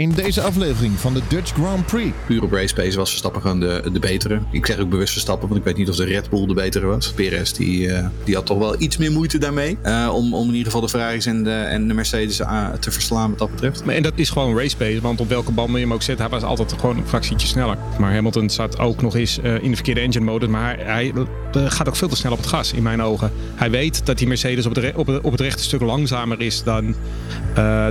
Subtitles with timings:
[0.00, 2.10] In deze aflevering van de Dutch Grand Prix.
[2.26, 4.40] Puur op race pace was Verstappen gewoon de, de betere.
[4.50, 6.86] Ik zeg ook bewust Verstappen, want ik weet niet of de Red Bull de betere
[6.86, 7.12] was.
[7.12, 9.78] Perez die, uh, die had toch wel iets meer moeite daarmee.
[9.84, 12.90] Uh, om, om in ieder geval de Ferraris en de, en de Mercedes uh, te
[12.90, 13.82] verslaan wat dat betreft.
[13.82, 16.28] En dat is gewoon race pace, want op welke band je hem ook zet, hij
[16.28, 17.76] was altijd gewoon een fractietje sneller.
[17.98, 20.48] Maar Hamilton zat ook nog eens in de verkeerde engine mode.
[20.48, 21.12] Maar hij, hij
[21.52, 23.32] gaat ook veel te snel op het gas, in mijn ogen.
[23.54, 26.94] Hij weet dat die Mercedes op het, op het, rechte stuk langzamer is dan,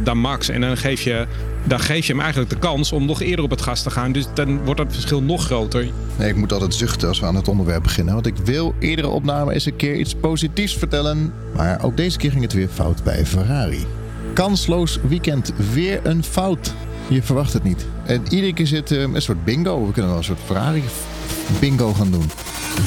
[0.04, 0.50] dan Max.
[0.50, 1.28] En dan geef je
[1.64, 4.12] dan geef je hem eigenlijk de kans om nog eerder op het gas te gaan.
[4.12, 5.88] Dus dan wordt dat verschil nog groter.
[6.18, 8.14] Nee, ik moet altijd zuchten als we aan het onderwerp beginnen.
[8.14, 11.34] Want ik wil eerdere opname eens een keer iets positiefs vertellen.
[11.56, 13.86] Maar ook deze keer ging het weer fout bij Ferrari.
[14.34, 15.54] Kansloos weekend.
[15.74, 16.74] Weer een fout.
[17.08, 17.86] Je verwacht het niet.
[18.06, 19.86] En iedere keer zit um, een soort bingo.
[19.86, 20.84] We kunnen wel een soort Ferrari
[21.60, 22.30] bingo gaan doen.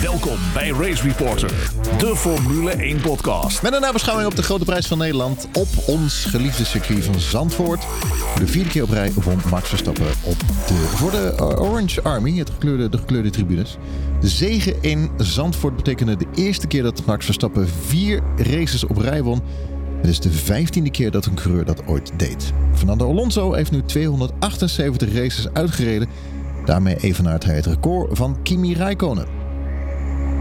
[0.03, 3.63] Welkom bij Race Reporter, de Formule 1 podcast.
[3.63, 7.87] Met een nabeschouwing op de Grote Prijs van Nederland op ons geliefde circuit van Zandvoort.
[8.39, 12.51] De vierde keer op rij won Max Verstappen op de, voor de Orange Army, het
[12.51, 13.77] gekleurde, de gekleurde tribunes.
[14.21, 19.23] De zege in Zandvoort betekende de eerste keer dat Max Verstappen vier races op rij
[19.23, 19.43] won.
[19.97, 22.53] Het is de vijftiende keer dat een coureur dat ooit deed.
[22.75, 26.09] Fernando Alonso heeft nu 278 races uitgereden.
[26.65, 29.27] Daarmee evenaart hij het record van Kimi Räikkönen.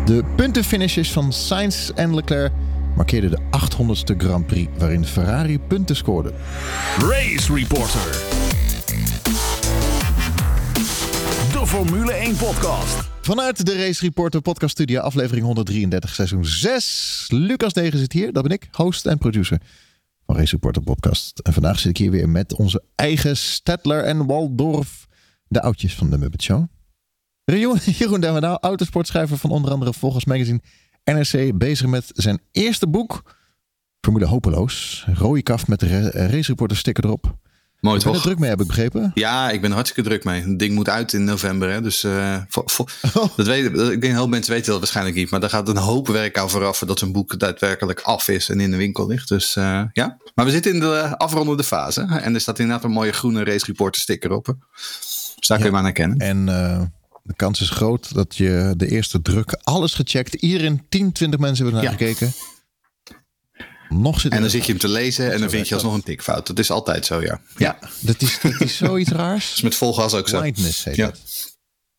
[0.05, 2.51] De puntenfinishes van Sainz en Leclerc
[2.95, 6.33] markeerden de 800ste Grand Prix waarin Ferrari punten scoorde.
[6.97, 8.01] Race Reporter.
[11.51, 13.09] De Formule 1 podcast.
[13.21, 17.27] Vanuit de Race Reporter podcast studio aflevering 133 seizoen 6.
[17.29, 19.61] Lucas Degen zit hier, dat ben ik, host en producer
[20.25, 21.39] van Race Reporter podcast.
[21.39, 25.07] En vandaag zit ik hier weer met onze eigen Stedtler en Waldorf,
[25.51, 26.67] de oudjes van de Muppet Show.
[27.43, 30.61] Jeroen, Jeroen Demmerdaal, autosportschrijver van onder andere Volgens Magazine
[31.03, 33.35] NRC, bezig met zijn eerste boek,
[34.01, 35.05] Formule Hopeloos.
[35.13, 37.35] Rode kaf met de race reporter sticker erop.
[37.79, 38.15] Mooi toch?
[38.15, 39.11] Er druk mee, heb ik begrepen?
[39.13, 40.41] Ja, ik ben er hartstikke druk mee.
[40.41, 41.71] Het ding moet uit in november.
[41.71, 41.81] Hè?
[41.81, 42.37] Dus uh,
[43.35, 45.29] dat weet, ik denk heel veel mensen weten dat waarschijnlijk niet.
[45.29, 48.59] Maar daar gaat een hoop werk aan vooraf voordat zo'n boek daadwerkelijk af is en
[48.59, 49.27] in de winkel ligt.
[49.27, 50.17] Dus uh, ja.
[50.35, 52.01] Maar we zitten in de afrondende fase.
[52.01, 54.55] En er staat inderdaad een mooie groene race reporter sticker op.
[55.41, 56.17] Dus daar kun je maar naar kennen.
[56.17, 56.81] En uh,
[57.23, 60.33] de kans is groot dat je de eerste druk, alles gecheckt.
[60.33, 62.33] Iedereen 10, 20 mensen hebben naar gekeken.
[63.89, 66.03] Nog zit en dan zit je hem te lezen en dan vind je alsnog een
[66.03, 66.47] tikfout.
[66.47, 67.41] Dat is altijd zo, ja.
[67.57, 69.47] Ja, dat, is, dat is zoiets raars.
[69.47, 70.39] Dat is met vol gas ook zo.
[70.39, 71.11] Blindness heet ja.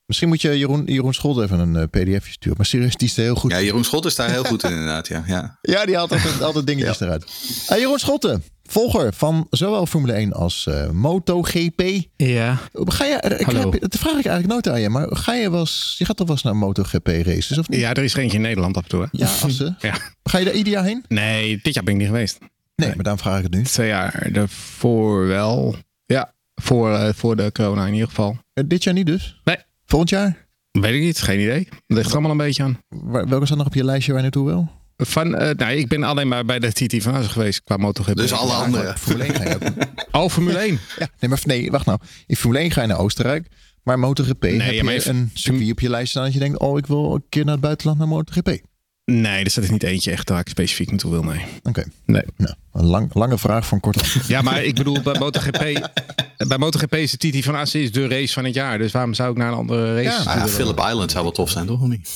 [0.06, 2.56] Misschien moet je Jeroen, Jeroen Scholt even een uh, pdf sturen.
[2.56, 3.50] Maar serieus, die is heel goed.
[3.50, 5.08] Ja, Jeroen Scholt is daar heel goed in inderdaad.
[5.08, 5.58] Ja, ja.
[5.62, 7.06] ja die haalt altijd, altijd dingetjes ja.
[7.06, 7.24] eruit.
[7.70, 8.40] Uh, Jeroen Scholte,
[8.72, 11.82] volger van zowel Formule 1 als uh, MotoGP.
[12.16, 12.58] Ja.
[12.72, 13.70] Ga je, ik Hallo.
[13.70, 14.88] Heb, dat vraag ik eigenlijk nooit aan je.
[14.88, 17.80] Maar ga je wel eens, je gaat toch wel eens naar MotoGP races of niet?
[17.80, 19.02] Ja, er is geen in Nederland af en toe.
[19.02, 19.08] Hè?
[19.10, 19.76] Ja, Assen.
[19.80, 19.94] ja.
[20.22, 21.04] Ga je daar ieder jaar heen?
[21.08, 22.38] Nee, dit jaar ben ik niet geweest.
[22.40, 22.94] Nee, nee.
[22.94, 23.62] maar dan vraag ik het nu.
[23.62, 25.76] Twee jaar daarvoor wel.
[26.06, 28.38] Ja, voor, uh, voor de corona in ieder geval.
[28.66, 29.40] dit jaar niet dus?
[29.44, 29.56] Nee.
[29.86, 30.46] Volgend jaar?
[30.70, 31.58] Weet ik niet, geen idee.
[31.58, 32.78] Het ligt er allemaal een beetje aan.
[32.88, 34.70] Waar, welke staat nog op je lijstje waar je naartoe wil?
[35.06, 38.16] Van, uh, nou, ik ben alleen maar bij de TT van geweest qua MotoGP.
[38.16, 38.94] Dus alle andere.
[38.98, 39.62] Formule 1 ga je ook.
[40.12, 40.80] Oh, Formule 1.
[40.98, 41.98] ja, nee, maar nee, wacht nou.
[42.26, 43.46] In Formule 1 ga je naar Oostenrijk.
[43.82, 46.38] Maar MotoGP nee, heb ja, maar je een circuit op je lijst staan dat je
[46.38, 48.60] denkt, oh, ik wil een keer naar het buitenland naar MotoGP.
[49.04, 51.22] Nee, er staat niet eentje echt waar ik specifiek naartoe wil.
[51.22, 51.44] Nee.
[51.58, 51.68] Oké.
[51.68, 51.84] Okay.
[52.06, 52.22] Nee.
[52.36, 54.16] Nou, een lang, lange vraag van kort.
[54.26, 55.90] ja, maar ik bedoel, bij MotoGP,
[56.48, 58.78] bij MotoGP is de TT van Assen is de race van het jaar.
[58.78, 60.24] Dus waarom zou ik naar een andere race?
[60.24, 61.80] Ja, ja Phillip Island zou wel tof zijn, toch?
[61.80, 62.08] Of niet?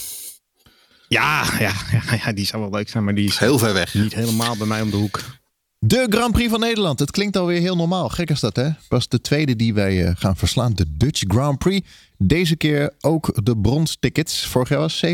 [1.08, 1.72] Ja, ja,
[2.24, 3.94] ja, die zou wel leuk zijn, maar die is heel ver weg.
[3.94, 5.20] Niet helemaal bij mij om de hoek.
[5.78, 6.98] De Grand Prix van Nederland.
[6.98, 8.08] Het klinkt alweer heel normaal.
[8.08, 8.68] Gek is dat, hè?
[8.88, 10.72] Pas de tweede die wij gaan verslaan.
[10.72, 11.88] De Dutch Grand Prix.
[12.18, 14.46] Deze keer ook de bronstickets.
[14.46, 15.10] Vorig jaar was 70%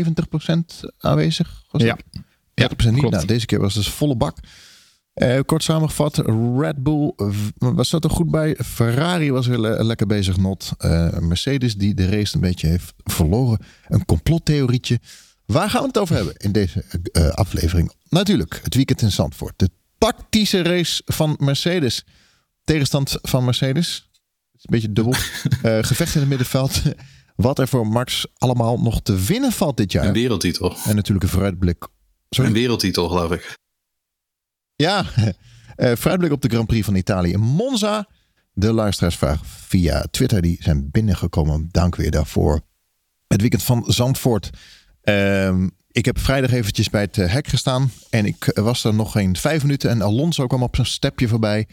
[0.99, 1.63] aanwezig.
[1.71, 1.97] Was ja.
[1.97, 2.15] 30%
[2.53, 3.09] ja, niet.
[3.09, 4.37] Nou, deze keer was dus volle bak.
[5.15, 6.17] Uh, kort samengevat,
[6.57, 7.13] Red Bull
[7.57, 8.57] was dat er goed bij.
[8.65, 10.71] Ferrari was weer le lekker bezig, not.
[10.79, 13.59] Uh, Mercedes die de race een beetje heeft verloren.
[13.87, 14.99] Een complottheorietje.
[15.53, 17.91] Waar gaan we het over hebben in deze uh, aflevering?
[18.09, 19.53] Natuurlijk, het weekend in Zandvoort.
[19.55, 22.05] De tactische race van Mercedes.
[22.63, 24.09] Tegenstand van Mercedes.
[24.53, 25.13] Is een beetje dubbel.
[25.91, 26.81] gevecht in het middenveld.
[27.35, 30.05] Wat er voor Max allemaal nog te winnen valt dit jaar.
[30.05, 30.75] Een wereldtitel.
[30.85, 31.87] En natuurlijk een vooruitblik.
[32.29, 32.49] Sorry?
[32.49, 33.57] Een wereldtitel, geloof ik.
[34.75, 37.37] Ja, uh, vooruitblik op de Grand Prix van Italië.
[37.37, 38.07] Monza.
[38.53, 41.69] De luisteraarsvraag via Twitter die zijn binnengekomen.
[41.71, 42.61] Dank weer daarvoor.
[43.27, 44.49] Het weekend van Zandvoort.
[45.03, 47.91] Uh, ik heb vrijdag eventjes bij het hek gestaan.
[48.09, 49.89] En ik was er nog geen vijf minuten.
[49.89, 51.67] En Alonso kwam op zijn stepje voorbij.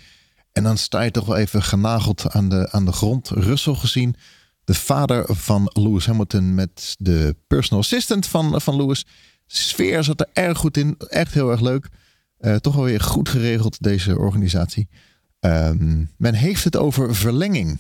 [0.53, 3.29] En dan sta je toch wel even genageld aan de, aan de grond.
[3.29, 4.17] Russell gezien.
[4.65, 9.07] De vader van Lewis Hamilton met de personal assistant van, van Lewis.
[9.47, 10.95] Sfeer zat er erg goed in.
[10.99, 11.89] Echt heel erg leuk.
[12.61, 14.89] Toch alweer goed geregeld, deze organisatie.
[15.41, 17.79] Ehm, men heeft het over verlenging.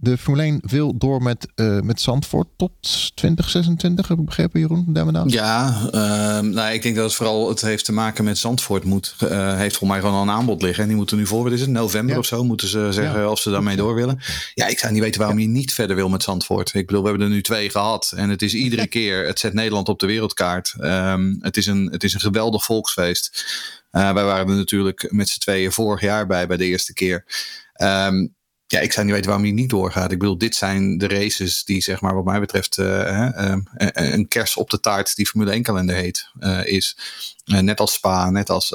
[0.00, 2.72] De Formule 1 wil door met, uh, met Zandvoort tot
[3.14, 4.84] 2026, heb ik begrepen, Jeroen?
[4.88, 5.92] Daarmee ja, uh,
[6.40, 8.84] nou, ik denk dat het vooral het heeft te maken met Zandvoort.
[8.84, 10.82] Moet, uh, heeft voor mij gewoon al een aanbod liggen.
[10.82, 13.30] En die moeten nu voor, wat is het, november of zo, moeten ze zeggen ja.
[13.30, 14.20] of ze daarmee door willen.
[14.54, 16.74] Ja, ik zou niet weten waarom je niet verder wil met Zandvoort.
[16.74, 18.12] Ik bedoel, we hebben er nu twee gehad.
[18.16, 20.74] En het is iedere keer, het zet Nederland op de wereldkaart.
[20.80, 23.44] Um, het, is een, het is een geweldig volksfeest.
[23.92, 27.24] Uh, wij waren er natuurlijk met z'n tweeën vorig jaar bij, bij de eerste keer.
[27.82, 28.36] Um,
[28.70, 30.12] ja, ik zou niet weten waarom die niet doorgaat.
[30.12, 32.86] Ik bedoel, dit zijn de races die, zeg maar, wat mij betreft, uh,
[33.38, 33.56] uh,
[33.92, 36.96] een kers op de taart die Formule 1 kalender heet, uh, is.
[37.44, 38.74] net als Spa, net als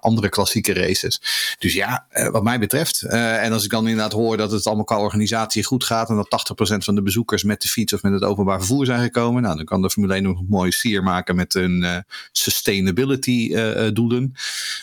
[0.00, 1.20] andere klassieke races.
[1.58, 3.02] Dus ja, wat mij betreft.
[3.02, 6.54] en als ik dan inderdaad hoor dat het allemaal qua organisatie goed gaat en dat
[6.74, 9.56] 80% van de bezoekers met de fiets of met het openbaar vervoer zijn gekomen, nou,
[9.56, 13.54] dan kan de Formule 1 nog een mooie sier maken met hun sustainability
[13.92, 14.32] doelen.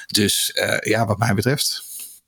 [0.07, 1.83] Dus ja, wat mij betreft,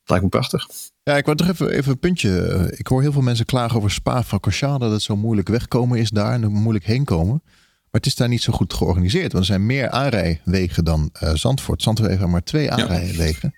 [0.06, 0.68] lijkt me prachtig.
[1.04, 2.74] Ja, ik wou toch even, even een puntje.
[2.78, 4.78] Ik hoor heel veel mensen klagen over Spa van Corchada.
[4.78, 7.42] Dat het zo moeilijk wegkomen is daar en er moeilijk heen komen.
[7.44, 9.32] Maar het is daar niet zo goed georganiseerd.
[9.32, 11.82] Want er zijn meer aanrijwegen dan uh, Zandvoort.
[11.82, 13.56] Zandvoort heeft maar twee aanrijwegen.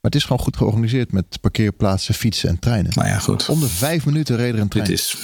[0.00, 2.92] Maar het is gewoon goed georganiseerd met parkeerplaatsen, fietsen en treinen.
[2.94, 3.48] Nou ja, goed.
[3.48, 4.86] Om de vijf minuten reden een trein.
[4.86, 5.16] Dit is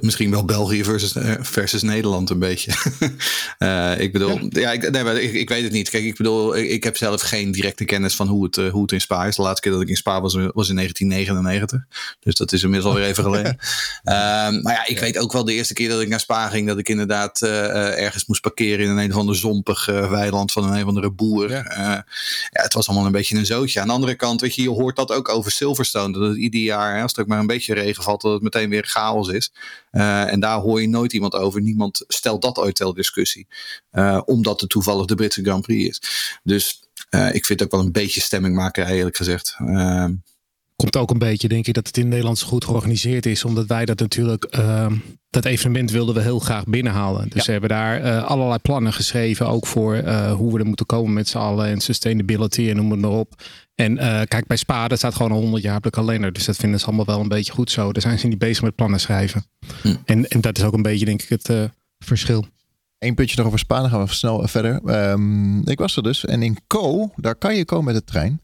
[0.00, 2.72] misschien wel België versus, uh, versus Nederland een beetje.
[3.58, 5.90] uh, ik bedoel, ja, ja ik, nee, ik, ik, weet het niet.
[5.90, 8.82] Kijk, ik bedoel, ik, ik heb zelf geen directe kennis van hoe het, uh, hoe
[8.82, 9.36] het in Spa is.
[9.36, 11.86] De laatste keer dat ik in Spa was, was in 1999.
[12.20, 13.56] Dus dat is inmiddels alweer even geleden.
[14.04, 16.66] Ehm, maar ja, ik weet ook wel de eerste keer dat ik naar Spa ging,
[16.66, 20.82] dat ik inderdaad ergens moest parkeren in een of ander zompig weiland van een, een
[20.82, 21.50] of andere boer.
[21.50, 21.64] Ja.
[22.50, 23.80] ja, het was allemaal een beetje een zootje.
[23.80, 26.12] Aan de andere kant, weet je, je hoort dat ook over Silverstone.
[26.12, 28.42] Dat het ieder jaar, hè, als er ook maar een beetje regen valt, dat het
[28.42, 29.52] meteen weer chaos is.
[29.92, 31.60] Uh, en daar hoor je nooit iemand over.
[31.60, 33.46] Niemand stelt dat ooit ter discussie.
[33.92, 36.02] Uh, omdat het toevallig de Britse Grand Prix is.
[36.42, 39.56] Dus uh, ik vind het ook wel een beetje stemming maken, eerlijk gezegd.
[40.80, 43.44] Komt ook een beetje, denk ik, dat het in Nederland zo goed georganiseerd is.
[43.44, 44.86] Omdat wij dat natuurlijk, uh,
[45.30, 47.28] dat evenement wilden we heel graag binnenhalen.
[47.28, 47.44] Dus ja.
[47.44, 49.46] we hebben daar uh, allerlei plannen geschreven.
[49.48, 51.66] Ook voor uh, hoe we er moeten komen met z'n allen.
[51.66, 53.42] En sustainability en noem het maar op.
[53.80, 56.32] En uh, kijk, bij Spa, daar staat gewoon een 100 jaar op de kalender.
[56.32, 57.92] Dus dat vinden ze allemaal wel een beetje goed zo.
[57.92, 59.44] Daar zijn ze niet bezig met plannen schrijven.
[59.82, 59.96] Hm.
[60.04, 62.46] En, en dat is ook een beetje, denk ik, het verschil.
[62.98, 65.08] Eén puntje nog over Spa, dan gaan we snel verder.
[65.10, 66.24] Um, ik was er dus.
[66.24, 68.40] En in Co, daar kan je komen met de trein.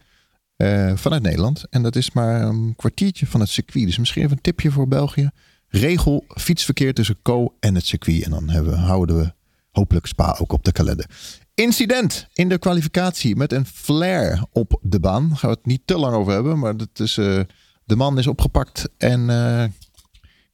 [0.56, 1.64] Uh, vanuit Nederland.
[1.70, 3.86] En dat is maar een kwartiertje van het circuit.
[3.86, 5.30] Dus misschien even een tipje voor België.
[5.68, 8.22] Regel fietsverkeer tussen Co en het circuit.
[8.22, 9.32] En dan hebben, houden we
[9.70, 11.06] hopelijk Spa ook op de kalender.
[11.56, 15.28] Incident in de kwalificatie met een flare op de baan.
[15.28, 16.58] Daar gaan we het niet te lang over hebben.
[16.58, 17.40] Maar dat is, uh,
[17.84, 19.64] de man is opgepakt en uh,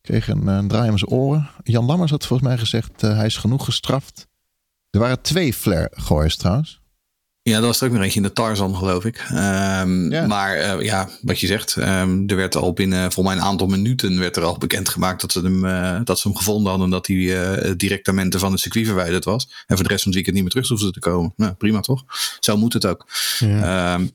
[0.00, 1.50] kreeg een, een, draai om zijn oren.
[1.62, 4.28] Jan Lammers had volgens mij gezegd, hij is genoeg gestraft.
[4.90, 6.81] Er waren twee flare gooiers trouwens.
[7.42, 9.26] Ja, dat was er ook nog eentje in de Tarzan, geloof ik.
[9.30, 10.26] Um, ja.
[10.26, 13.66] Maar uh, ja, wat je zegt, um, er werd al binnen voor mij een aantal
[13.66, 16.90] minuten werd er al bekendgemaakt dat ze hem, uh, dat ze hem gevonden hadden.
[16.90, 19.64] Dat hij uh, directement van het circuit verwijderd was.
[19.66, 21.32] En voor de rest van het weekend niet meer terug hoefde te komen.
[21.36, 22.04] Nou, prima toch?
[22.40, 23.06] Zo moet het ook.
[23.38, 23.94] Ja.
[23.94, 24.12] Um,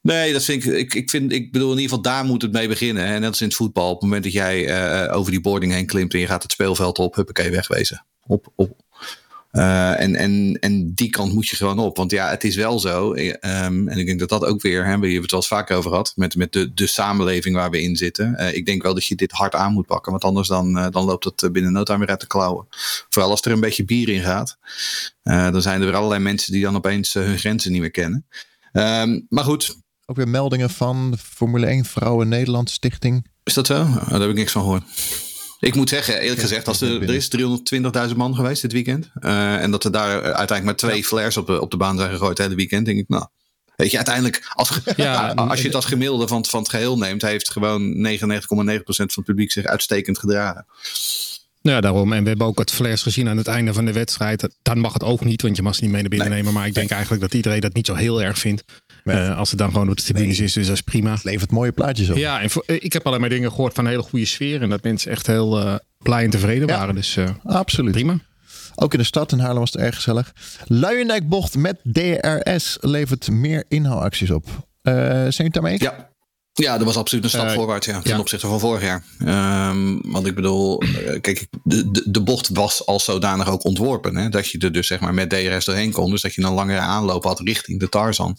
[0.00, 2.52] Nee, dat vind ik, ik, ik, vind, ik bedoel, in ieder geval daar moet het
[2.52, 3.04] mee beginnen.
[3.04, 4.68] En net als in het voetbal, op het moment dat jij
[5.08, 8.04] uh, over die boarding heen klimt en je gaat het speelveld op, huppakee, wegwezen.
[8.26, 8.80] Op, op,
[9.52, 11.96] uh, en, en, en die kant moet je gewoon op.
[11.96, 13.14] Want ja, het is wel zo.
[13.14, 15.70] Um, en ik denk dat dat ook weer, hè, we hebben het wel eens vaak
[15.70, 16.12] over gehad.
[16.16, 18.36] Met, met de, de samenleving waar we in zitten.
[18.38, 20.12] Uh, ik denk wel dat je dit hard aan moet pakken.
[20.12, 22.66] Want anders dan, uh, dan loopt het binnen no time weer uit de klauwen.
[23.08, 24.58] Vooral als er een beetje bier in gaat.
[25.22, 28.26] dan zijn er weer allerlei mensen die dan opeens hun grenzen niet meer kennen.
[28.72, 29.76] Um, maar goed.
[30.06, 33.26] Ook weer meldingen van de Formule 1 Vrouwen Nederland Stichting.
[33.44, 33.80] Is dat zo?
[33.80, 34.84] Oh, daar heb ik niks van gehoord.
[35.58, 37.30] Ik moet zeggen, eerlijk gezegd, als er, er is
[38.10, 39.10] 320.000 man geweest dit weekend.
[39.20, 42.10] Uh, en dat er daar uiteindelijk maar twee flares op de, op de baan zijn
[42.10, 42.86] gegooid het hele weekend.
[42.86, 43.26] Denk ik, nou,
[43.78, 47.22] Weet je, uiteindelijk, als, ja, als je het als gemiddelde van, van het geheel neemt,
[47.22, 48.64] heeft gewoon 99,9% van
[48.96, 50.66] het publiek zich uitstekend gedragen.
[51.60, 52.12] Ja, daarom.
[52.12, 54.48] En we hebben ook het flares gezien aan het einde van de wedstrijd.
[54.62, 56.38] Dan mag het ook niet, want je mag ze niet mee naar binnen nee.
[56.38, 56.52] nemen.
[56.52, 58.64] Maar ik denk eigenlijk dat iedereen dat niet zo heel erg vindt.
[59.04, 60.46] Uh, als het dan gewoon op de tribunes nee.
[60.46, 61.10] is, dus dat is prima.
[61.12, 62.16] Het levert mooie plaatjes op.
[62.16, 64.62] Ja, en voor, ik heb alleen maar dingen gehoord van een hele goede sfeer.
[64.62, 66.94] En dat mensen echt heel uh, blij en tevreden ja, waren.
[66.94, 67.92] Dus uh, absoluut.
[67.92, 68.18] prima.
[68.74, 70.32] Ook in de stad in Haarlem was het erg gezellig.
[70.64, 74.46] Luijendijkbocht met DRS levert meer inhaalacties op.
[74.82, 75.82] zijn jullie daarmee eens?
[75.82, 76.10] Ja.
[76.58, 78.18] Ja, dat was absoluut een stap uh, voorwaarts ja, ten ja.
[78.18, 79.04] opzichte van vorig jaar.
[79.70, 80.82] Um, want ik bedoel,
[81.20, 84.16] kijk, de, de, de, bocht was al zodanig ook ontworpen.
[84.16, 86.10] Hè, dat je er dus zeg maar met DRS doorheen kon.
[86.10, 88.36] Dus dat je een langere aanloop had richting de Tarzan.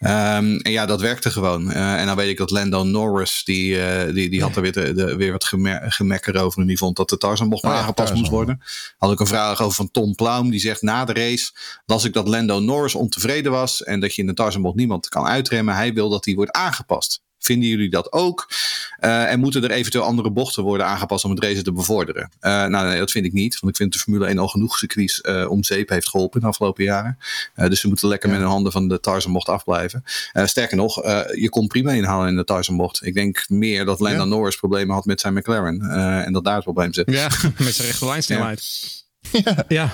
[0.00, 1.70] Um, en ja, dat werkte gewoon.
[1.70, 4.72] Uh, en dan weet ik dat Lando Norris, die, uh, die, die had er weer,
[4.72, 6.60] de, de, weer wat gemer, gemekker over.
[6.60, 8.60] En die vond dat de Tarzanbocht maar oh, aangepast moest worden.
[8.98, 10.50] Had ik een vraag over van Tom Plaum.
[10.50, 11.50] Die zegt na de race,
[11.86, 13.82] las ik dat Lando Norris ontevreden was.
[13.82, 15.74] En dat je in de Tarzanbocht niemand kan uitremmen.
[15.74, 17.26] Hij wil dat die wordt aangepast.
[17.38, 18.48] Vinden jullie dat ook?
[19.00, 22.30] Uh, en moeten er eventueel andere bochten worden aangepast om het race te bevorderen?
[22.40, 23.60] Uh, nou, nee, dat vind ik niet.
[23.60, 26.40] Want ik vind de Formule 1 al genoeg circuits uh, om zeep heeft geholpen in
[26.40, 27.18] de afgelopen jaren.
[27.54, 28.34] dus ze moeten lekker ja.
[28.34, 30.04] met hun handen van de Tarzanbocht afblijven.
[30.32, 30.94] sterker nog,
[31.34, 33.06] je kon prima inhalen in de Tarzanbocht.
[33.06, 34.24] Ik denk meer dat Lando ja.
[34.24, 35.80] Norris problemen had met zijn McLaren.
[36.24, 37.10] en dat daar het probleem zit.
[37.10, 37.28] Ja,
[37.58, 38.96] met zijn rechte lijnsnelheid.
[39.32, 39.64] Ja.
[39.68, 39.92] ja.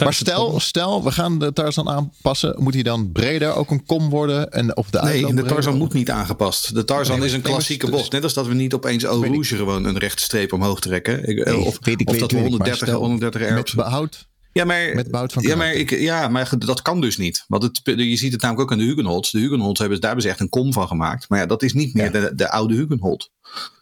[0.00, 2.54] Maar stel, stel, we gaan de Tarzan aanpassen.
[2.58, 4.50] Moet hij dan breder ook een kom worden?
[4.50, 6.74] En of de nee, de Tarzan moet niet aangepast.
[6.74, 8.12] De Tarzan nee, is een klassieke bocht.
[8.12, 11.28] Net als dat we niet opeens Eau Rouge gewoon een rechte streep omhoog trekken.
[11.28, 14.64] Ik, nee, of, weet ik, of weet dat we 130, stel, 130 Met behoud ja,
[14.64, 17.44] maar, met behoud van ja, maar, ik, ja, maar dat kan dus niet.
[17.48, 19.30] Want het, je ziet het namelijk ook aan de Hugenholz.
[19.30, 21.28] De Hugenholz hebben, daar hebben ze echt een kom van gemaakt.
[21.28, 22.10] Maar ja, dat is niet meer ja.
[22.10, 23.28] de, de oude Hugenholz.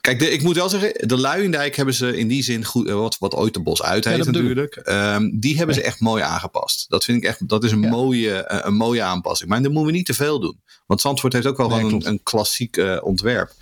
[0.00, 3.18] Kijk, de, ik moet wel zeggen, de Luijendijk hebben ze in die zin goed, wat,
[3.18, 4.82] wat ooit de bos uit heet ja, natuurlijk.
[4.84, 6.84] Um, die hebben ze echt mooi aangepast.
[6.88, 9.50] Dat vind ik echt, dat is een, mooie, uh, een mooie aanpassing.
[9.50, 10.60] Maar dan moeten we niet te veel doen.
[10.86, 13.52] Want Zandvoort heeft ook wel nee, een, een, klassiek uh, ontwerp.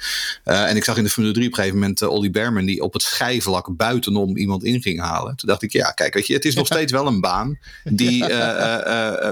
[0.45, 2.83] Uh, en ik zag in de Formule 3 op een gegeven moment Olly Berman die
[2.83, 5.37] op het schijfvlak buitenom iemand in ging halen.
[5.37, 8.25] Toen dacht ik, ja, kijk, weet je, het is nog steeds wel een baan die,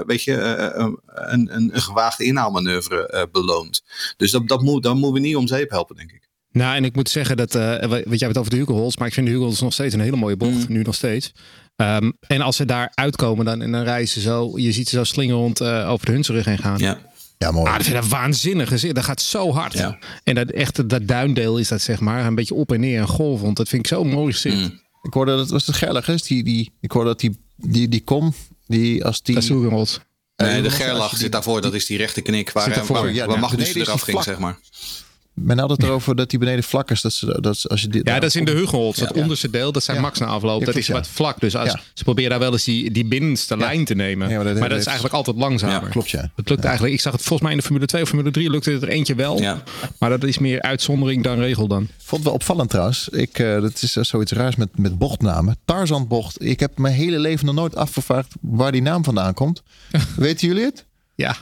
[0.05, 3.83] weet je, een, een, een gewaagde inhaalmanoeuvre beloont.
[4.17, 6.26] Dus dat, dat moet, moeten we niet om zeep helpen, denk ik.
[6.57, 9.07] Nou, en ik moet zeggen dat, uh, wat jij hebt het over de Hugelholz, maar
[9.07, 10.75] ik vind de Hugelholz nog steeds een hele mooie bocht, mm.
[10.75, 11.31] nu nog steeds.
[11.75, 14.95] Um, en als ze daar uitkomen, dan, en dan rijden ze zo, je ziet ze
[14.95, 16.77] zo slingerend uh, over de Hunsrug heen gaan.
[16.77, 16.99] Ja.
[17.37, 17.67] Ja, mooi.
[17.67, 18.81] Ah, dat vind ik waanzinnig.
[18.81, 19.73] Dat gaat zo hard.
[19.73, 19.97] Ja.
[20.23, 23.07] En dat echt dat duindeel is dat zeg maar een beetje op en neer en
[23.07, 23.57] golvend.
[23.57, 24.55] Dat vind ik zo mooi gezicht.
[24.55, 24.79] Mm.
[25.01, 28.03] Ik hoorde dat het was de Gerlach, die, die, ik hoorde dat die, die, die
[28.03, 28.33] kom,
[28.65, 29.35] die als die.
[29.35, 29.99] Dat is.
[30.35, 31.61] Nee, de Gerlach zit daarvoor.
[31.61, 34.59] Dat is die rechte knik waar, waar, waar, ja, waar Magnus eraf ging, zeg maar.
[35.41, 37.01] Men had het erover dat die beneden vlak is.
[37.01, 38.97] Dat ze, dat als je die, ja, dat is in de Hugenholz.
[38.97, 39.21] Dat ja.
[39.21, 40.03] onderste deel, dat zijn ja.
[40.03, 40.65] max na afloop.
[40.65, 41.39] dat is wat vlak.
[41.39, 44.35] Dus als, ze proberen daar wel eens die, die binnenste lijn te nemen.
[44.35, 45.89] maar dat, maar dat is eigenlijk altijd langzamer.
[45.89, 46.31] klopt, ja.
[46.35, 46.93] Het lukt eigenlijk.
[46.93, 48.89] Ik zag het volgens mij in de Formule 2 of Formule 3 lukte het er
[48.89, 49.41] eentje wel.
[49.99, 51.87] Maar dat is meer uitzondering dan regel dan.
[51.97, 53.09] Vond het wel opvallend trouwens.
[53.09, 55.57] Ik, uh, dat is uh, zoiets raars met, met bochtnamen.
[55.65, 56.43] Tarzanbocht.
[56.43, 59.63] Ik heb mijn hele leven nog nooit afgevraagd waar die naam vandaan komt.
[60.15, 60.85] Weten jullie het?
[61.15, 61.35] Ja.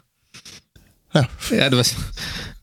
[1.12, 1.94] Ja, ja dat was.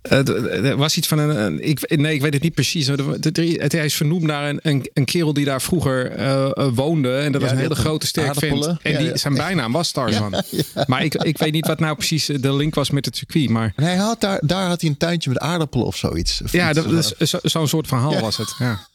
[0.03, 1.69] Er was iets van een.
[1.69, 2.87] ik, nee, ik weet het niet precies.
[2.87, 7.17] Het, hij is vernoemd naar een, een, een kerel die daar vroeger uh, woonde.
[7.17, 8.77] En dat ja, was een hele grote, sterk vent.
[8.83, 10.35] En die, zijn bijnaam was Tarzan.
[10.87, 13.49] Maar ik, ik weet niet wat nou precies de link was met het circuit.
[13.49, 13.73] Maar...
[13.77, 16.43] En hij had daar, daar had hij een tuintje met aardappelen of zoiets.
[16.43, 16.73] Of ja,
[17.19, 18.55] zo'n zo soort verhaal was het.
[18.59, 18.91] Ja.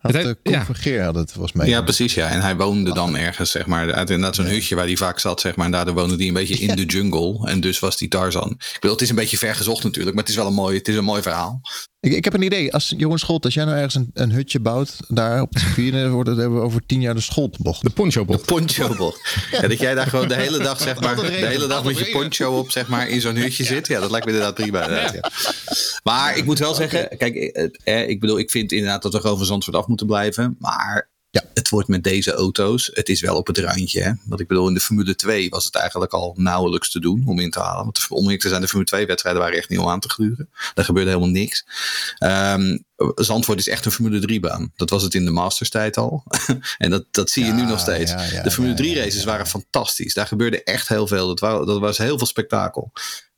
[0.00, 1.68] Had het, uh, had het was mee.
[1.68, 2.14] Ja, precies.
[2.14, 2.28] Ja.
[2.28, 5.40] En hij woonde dan ergens, zeg maar, uit inderdaad zo'n hutje waar hij vaak zat,
[5.40, 5.66] zeg maar.
[5.66, 7.48] En daardoor woonde hij een beetje in de jungle.
[7.48, 8.50] En dus was die Tarzan.
[8.50, 10.76] Ik bedoel, het is een beetje ver gezocht natuurlijk, maar het is wel een mooi,
[10.76, 11.60] het is een mooi verhaal.
[12.00, 12.72] Ik, ik heb een idee.
[12.72, 16.10] Als Johan Scholt, als jij nou ergens een, een hutje bouwt, daar op het circuit,
[16.10, 17.82] wordt het hebben we over tien jaar de Scholtbocht.
[17.82, 18.38] De ponchobocht.
[18.38, 19.36] De ponchobocht.
[19.60, 22.10] ja, dat jij daar gewoon de hele dag, zeg maar, de hele dag met je
[22.10, 23.86] poncho op, zeg maar, in zo'n hutje zit.
[23.86, 24.90] Ja, dat lijkt me inderdaad prima.
[24.90, 25.30] Ja.
[26.02, 27.34] Maar ik moet wel zeggen, kijk,
[27.84, 30.56] ik bedoel, ik vind inderdaad dat we gewoon van Zandvoort af moeten blijven.
[30.58, 34.02] Maar ja, het wordt met deze auto's, het is wel op het randje.
[34.02, 34.12] Hè?
[34.24, 37.38] Want ik bedoel, in de Formule 2 was het eigenlijk al nauwelijks te doen om
[37.38, 37.84] in te halen.
[37.84, 40.08] Want om eerlijk te zijn, de Formule 2 wedstrijden waren echt niet om aan te
[40.08, 40.48] gluren.
[40.74, 41.64] Daar gebeurde helemaal niks.
[42.18, 42.84] Um,
[43.14, 44.72] Zandvoort is echt een Formule 3 baan.
[44.76, 46.24] Dat was het in de Masters tijd al.
[46.78, 48.10] en dat, dat zie je ja, nu nog steeds.
[48.10, 50.14] Ja, ja, de Formule 3 races waren fantastisch.
[50.14, 51.26] Daar gebeurde echt heel veel.
[51.26, 52.92] Dat, was, dat was heel veel spektakel.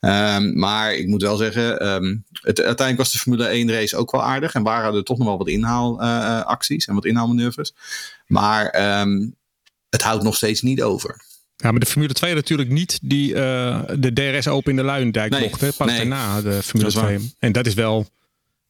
[0.05, 4.11] Um, maar ik moet wel zeggen, um, het, uiteindelijk was de Formule 1 race ook
[4.11, 4.55] wel aardig.
[4.55, 7.75] En waren er toch nog wel wat inhaalacties uh, en wat inhaalmanoeuvres.
[8.27, 9.35] Maar um,
[9.89, 11.25] het houdt nog steeds niet over.
[11.57, 15.31] Ja, maar de Formule 2 natuurlijk niet die, uh, de DRS Open in de Luindijk
[15.31, 15.61] nee, mocht.
[15.61, 15.73] Hè?
[15.73, 17.35] Pas nee, daarna de Formule 2.
[17.39, 18.07] En dat is wel...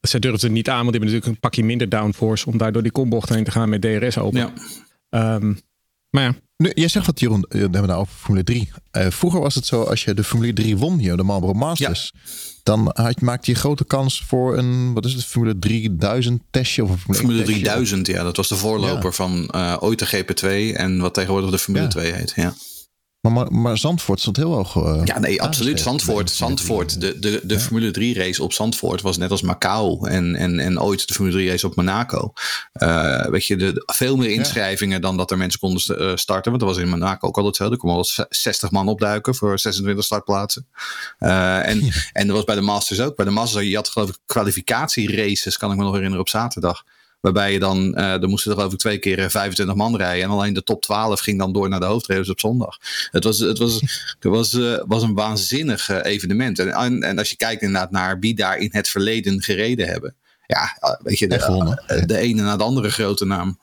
[0.01, 2.45] Ze durfden het niet aan, want die hebben natuurlijk een pakje minder downforce...
[2.45, 4.53] om daar door die kombocht heen te gaan met DRS Open.
[5.09, 5.39] Ja.
[6.13, 6.35] Maar ja.
[6.57, 8.71] Nu, jij zegt wat Jeroen, we hebben nou over Formule 3.
[8.91, 12.11] Uh, vroeger was het zo, als je de Formule 3 won, hier, de Marlboro Masters,
[12.13, 12.29] ja.
[12.63, 16.83] dan had, maakte je grote kans voor een, wat is het, Formule 3000 testje?
[16.83, 18.23] Of een Formule, Formule 3000, ja.
[18.23, 19.11] Dat was de voorloper ja.
[19.11, 21.89] van uh, ooit de GP2 en wat tegenwoordig de Formule ja.
[21.89, 22.53] 2 heet, ja.
[23.23, 24.75] Maar, maar, maar, Zandvoort stond heel hoog.
[24.75, 25.79] Uh, ja, nee, absoluut.
[25.79, 27.59] Zandvoort, Zandvoort de, de, de ja.
[27.59, 31.35] Formule 3 race op Zandvoort was net als Macau en, en, en ooit de Formule
[31.35, 32.33] 3 race op Monaco.
[32.73, 35.01] Uh, weet je, de, veel meer inschrijvingen ja.
[35.01, 35.81] dan dat er mensen konden
[36.19, 36.51] starten.
[36.51, 37.75] Want dat was in Monaco ook al hetzelfde.
[37.75, 40.67] Er kon wel 60 man opduiken voor 26 startplaatsen.
[41.17, 41.91] en, ja.
[42.13, 43.15] en dat was bij de Masters ook.
[43.15, 46.83] Bij de Masters, je had geloof ik kwalificatieraces, kan ik me nog herinneren, op zaterdag.
[47.23, 50.23] Waarbij je dan, uh, er moesten er geloof ik twee keer 25 man rijden.
[50.23, 52.77] En alleen de top 12 ging dan door naar de hoofdraces op zondag.
[53.11, 53.73] Het was, het was,
[54.19, 56.59] het was, uh, was een waanzinnig evenement.
[56.59, 60.15] En, en, en, als je kijkt inderdaad naar wie daar in het verleden gereden hebben.
[60.47, 63.59] Ja, weet je, de, de ene na de andere grote naam.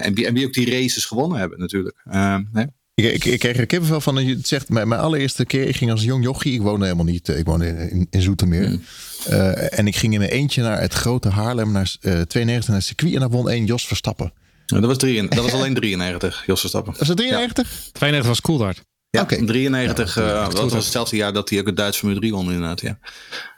[0.00, 1.96] en, wie, en wie ook die races gewonnen hebben natuurlijk.
[2.52, 2.66] Nee?
[2.94, 4.68] Ik, ik, ik kreeg er kippenvel van je het zegt.
[4.68, 6.52] Mijn, mijn allereerste keer, ik ging als jong jochie.
[6.54, 7.28] Ik woonde helemaal niet.
[7.28, 8.66] eh, Ik woonde in, in Zoetermeer.
[8.66, 8.82] Hmm.
[9.28, 12.76] Eh, en ik ging in mijn eentje naar het grote Haarlem, naar eh 92, naar
[12.76, 13.14] het circuit.
[13.14, 14.32] En daar won één Jos Verstappen.
[14.66, 16.94] Ja, dat, was drie, dat was alleen 93, Jos Verstappen.
[16.98, 17.68] Was het 93?
[17.92, 18.82] 92 was Coulthard.
[19.10, 19.44] Ja, Oké.
[19.44, 22.80] 93, eh, dat was hetzelfde jaar dat hij ook het Duits Formule 3 won inderdaad,
[22.80, 22.98] ja.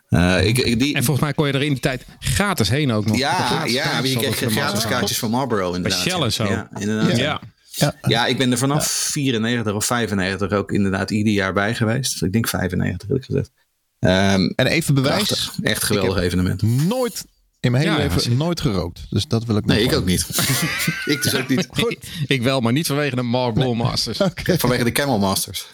[0.09, 2.93] Eh, ik, ik, die, En volgens mij kon je er in die tijd gratis heen
[2.93, 3.17] ook nog.
[3.17, 6.01] ja, Gratis ja, kaartjes je kreeg gratis kaartjes van Marlboro inderdaad.
[6.01, 6.45] Shell en zo.
[6.45, 7.17] Ja, inderdaad.
[7.17, 7.41] Ja.
[7.71, 7.95] Ja.
[8.03, 12.23] Ja, ik ben er vanaf 94 of 95 ook inderdaad ieder jaar bij geweest.
[12.23, 13.51] Ik denk 95 heb ik gezegd.
[13.99, 15.15] Ehm, En even bewijs.
[15.27, 15.55] prachtig.
[15.63, 16.63] Echt geweldig evenement.
[16.63, 17.25] Nooit
[17.61, 19.07] in mijn hele Ja, leven nooit gerookt.
[19.11, 20.27] Dus dat wil ik nog Nee, ik ook niet.
[21.05, 21.69] ik dus ook niet.
[22.27, 24.19] Ik wel, maar niet vanwege de Marlboro Masters.
[24.59, 25.67] Vanwege de Camel Masters.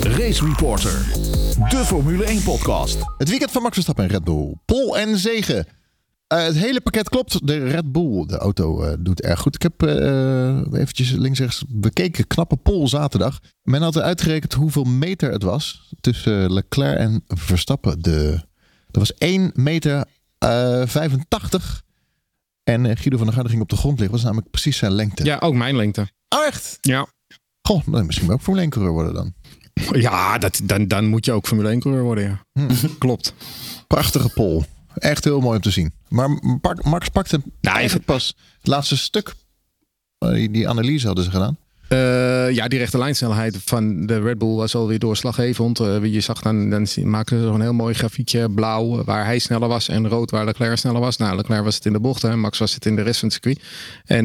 [0.00, 1.06] Race Reporter,
[1.68, 2.96] de Formule 1 podcast.
[3.18, 4.54] Het weekend van Max Verstappen en Red Bull.
[4.64, 5.66] Pol en zegen.
[6.34, 7.46] Eh, het hele pakket klopt.
[7.46, 9.54] De Red Bull, de auto, eh, doet erg goed.
[9.54, 12.26] Ik heb eh eventjes links-rechts bekeken.
[12.26, 13.40] Knappe pol zaterdag.
[13.62, 18.02] Men had uitgerekend hoeveel meter het was tussen Leclerc en Verstappen.
[18.02, 18.40] De,
[18.90, 20.04] dat was 1 meter
[20.38, 21.82] eh 85.
[22.64, 24.16] En Guido van der Garde ging op de grond liggen.
[24.16, 25.24] was namelijk precies zijn lengte.
[25.24, 26.08] Ja, ook mijn lengte.
[26.28, 26.78] Oh, echt?
[26.80, 27.06] Ja.
[27.62, 29.34] Goh, dan misschien wel ook Formule 1 coureur worden dan.
[30.00, 32.66] Ja, dat, dan, dan moet je ook Formule 1 coureur worden, ja.
[32.98, 33.34] Klopt.
[33.86, 34.64] Prachtige pol.
[34.94, 35.92] Echt heel mooi om te zien.
[36.08, 36.28] Maar
[36.82, 39.34] Max pakte Nou, eigenlijk pas het laatste stuk.
[40.18, 41.56] Eh, Die, die analyse hadden ze gedaan.
[41.88, 45.80] Eh, ja, die rechte lijnsnelheid van de Red Bull was alweer doorslaggevend.
[45.80, 48.50] Eh, je zag dan, dan maken ze een heel mooi grafiekje.
[48.50, 51.16] Blauw waar hij sneller was en rood waar Leclerc sneller was.
[51.16, 53.28] Nou, Leclerc was het in de bocht en Max was het in de rest van
[53.28, 53.62] het circuit.
[54.04, 54.24] En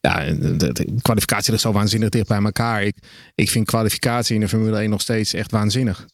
[0.00, 2.82] ja, de, kwalificatie ligt zo waanzinnig dicht bij elkaar.
[2.82, 2.96] Ik,
[3.34, 6.06] ik vind kwalificatie in de Formule 1 nog steeds echt waanzinnig.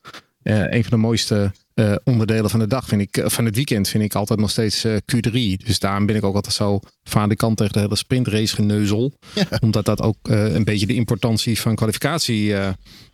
[0.43, 3.89] Een van de mooiste eh, onderdelen van de dag vind ik, eh, van het weekend
[3.89, 5.65] vind ik altijd nog steeds eh, Q3.
[5.65, 9.13] Dus daarom ben ik ook altijd zo van de kant tegen de hele sprintrace geneuzel.
[9.61, 12.55] Omdat dat ook een beetje de importantie van kwalificatie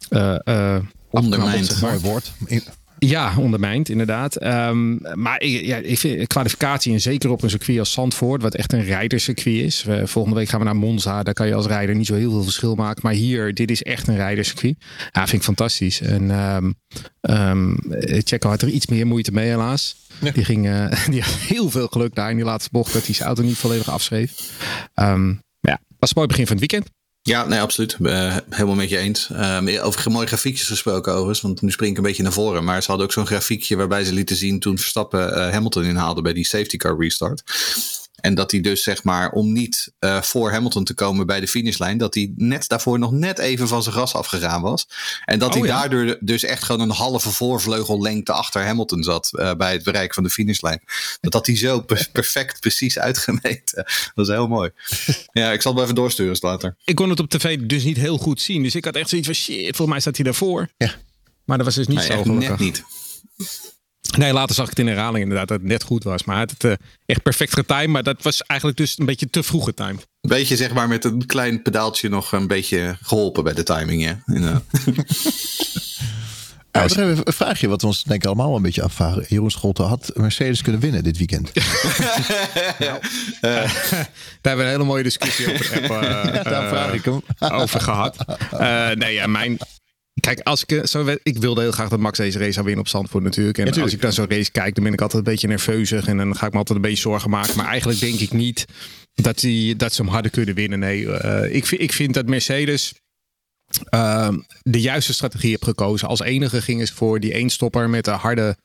[0.08, 0.78] eh,
[1.10, 1.80] Ondermijnt.
[1.80, 2.32] Mooi woord.
[2.98, 4.36] Ja, ondermijnt, inderdaad.
[4.36, 8.54] Ehm, maar ik, ja, ik vind kwalificatie, en zeker op een circuit als Zandvoort, wat
[8.54, 9.86] echt een rijdercircuit is.
[10.04, 11.22] Volgende week gaan we naar Monza.
[11.22, 13.00] Daar kan je als rijder niet zo heel veel verschil maken.
[13.02, 14.76] Maar hier, dit is echt een rijdercircuit.
[15.12, 16.00] Ja, vind ik fantastisch.
[16.00, 16.70] En ehm
[17.20, 17.74] ehm,
[18.24, 19.96] Checo had er iets meer moeite mee, helaas.
[20.34, 23.14] Die, ging, eh, die had heel veel geluk daar in die laatste bocht dat hij
[23.14, 24.32] zijn auto niet volledig afschreef.
[24.94, 25.16] Maar
[25.60, 26.95] ja, was een mooi begin van het weekend.
[27.26, 27.96] Ja, nee, absoluut.
[28.02, 29.28] Eh, helemaal met je eens.
[29.32, 32.64] Um, over mooie grafiekjes gesproken overigens, want nu spring ik een beetje naar voren.
[32.64, 36.22] Maar ze hadden ook zo'n grafiekje waarbij ze lieten zien toen Verstappen eh, Hamilton inhaalde
[36.22, 37.42] bij die safety car restart.
[38.26, 41.48] En dat hij dus zeg maar, om niet eh, voor Hamilton te komen bij de
[41.48, 44.88] finishlijn, dat hij net daarvoor nog net even van zijn gras afgegaan was.
[45.24, 45.78] En dat Oh, hij ja.
[45.78, 50.22] daardoor dus echt gewoon een halve voorvleugellengte achter Hamilton zat eh, bij het bereik van
[50.22, 50.80] de finishlijn.
[51.20, 53.84] Dat had hij zo per- perfect precies uitgemeten.
[54.14, 54.70] Dat is heel mooi.
[55.32, 56.76] Ja, ik zal het wel even doorsturen later.
[56.84, 58.62] Ik kon het op tv dus niet heel goed zien.
[58.62, 60.68] Dus ik had echt zoiets van shit, volgens mij staat hij daarvoor.
[60.76, 60.94] Ja.
[61.44, 62.48] Maar dat was dus niet Nee, zo gelukkig.
[62.48, 62.82] net niet.
[64.10, 66.24] Nee, later zag ik het in herhaling inderdaad dat het net goed was.
[66.24, 67.88] Maar hij had het eh, echt perfect getimed.
[67.88, 70.06] Maar dat was eigenlijk dus een beetje te vroeg getimed.
[70.20, 74.02] Een beetje zeg maar met een klein pedaaltje nog een beetje geholpen bij de timing.
[74.06, 74.22] Ja.
[74.26, 74.62] Inderdaad.
[76.76, 79.24] Ja, nog even een vraagje wat we ons denk ik allemaal wel een beetje afvragen.
[79.28, 81.50] Jeroen Scholte had Mercedes kunnen winnen dit weekend.
[83.40, 83.68] Daar
[84.42, 85.90] hebben we een hele mooie discussie over, eh,
[86.44, 87.22] Daar eh, vraag ik hem.
[87.38, 88.16] over gehad.
[88.50, 89.58] Eh, nee, ja, mijn...
[90.20, 92.84] Kijk, als ik, eh, zo, ik wilde heel graag dat Max deze race zou winnen
[92.84, 93.58] op Zandvoort natuurlijk.
[93.58, 96.06] En als ik naar zo'n race kijk, dan ben ik altijd een beetje nerveuzig.
[96.06, 97.56] En dan ga ik me altijd een beetje zorgen maken.
[97.56, 98.66] Maar eigenlijk denk ik niet
[99.22, 100.78] dat, die, dat ze hem hadden kunnen winnen.
[100.78, 102.94] Nee, eh, ik, vind, ik vind dat Mercedes
[103.88, 104.28] eh,
[104.62, 106.08] de juiste strategie heeft gekozen.
[106.08, 108.56] Als enige gingen ze voor die eenstopper met de harde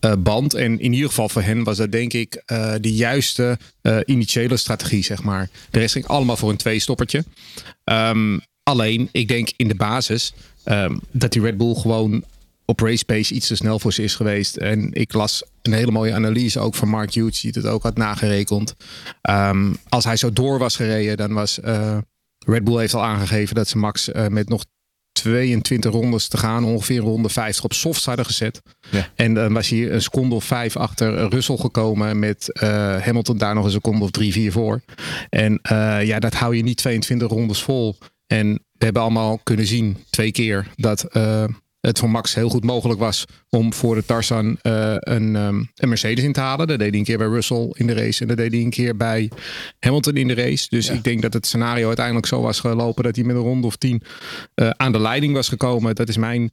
[0.00, 0.54] eh, band.
[0.54, 2.42] En in ieder geval voor hen was dat denk ik
[2.80, 3.58] de juiste
[4.04, 5.48] initiële strategie, zeg maar.
[5.70, 7.24] De rest ging allemaal voor een tweestoppertje.
[7.84, 10.32] Ehm, alleen, ik denk in de basis
[10.64, 12.24] ehm, dat die Red Bull gewoon
[12.70, 14.56] op race pace iets te snel voor ze is geweest.
[14.56, 17.96] En ik las een hele mooie analyse ook van Mark Hughes, die het ook had
[17.96, 18.74] nagerekend.
[19.20, 21.98] Ehm, als hij zo door was gereden, dan was eh,
[22.38, 24.64] Red Bull heeft al aangegeven dat ze Max eh, met nog
[25.12, 28.62] 22 rondes te gaan, ongeveer ronde 50 op softs hadden gezet.
[28.90, 29.08] Ja.
[29.14, 32.68] En dan was hier een seconde of vijf achter Russell gekomen met eh,
[33.00, 34.80] Hamilton daar nog een seconde of drie, vier voor.
[35.28, 35.60] En
[36.04, 37.96] ja, dat hou je niet 22 rondes vol.
[38.26, 41.44] En we hebben allemaal kunnen zien, twee keer, dat eh,
[41.80, 45.88] het voor Max heel goed mogelijk was om voor de Tarzan eh, een, ehm, een
[45.88, 46.66] Mercedes in te halen.
[46.66, 48.70] Dat deed hij een keer bij Russell in de race en dat deed hij een
[48.70, 49.30] keer bij
[49.78, 50.66] Hamilton in de race.
[50.68, 53.66] Dus ik denk dat het scenario uiteindelijk zo was gelopen dat hij met een ronde
[53.66, 54.02] of tien
[54.54, 55.94] eh, aan de leiding was gekomen.
[55.94, 56.50] Dat is mijn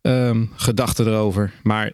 [0.00, 1.52] ehm, gedachte erover.
[1.62, 1.92] Maar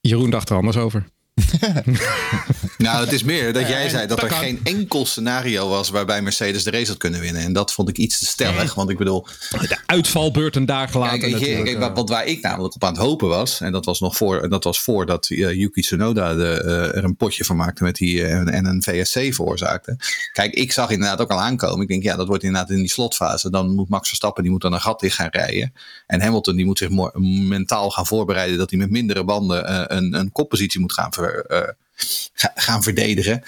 [0.00, 1.06] Jeroen dacht er anders over.
[2.78, 4.38] nou, het is meer dat jij zei dat, dat er kan.
[4.38, 7.42] geen enkel scenario was waarbij Mercedes de race had kunnen winnen.
[7.42, 8.74] En dat vond ik iets te stellig.
[8.74, 12.92] Want ik bedoel, De uitvalbeurt een dag later Kijk, want waar ik namelijk op aan
[12.92, 16.62] het hopen was, en dat was nog voor, dat was voordat uh, Yuki Tsunoda de,
[16.64, 19.96] uh, er een potje van maakte met die, uh, en een VSC veroorzaakte.
[20.32, 21.82] Kijk, ik zag inderdaad ook al aankomen.
[21.82, 23.50] Ik denk, ja, dat wordt inderdaad in die slotfase.
[23.50, 25.72] Dan moet Max Verstappen, die moet dan een gat dicht gaan rijden.
[26.06, 26.90] En Hamilton, die moet zich
[27.48, 31.25] mentaal gaan voorbereiden dat hij met mindere banden een, een koppositie moet gaan, ver, ga,
[32.54, 33.42] gaan verdedigen.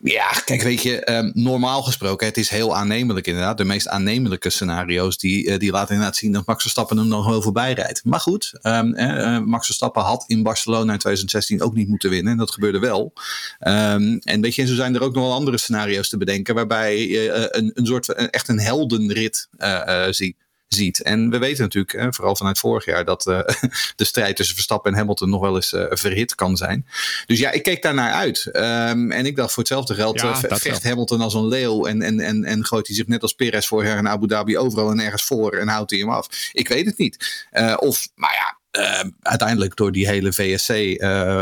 [0.00, 3.58] Ja, kijk, weet je, um, normaal gesproken, het is heel aannemelijk inderdaad.
[3.58, 7.26] De meest aannemelijke scenario's, die, uh, die laten inderdaad zien dat Max Verstappen hem nog
[7.26, 8.04] wel voorbij rijdt.
[8.04, 12.32] Maar goed, um, uh, Max Verstappen had in Barcelona in 2016 ook niet moeten winnen.
[12.32, 13.12] En dat gebeurde wel.
[13.60, 17.06] Um, en weet je, zo zijn er ook nog wel andere scenario's te bedenken, waarbij
[17.08, 20.36] je uh, een, een soort, echt een heldenrit uh, ziet
[20.68, 21.02] ziet.
[21.02, 23.40] En we weten natuurlijk, vooral vanuit vorig jaar, dat uh,
[23.96, 26.86] de strijd tussen Verstappen en Hamilton nog wel eens uh, verhit kan zijn.
[27.26, 28.50] Dus ja, ik keek daar naar uit.
[28.52, 32.02] Um, en ik dacht voor hetzelfde geld ja, uh, vecht Hamilton als een leeuw en,
[32.02, 34.90] en, en, en gooit hij zich net als Perez vorig jaar in Abu Dhabi overal
[34.90, 36.50] en ergens voor en houdt hij hem af.
[36.52, 37.46] Ik weet het niet.
[37.52, 40.98] Uh, of, maar ja, Uh, uiteindelijk door die hele VSC uh,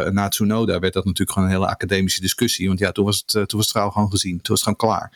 [0.08, 2.66] na Tsunoda werd dat natuurlijk gewoon een hele academische discussie.
[2.66, 4.30] Want ja, toen was het, uh, toen was het gewoon gezien.
[4.30, 5.12] Toen was het gewoon klaar.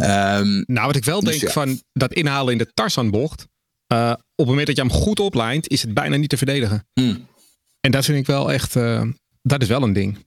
[0.00, 1.50] Um, nou, wat ik wel dus denk ja.
[1.50, 3.46] van dat inhalen in de Tarzanbocht.
[3.92, 6.88] Uh, op het moment dat je hem goed oplijnt, is het bijna niet te verdedigen.
[6.92, 7.26] Hmm.
[7.80, 9.02] En dat vind ik wel echt, uh,
[9.42, 10.26] dat is wel een ding.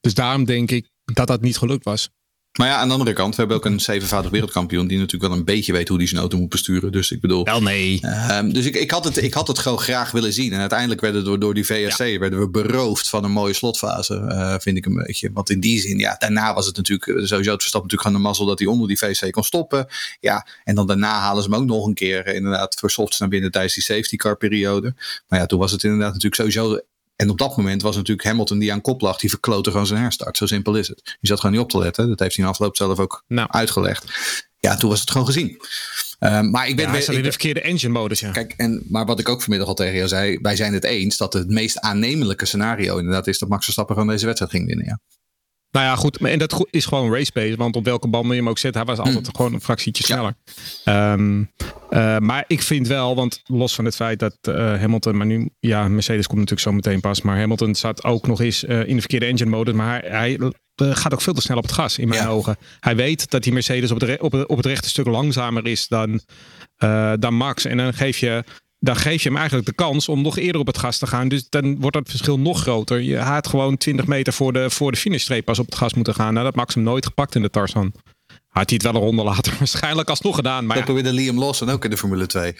[0.00, 2.10] Dus daarom denk ik dat dat niet gelukt was.
[2.58, 5.38] Maar ja, aan de andere kant, we hebben ook een zevenvoudig wereldkampioen die natuurlijk wel
[5.38, 6.92] een beetje weet hoe hij zijn auto moet besturen.
[6.92, 7.44] Dus ik bedoel.
[7.44, 8.00] Wel nee.
[8.02, 10.52] Uh, dus ik, ik, had het, ik had het gewoon graag willen zien.
[10.52, 12.18] En uiteindelijk werden we door die VSC ja.
[12.18, 15.30] werden we beroofd van een mooie slotfase, uh, vind ik een beetje.
[15.32, 18.28] Want in die zin, ja, daarna was het natuurlijk sowieso het verstap natuurlijk gewoon de
[18.28, 19.86] mazzel dat hij onder die VSC kon stoppen.
[20.20, 23.18] Ja, en dan daarna halen ze hem ook nog een keer uh, inderdaad voor softs
[23.18, 24.94] naar binnen tijdens die safety car periode.
[25.28, 26.80] Maar ja, toen was het inderdaad natuurlijk sowieso
[27.16, 30.00] en op dat moment was natuurlijk Hamilton die aan kop lag, die verklote gewoon zijn
[30.00, 30.36] herstart.
[30.36, 31.16] Zo simpel is het.
[31.20, 32.08] Je zat gewoon niet op te letten.
[32.08, 33.48] Dat heeft hij in afloop zelf ook nou.
[33.50, 34.04] uitgelegd.
[34.58, 35.60] Ja, toen was het gewoon gezien.
[36.20, 38.20] Uh, maar ik ben ja, hij zat in de verkeerde engine modus.
[38.20, 38.30] Ja.
[38.30, 41.16] Kijk, en, maar wat ik ook vanmiddag al tegen jou zei, wij zijn het eens
[41.16, 44.86] dat het meest aannemelijke scenario inderdaad is dat Max Verstappen gewoon deze wedstrijd ging winnen.
[44.86, 44.98] Ja.
[45.74, 46.16] Nou ja, goed.
[46.16, 47.56] En dat is gewoon race pace.
[47.56, 49.34] Want op welke band je hem ook zet, hij was altijd mm.
[49.36, 50.34] gewoon een fractietje sneller.
[50.84, 51.12] Ja.
[51.12, 51.50] Um,
[51.90, 55.50] uh, maar ik vind wel, want los van het feit dat uh, Hamilton, maar nu,
[55.60, 57.22] ja, Mercedes komt natuurlijk zo meteen pas.
[57.22, 59.74] Maar Hamilton zat ook nog eens uh, in de verkeerde engine modus.
[59.74, 60.40] Maar hij,
[60.74, 62.28] hij gaat ook veel te snel op het gas, in mijn ja.
[62.28, 62.56] ogen.
[62.80, 65.88] Hij weet dat die Mercedes op het, op, het, op het rechte stuk langzamer is
[65.88, 66.20] dan,
[67.18, 67.64] dan Max.
[67.64, 68.44] En dan geef je
[68.84, 71.28] dan geef je hem eigenlijk de kans om nog eerder op het gas te gaan.
[71.28, 73.00] Dus dan wordt dat verschil nog groter.
[73.00, 76.14] Je had gewoon 20 meter voor de, voor de finishstreep pas op het gas moeten
[76.14, 76.32] gaan.
[76.32, 77.92] Nou, dat Max hem nooit gepakt in de Tarzan.
[78.48, 80.66] Had hij het wel een ronde later waarschijnlijk alsnog gedaan.
[80.66, 80.92] Maar dat ja.
[80.92, 82.54] probeerde Liam Lawson ook in de Formule 2.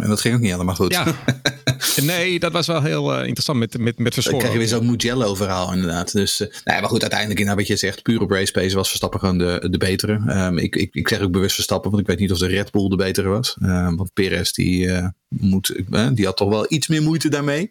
[0.00, 0.92] En dat ging ook niet helemaal goed.
[0.92, 1.14] Ja.
[2.02, 4.90] nee, dat was wel heel uh, interessant met, met, met Dan krijg je weer zo'n
[4.90, 6.12] Mugello verhaal inderdaad.
[6.12, 8.76] Dus, uh, nou ja, maar goed, uiteindelijk in wat je zegt, puur op race pace
[8.76, 10.12] was Verstappen gewoon de, de betere.
[10.12, 12.70] Um, ik, ik, ik zeg ook bewust Verstappen, want ik weet niet of de Red
[12.70, 13.56] Bull de betere was.
[13.62, 15.82] Um, want Perez die, uh, moet,
[16.14, 17.70] die had toch wel iets meer moeite daarmee.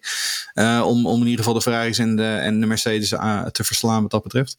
[0.84, 3.10] om, om in ieder geval de Ferraris en de, en de Mercedes
[3.52, 4.58] te verslaan wat dat betreft.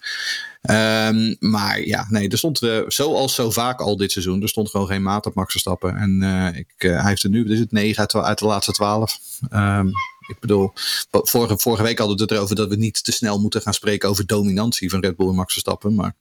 [0.70, 4.70] Um, maar ja, nee, er stond uh, zoals zo vaak al dit seizoen, er stond
[4.70, 5.96] gewoon geen maat op Max Verstappen.
[5.96, 6.22] En
[6.54, 9.18] ik, hij heeft er nu, is het 9 uit, uit de laatste 12.
[9.52, 9.92] Um,
[10.28, 10.72] ik bedoel,
[11.10, 14.08] vorige, vorige week hadden we het erover dat we niet te snel moeten gaan spreken
[14.08, 15.94] over dominantie van Red Bull en Max Verstappen.
[15.94, 16.14] Maar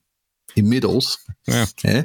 [0.57, 1.19] inmiddels.
[1.43, 1.65] Ja.
[1.75, 2.01] Hè?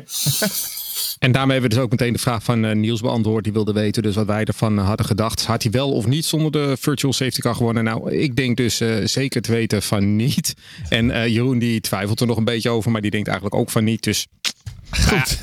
[1.19, 3.45] En daarmee hebben we dus ook meteen de vraag van uh, Niels beantwoord.
[3.45, 5.45] Die wilde weten dus wat wij ervan uh, hadden gedacht.
[5.45, 7.85] Had hij wel of niet zonder de virtual safety car gewonnen?
[7.85, 10.55] Nou, ik denk dus uh, zeker te weten van niet.
[10.89, 12.91] En Jeroen die twijfelt er nog een beetje over.
[12.91, 14.03] Maar die denkt eigenlijk ook van niet.
[14.03, 14.27] Dus
[14.91, 15.39] Goed.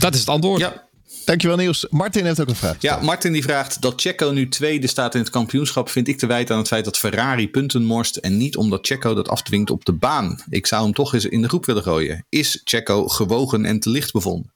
[0.00, 0.60] dat is het antwoord.
[0.60, 0.88] Ja.
[1.24, 1.86] Dankjewel Niels.
[1.90, 2.76] Martin heeft ook een vraag.
[2.78, 5.88] Ja, Martin die vraagt dat Checo nu tweede staat in het kampioenschap.
[5.88, 8.16] Vind ik te wijten aan het feit dat Ferrari punten morst.
[8.16, 10.42] En niet omdat Checo dat afdwingt op de baan.
[10.48, 12.26] Ik zou hem toch eens in de groep willen gooien.
[12.28, 14.52] Is Checo gewogen en te licht bevonden?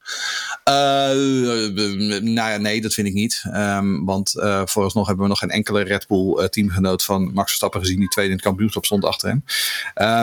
[0.69, 0.75] Uh,
[2.21, 3.43] nou nee, dat vind ik niet.
[3.53, 7.47] Um, want uh, vooralsnog hebben we nog geen enkele Red Bull uh, teamgenoot van Max
[7.47, 7.99] Verstappen gezien.
[7.99, 9.43] Die tweede in het kampioenschap stond achter hem.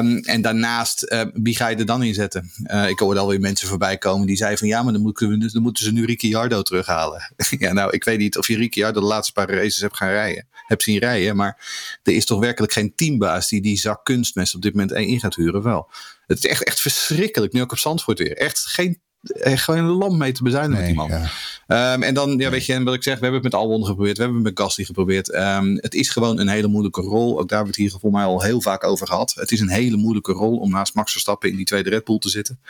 [0.07, 2.51] Um, en daarnaast, wie ga je er dan in zetten?
[2.89, 5.63] ik hoorde alweer mensen voorbij komen die zeiden van ja, maar dan, moeten, we, dan
[5.63, 7.35] moeten ze nu Ricky Ricciardo terughalen.
[7.59, 10.49] ja, nou, ik weet niet of je Ricciardo de laatste paar races hebt gaan rijden.
[10.53, 11.65] Hebt zien rijden, maar
[12.03, 15.35] er is toch werkelijk geen teambaas die die zak kunstmest op dit moment in gaat
[15.35, 15.63] huren.
[15.63, 15.91] Wel.
[16.27, 18.37] Het is echt, echt verschrikkelijk, nu ook op Zandvoort weer.
[18.37, 19.01] Echt geen
[19.35, 21.21] gewoon een lamp mee te bezuinigen Nee, met die man.
[21.21, 21.31] ja.
[21.67, 23.85] Ehm, en dan, ja, weet je, en wat ik zeg, we hebben het met Albon
[23.85, 25.31] geprobeerd, we hebben het met Gasly geprobeerd.
[25.31, 27.39] Ehm, het is gewoon een hele moeilijke rol.
[27.39, 29.33] Ook daar het hier voor mij al heel vaak over gehad.
[29.35, 32.19] Het is een hele moeilijke rol om naast Max Verstappen in die tweede Red Bull
[32.19, 32.61] te zitten.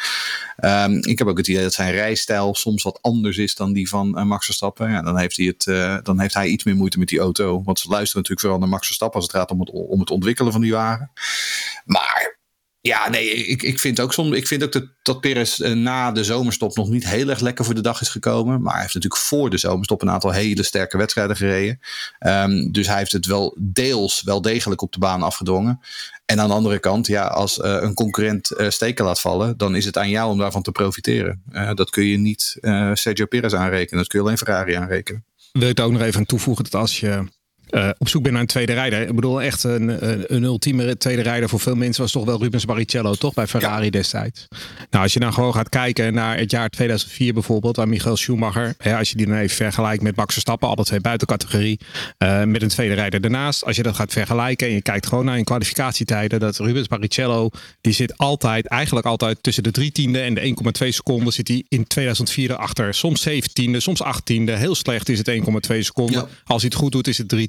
[0.57, 3.89] Ehm, ik heb ook het idee dat zijn rijstijl soms wat anders is dan die
[3.89, 4.91] van uh, Max Verstappen.
[4.91, 7.63] Ja, dan, heeft hij het, uh, dan heeft hij iets meer moeite met die auto.
[7.65, 10.11] Want ze luisteren natuurlijk vooral naar Max Verstappen als het gaat om het, om het
[10.11, 11.11] ontwikkelen van die wagen.
[11.85, 12.36] Maar
[12.87, 14.37] ja, nee, ik, ik vind ook soms.
[14.37, 17.65] Ik vind ook dat, dat Perez uh, na de zomerstop nog niet heel erg lekker
[17.65, 18.63] voor de dag is gekomen.
[18.63, 21.81] Maar hij heeft natuurlijk voor de zomerstop een aantal hele sterke wedstrijden gereden.
[22.27, 25.81] Um, dus hij heeft het wel deels wel degelijk op de baan afgedwongen.
[26.25, 29.77] En aan de andere kant, ja, als uh, een concurrent uh, steken laat vallen, dan
[29.77, 31.43] is het aan jou om daarvan te profiteren.
[31.75, 32.57] dat kun je niet
[32.93, 33.99] Sergio Perez aanrekenen.
[33.99, 35.25] Dat kun je alleen Ferrari aanrekenen.
[35.53, 37.25] Wil ik er ook nog even aan toevoegen dat als je
[37.67, 39.01] eh, op zoek ben naar een tweede rijder.
[39.01, 42.65] Ik bedoel, echt een, een, ultieme tweede rijder voor veel mensen was toch wel Rubens
[42.65, 43.35] Barrichello, toch?
[43.35, 44.49] Bij Ferrari destijds.
[44.91, 48.75] Nou, als je dan gewoon gaat kijken naar het jaar 2004 bijvoorbeeld, waar Michael Schumacher,
[48.79, 51.81] hè, als je die dan even vergelijkt met Max Verstappen, alle twee buiten categorie,
[52.19, 53.65] eh, met een tweede rijder daarnaast.
[53.65, 57.51] Als je dat gaat vergelijken en je kijkt gewoon naar in kwalificatietijden, dat Rubens Barrichello,
[57.81, 61.65] die zit altijd, eigenlijk altijd tussen de drie tiende en de 1,2 seconden zit hij
[61.69, 62.95] in 2004 erachter.
[62.95, 64.53] Soms 17e, soms 18e.
[64.53, 66.29] Heel slecht is het 1,2 seconden.
[66.45, 67.49] Als hij het goed doet, is het 3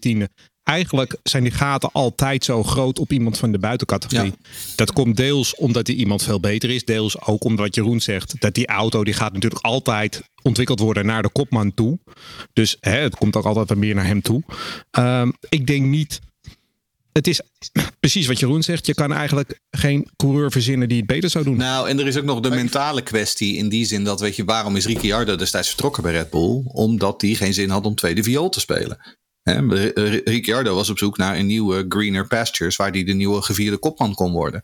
[0.64, 4.34] Eigenlijk zijn die gaten altijd zo groot op iemand van de buitencategorie.
[4.76, 6.86] Dat komt deels omdat die iemand veel beter is.
[6.86, 11.22] Deels ook omdat Jeroen zegt dat die auto die gaat natuurlijk altijd ontwikkeld worden naar
[11.22, 12.00] de kopman toe.
[12.54, 14.44] Dus hè, het komt ook altijd wat meer naar hem toe.
[14.92, 16.20] Ehm, ik denk niet
[17.18, 17.42] het is
[18.00, 18.86] precies wat Jeroen zegt.
[18.86, 21.58] Je kan eigenlijk geen coureur verzinnen die het beter zou doen.
[21.58, 24.46] Nou, en er is ook nog de mentale kwestie in die zin dat, weet je,
[24.46, 26.62] waarom is Ricciardo destijds vertrokken bij Red Bull?
[26.66, 29.18] Omdat hij geen zin had om tweede viool te spelen.
[30.24, 34.14] Ricciardo was op zoek naar een nieuwe greener pastures waar hij de nieuwe gevierde kopman
[34.14, 34.62] kon worden.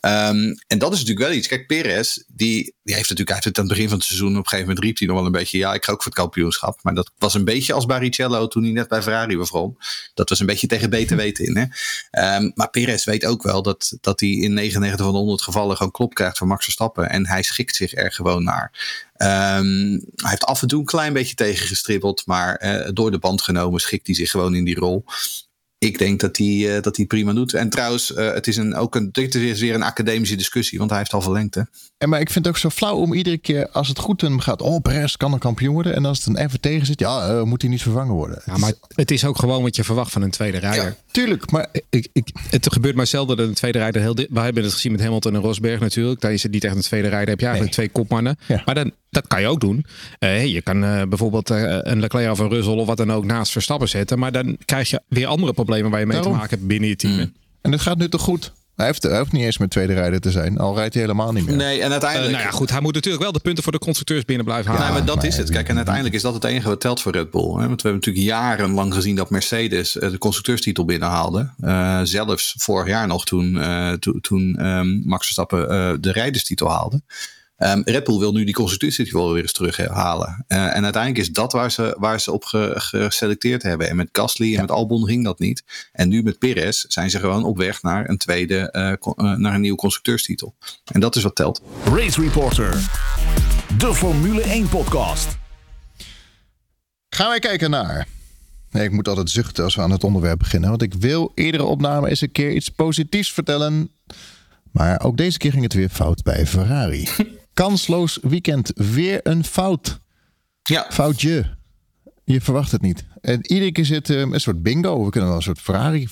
[0.00, 1.48] Um, en dat is natuurlijk wel iets.
[1.48, 4.36] Kijk, Perez, die, die heeft natuurlijk uit het aan het begin van het seizoen op
[4.36, 6.20] een gegeven moment riep hij nog wel een beetje, ja, ik ga ook voor het
[6.20, 6.78] kampioenschap.
[6.82, 9.78] Maar dat was een beetje als Barrichello toen hij net bij Ferrari begon.
[10.14, 11.56] Dat was een beetje tegen beter weten in.
[11.56, 12.36] Hè?
[12.36, 15.76] Um, maar Perez weet ook wel dat, dat hij in 99 van de 100 gevallen
[15.76, 17.10] gewoon klop krijgt van Max Verstappen.
[17.10, 18.72] En hij schikt zich er gewoon naar.
[19.16, 23.42] Um, hij heeft af en toe een klein beetje tegengestribbeld, maar uh, door de band
[23.42, 25.04] genomen schikt hij zich gewoon in die rol
[25.80, 27.54] ik denk dat hij, uh, dat hij prima doet.
[27.54, 30.90] En trouwens, uh, het is een, ook een, dit is weer een academische discussie, want
[30.90, 31.54] hij heeft al verlengd.
[31.54, 31.62] Hè?
[31.98, 34.40] En maar ik vind het ook zo flauw om iedere keer, als het goed hem
[34.40, 35.94] gaat, oh, Perez kan een kampioen worden.
[35.94, 38.42] En als het een even tegen zit, ja, uh, moet hij niet vervangen worden.
[38.44, 40.84] Ja, maar het is ook gewoon wat je verwacht van een tweede rijder.
[40.84, 44.14] Ja, tuurlijk, maar ik, ik, het gebeurt maar zelden dat een tweede rijder heel.
[44.14, 46.20] We hebben het gezien met Hamilton en Rosberg natuurlijk.
[46.20, 47.28] Daar is het niet echt een tweede rijder.
[47.28, 47.86] Heb je eigenlijk nee.
[47.86, 48.38] twee kopmannen.
[48.46, 48.62] Ja.
[48.64, 49.84] Maar dan, dat kan je ook doen.
[50.20, 53.24] Uh, je kan uh, bijvoorbeeld uh, een Leclerc of een Russell of wat dan ook
[53.24, 54.18] naast Verstappen zetten.
[54.18, 56.22] Maar dan krijg je weer andere problemen waar je mee Daarom.
[56.22, 57.12] te maken hebt binnen je team.
[57.12, 57.32] Mm.
[57.60, 58.52] En het gaat nu toch goed?
[58.76, 60.58] Hij heeft, hij hoeft niet eens met tweede rijder te zijn.
[60.58, 61.56] Al rijdt hij helemaal niet meer.
[61.56, 62.32] Nee, en uiteindelijk...
[62.32, 62.70] nou ja, goed.
[62.70, 64.86] Hij moet natuurlijk wel de punten voor de constructeurs binnen blijven halen.
[64.86, 65.50] Ja, maar dat maar is het.
[65.50, 67.42] Kijk, en uiteindelijk is dat het enige wat telt voor Red Bull.
[67.42, 67.66] Hè?
[67.66, 71.50] Want we hebben natuurlijk jarenlang gezien dat Mercedes de constructeurstitel binnenhaalde.
[71.60, 76.70] Uh, zelfs vorig jaar nog toen, uh, to, toen um, Max Verstappen uh, de rijderstitel
[76.70, 77.02] haalde.
[77.62, 80.44] Um, Red Bull wil nu die constructietitel weer eens terughalen.
[80.48, 83.88] Uh, en uiteindelijk is dat waar ze, waar ze op ge, geselecteerd hebben.
[83.88, 84.60] En met Gasly en ja.
[84.60, 85.64] met Albon ging dat niet.
[85.92, 89.54] En nu met Perez zijn ze gewoon op weg naar een tweede, uh, uh, naar
[89.54, 90.54] een nieuwe constructeurstitel.
[90.92, 91.62] En dat is wat telt.
[91.84, 92.90] Race Reporter,
[93.78, 95.38] de Formule 1 podcast.
[97.08, 98.06] Gaan wij kijken naar.
[98.70, 100.70] Nee, ik moet altijd zuchten als we aan het onderwerp beginnen.
[100.70, 103.90] Want ik wil iedere opname eens een keer iets positiefs vertellen.
[104.72, 107.08] Maar ook deze keer ging het weer fout bij Ferrari.
[107.60, 108.72] Kansloos weekend.
[108.74, 110.00] Weer een fout.
[110.62, 110.86] Ja.
[110.90, 111.56] Foutje.
[112.24, 113.04] Je verwacht het niet.
[113.20, 115.04] En iedere keer zit um, een soort bingo.
[115.04, 116.08] We kunnen wel een soort Ferrari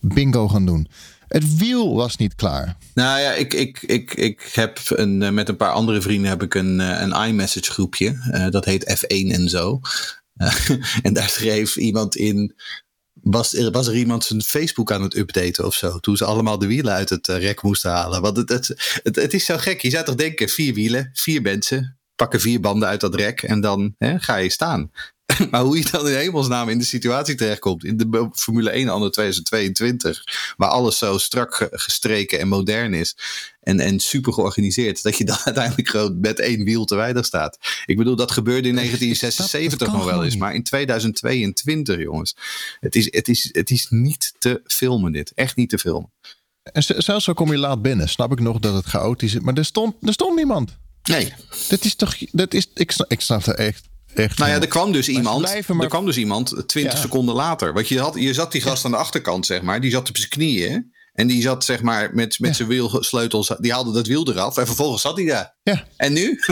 [0.00, 0.88] bingo gaan doen.
[1.26, 2.76] Het wiel was niet klaar.
[2.94, 6.54] Nou ja, ik, ik, ik, ik heb een, met een paar andere vrienden heb ik
[6.54, 8.30] een, een iMessage groepje.
[8.32, 9.80] Uh, dat heet F1 en zo.
[10.36, 10.70] Uh,
[11.02, 12.54] en daar schreef iemand in
[13.30, 15.98] was er, was er iemand zijn Facebook aan het updaten of zo.
[15.98, 18.22] Toen ze allemaal de wielen uit het uh, rek moesten halen.
[18.22, 19.82] Want het, het, het, het, is zo gek.
[19.82, 21.98] Je zou toch denken, vier wielen, vier mensen.
[22.16, 24.90] Pakken vier banden uit dat rek en dan hè, ga je staan.
[25.50, 27.84] maar hoe je dan in hemelsnaam in de situatie terechtkomt.
[27.84, 30.24] In de Formule 1 anno 2022.
[30.56, 33.16] Waar alles zo strak gestreken en modern is.
[33.60, 35.02] En, en super georganiseerd.
[35.02, 37.58] Dat je dan uiteindelijk gewoon met één wiel te weinig staat.
[37.86, 40.36] Ik bedoel, dat gebeurde in 1976 dat, dat nog wel eens.
[40.36, 42.36] Maar in 2022, jongens.
[42.80, 45.32] Het is, het, is, het is niet te filmen dit.
[45.34, 46.12] Echt niet te filmen.
[46.62, 48.08] En zelfs zo kom je laat binnen.
[48.08, 49.40] Snap ik nog dat het chaotisch is.
[49.40, 50.76] Maar er stond, er stond niemand.
[51.02, 51.32] Nee.
[51.68, 52.16] Dat is toch.
[52.32, 53.88] Dat is, ik, ik snap er echt.
[54.18, 55.66] Echt nou ja, er kwam dus iemand.
[55.66, 55.80] Maar...
[55.80, 56.98] Er kwam dus iemand 20 ja.
[56.98, 57.72] seconden later.
[57.72, 59.80] Want je, had, je zat die gast aan de achterkant, zeg maar.
[59.80, 60.94] Die zat op zijn knieën.
[61.16, 64.56] En die zat zeg maar met, met zijn wielsleutels, die haalde dat wiel eraf.
[64.56, 65.54] En vervolgens zat hij daar.
[65.62, 65.84] Ja.
[65.96, 66.38] En nu?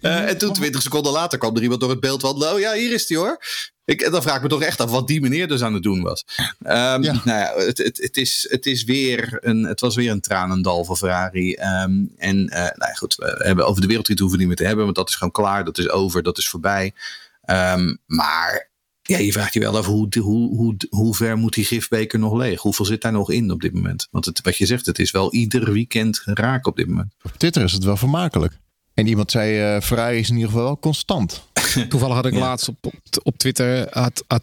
[0.00, 2.72] Eh, en toen 20 seconden later kwam er iemand door het beeld van, oh ja,
[2.72, 3.38] hier is hij hoor.
[3.84, 6.02] Ik, dan vraag ik me toch echt af wat die meneer dus aan het doen
[6.02, 6.24] was.
[6.58, 6.98] Ja.
[6.98, 10.84] Nou ja, het, het, het, is, het, is weer een, het was weer een tranendal
[10.84, 11.54] voor Ferrari.
[11.54, 14.64] Ehm, en eh, nou ja, goed, we hebben over de wereldtitel hoeven we niet meer
[14.64, 16.94] te hebben, want dat is gewoon klaar, dat is over, dat is voorbij.
[17.42, 18.69] Ehm, maar
[19.10, 22.34] ja, je vraagt je wel af hoe, hoe, hoe, hoe ver moet die gifbeker nog
[22.34, 22.60] leeg?
[22.60, 24.08] Hoeveel zit daar nog in op dit moment?
[24.10, 27.14] Want het, wat je zegt, het is wel ieder weekend raak op dit moment.
[27.22, 28.58] Op Twitter is het wel vermakelijk.
[28.94, 31.48] En iemand zei, eh Ferrari is in ieder geval wel constant.
[31.88, 32.38] Toevallig had ik Ja.
[32.38, 34.42] laatst op, op, op Twitter, had, had,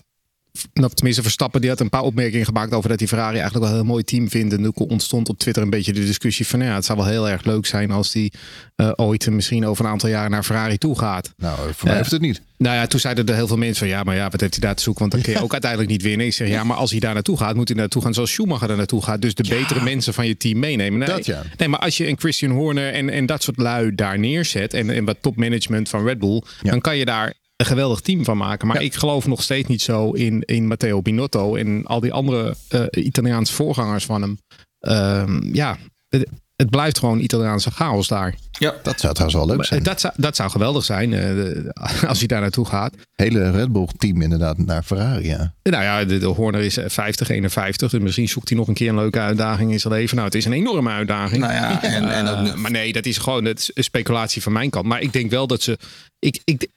[0.74, 3.74] nou, tenminste Verstappen, die had een paar opmerkingen gemaakt over dat hij Ferrari eigenlijk wel
[3.74, 4.54] een heel mooi team vindt.
[4.54, 7.30] En toen ontstond op Twitter een beetje de discussie van, ja, het zou wel heel
[7.30, 8.32] erg leuk zijn als die
[8.76, 11.34] eh, ooit misschien over een aantal jaar naar Ferrari toe gaat.
[11.38, 12.42] Nou, voor mij hoeft het niet.
[12.58, 14.62] Nou ja, toen zeiden er heel veel mensen van ja, maar ja, wat heeft hij
[14.64, 15.02] daar te zoeken?
[15.02, 16.26] Want dan kun je ook uiteindelijk niet winnen.
[16.26, 18.70] Ik zeg ja, maar als hij daar naartoe gaat, moet hij naartoe gaan zoals Schumacher
[18.70, 19.22] er naartoe gaat.
[19.22, 21.00] Dus de betere mensen van je team meenemen.
[21.00, 21.44] Nee, Dat ja.
[21.58, 24.90] nee maar als je een Christian Horner en, en dat soort lui daar neerzet en,
[24.90, 26.72] en wat topmanagement van Red Bull, Ja.
[26.72, 28.68] dan kan je daar een geweldig team van maken.
[28.68, 32.56] Maar ik geloof nog steeds niet zo in, in Matteo Binotto en al die andere
[32.70, 34.40] eh, Italiaanse voorgangers van hem.
[34.80, 35.78] Ehm, ja,
[36.10, 38.36] het, het blijft gewoon Italiaanse chaos daar.
[38.52, 38.76] Ja.
[38.84, 39.84] Dat zou trouwens wel leuk zijn.
[39.84, 42.94] Dat zou, dat zou geweldig zijn eh, als hij daar naartoe gaat.
[43.12, 45.54] hele Red Bull team inderdaad naar Ferrari, ja.
[45.64, 47.92] Nou ja, de, de Horner is eh, 50, 51.
[47.92, 50.16] Dus misschien zoekt hij nog een keer een leuke uitdaging in zijn leven.
[50.16, 51.42] Nou, het is een enorme uitdaging.
[51.42, 54.52] Nou ja, en, en ook, Eh, maar nee, dat is gewoon is een speculatie van
[54.52, 54.86] mijn kant.
[54.86, 55.78] Maar ik denk wel dat ze.
[56.20, 56.68] Ik, ik,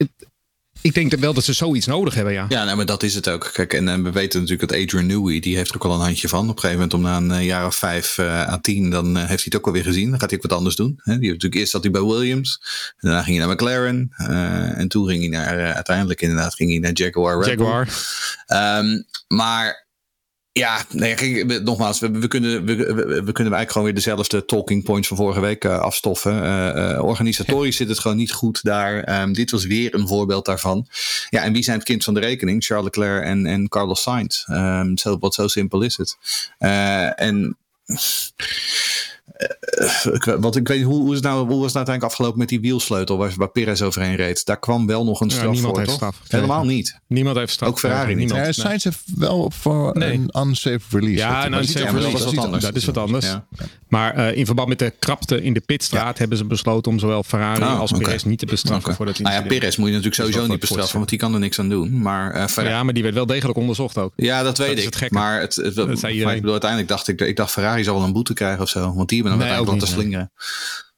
[0.81, 2.47] ik denk wel dat ze zoiets nodig hebben, ja.
[2.49, 3.51] Ja, nou, maar dat is het ook.
[3.53, 6.01] Kijk, en, en we weten natuurlijk dat Adrian Newey, die heeft er ook al een
[6.01, 6.49] handje van.
[6.49, 9.07] Op een gegeven moment, om na een eh, jaar of vijf eh, à tien, dan
[9.17, 10.11] eh, heeft hij het ook alweer gezien.
[10.11, 10.93] Dan gaat hij ook wat anders doen.
[10.97, 11.13] Hè?
[11.19, 12.61] Die heeft natuurlijk eerst zat hij bij Williams.
[13.01, 14.11] Daarna ging hij naar McLaren.
[14.17, 17.49] eh, en toen ging hij naar, eh, uiteindelijk inderdaad, ging hij naar Jaguar.
[17.49, 17.89] Jaguar.
[18.47, 19.89] Ehm, maar
[20.61, 25.09] ja, nee, kijk, nogmaals, we, we, kunnen, we, kunnen eigenlijk gewoon weer dezelfde talking points
[25.09, 26.43] van vorige week eh, afstoffen.
[26.43, 29.03] Eh, eh, organisatorisch zit het gewoon niet goed daar.
[29.03, 30.87] Ehm, dit was weer een voorbeeld daarvan.
[31.31, 32.65] Ja, en wie zijn het kind van de rekening?
[32.65, 34.45] Charles Leclerc en, en Carlos Sainz.
[34.47, 36.19] Ehm, zo, wat zo simpel is het.
[37.17, 37.57] En
[40.13, 42.49] ik, want ik weet hoe, hoe, is het nou, hoe was het uiteindelijk afgelopen met
[42.49, 44.45] die wielsleutel waar, waar Perez overheen reed?
[44.47, 46.15] Daar kwam wel nog een Ja, straf niemand voor, heeft toch?
[46.15, 46.21] straf.
[46.29, 46.99] Helemaal niet.
[47.07, 47.69] Niemand heeft straf.
[47.69, 48.17] Ook Ferrari niet.
[48.17, 48.39] Niemand.
[48.39, 48.53] Ja, Nee.
[48.53, 50.13] Sainz heeft wel op voor Nee.
[50.13, 51.17] een unsafe release.
[51.17, 52.25] Ja, een unsafe dat is- maar dat release.
[52.25, 52.65] was wat anders.
[52.65, 53.27] Dat is wat anders.
[53.27, 53.45] Ja.
[53.89, 57.23] Maar eh, in verband met de krapte in de pitstraat hebben ze besloten om zowel
[57.23, 57.91] Ferrari Oh, als.
[57.93, 59.43] Perez niet te bestraffen voor dat Nou ja.
[59.43, 62.01] Perez moet je natuurlijk sowieso niet bestraffen, want die kan er niks aan doen.
[62.03, 64.13] Maar eh, Ferrari- Ja, maar die werd wel degelijk onderzocht ook.
[64.17, 65.11] ja, dat weet dat is ik.
[65.11, 66.29] maar het, het, zei maar iedereen.
[66.29, 68.95] ik bedoel, uiteindelijk dacht ik, ik dacht Ferrari zal wel een boete krijgen of zo.
[68.95, 70.33] Want die hebben hem Nee, ook laten niet, slingeren.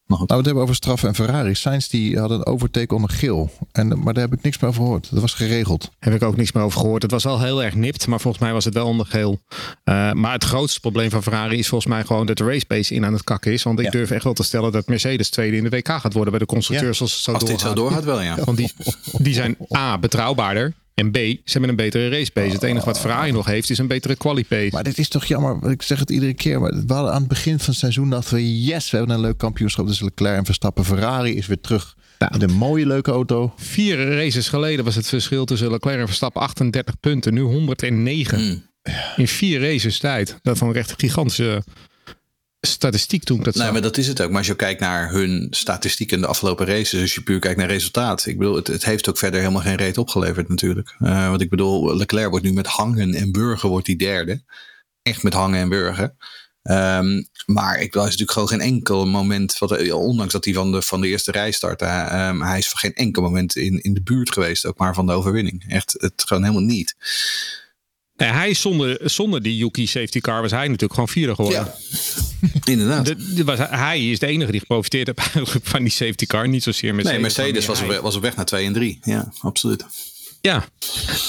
[0.07, 1.55] Nou, we het hebben over straffen en Ferrari.
[1.55, 3.51] Sainz die had een overtake onder geel.
[3.73, 5.09] En, maar daar heb ik niks meer over gehoord.
[5.11, 5.91] Dat was geregeld.
[5.99, 7.03] Heb ik ook niks meer over gehoord.
[7.03, 9.41] Het was wel heel erg nipt, maar volgens mij was het wel ondergeel.
[9.85, 13.05] Uh, maar het grootste probleem van Ferrari is volgens mij gewoon dat de racepace in
[13.05, 13.63] aan het kakken is.
[13.63, 13.91] Want ik Ja.
[13.91, 16.47] durf echt wel te stellen dat Mercedes tweede in de WK gaat worden bij de
[16.47, 17.69] constructeurs als het zo Als dit doorgaat.
[17.69, 18.37] zo doorgaat wel, ja.
[18.45, 18.73] Want die,
[19.19, 20.73] die zijn A, betrouwbaarder.
[20.95, 22.53] En B, ze hebben een betere racepace.
[22.53, 24.69] Het enige wat Ferrari nog heeft is een betere qualipace.
[24.71, 25.71] Maar dit is toch jammer.
[25.71, 26.61] Ik zeg het iedere keer.
[26.61, 28.63] Maar we hadden aan het begin van het seizoen dachten we...
[28.63, 29.87] Yes, we hebben een leuk kampioenschap.
[29.87, 30.85] Dus Leclerc en Verstappen.
[30.85, 31.97] Ferrari is weer terug.
[32.19, 33.53] Met een mooie leuke auto.
[33.57, 37.35] Vier races geleden was het verschil tussen Leclerc en Verstappen 38 punten.
[37.35, 38.39] Nu 109.
[38.39, 38.63] Hmm.
[39.17, 40.39] In vier races tijd.
[40.43, 41.63] Dat vond ik echt een gigantische
[42.67, 43.73] statistiek toen ik dat Nee, zag.
[43.73, 44.29] maar dat is het ook.
[44.29, 47.59] Maar als je kijkt naar hun statistieken in de afgelopen races, als je puur kijkt
[47.59, 48.27] naar resultaat.
[48.27, 50.97] Ik bedoel, het, het heeft ook verder helemaal geen reet opgeleverd natuurlijk.
[50.99, 54.43] Eh, want ik bedoel, Leclerc wordt nu met hangen en burgen wordt die derde.
[55.03, 56.17] Echt met hangen en burgen.
[56.63, 60.83] Ehm, maar ik is natuurlijk gewoon geen enkel moment, wat, ondanks dat hij van de,
[60.83, 64.03] van de eerste rij startte, ehm, hij is voor geen enkel moment in, in de
[64.03, 65.65] buurt geweest, ook maar van de overwinning.
[65.69, 66.97] Echt, het gewoon helemaal niet.
[68.17, 71.73] Nee, hij is zonder, zonder die Yuki safety car was hij natuurlijk gewoon vierde geworden.
[72.65, 73.07] inderdaad.
[73.07, 76.49] De, de was, hij is de enige die geprofiteerd heeft van die safety car.
[76.49, 77.21] Niet zozeer Mercedes.
[77.21, 78.99] nee, Mercedes was was op weg naar 2 en 3.
[79.03, 79.85] Ja, absoluut.
[80.43, 80.65] Ja,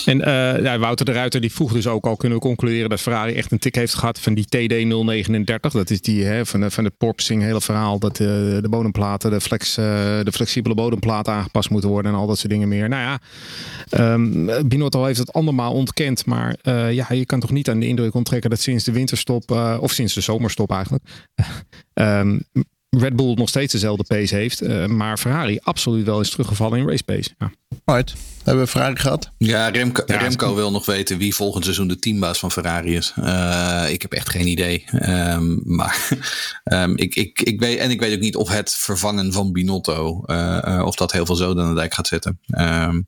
[0.06, 3.02] en uh, ja, Wouter de Ruiter die vroeg dus ook al kunnen we concluderen dat
[3.02, 5.72] Ferrari echt een tik heeft gehad van die TD039.
[5.72, 6.92] Dat is die hè, van de, van de
[7.28, 9.86] hele verhaal dat uh, de bodemplaten, de, flex, uh,
[10.24, 12.90] de flexibele bodemplaten aangepast moeten worden en al dat soort dingen meer.
[12.90, 13.20] Nou ja,
[14.14, 16.56] um, Binotto heeft het andermaal ontkend, maar
[16.92, 20.14] ja, je kan toch niet aan de indruk onttrekken dat sinds de winterstop, of sinds
[20.14, 21.04] de zomerstop eigenlijk,
[21.94, 22.42] um,
[22.98, 24.62] Red Bull nog steeds dezelfde pace heeft.
[24.62, 27.30] eh, maar Ferrari absoluut wel is teruggevallen in race pace.
[27.38, 27.52] Ja.
[27.86, 28.14] Alright.
[28.44, 29.30] Hebben we Ferrari gehad?
[29.38, 33.14] Ja, Remco, Ja, Remco wil nog weten wie volgend seizoen de teambaas van Ferrari is.
[33.16, 34.84] Eh, ik heb echt geen idee.
[34.92, 36.10] Ehm, maar
[36.64, 40.24] ehm, ik, ik, ik weet, en ik weet ook niet of het vervangen van Binotto,
[40.26, 42.40] eh, eh, of dat heel veel zoden aan de dijk gaat zetten.
[42.48, 43.02] Ehm,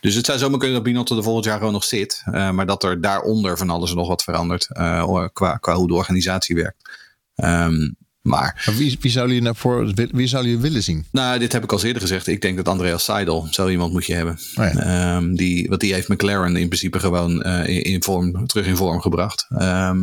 [0.00, 2.22] dus het zou zomaar kunnen dat Binotto er volgend jaar gewoon nog zit.
[2.24, 5.94] eh, maar dat er daaronder van alles nog wat verandert eh, qua, qua hoe de
[5.94, 6.90] organisatie werkt.
[7.34, 7.88] Ehm,
[8.28, 11.06] maar Wie, wie, zou je naar voor, wie zou je willen zien?
[11.12, 12.26] nou, dit heb ik al eerder gezegd.
[12.26, 14.38] Ik denk dat Andreas Seidel, zo iemand moet je hebben.
[14.56, 14.74] Oh ja.
[14.74, 18.76] Ehm, die, want die heeft McLaren in principe gewoon eh, in, in vorm, terug in
[18.76, 19.46] vorm gebracht.
[19.48, 19.98] Ehm,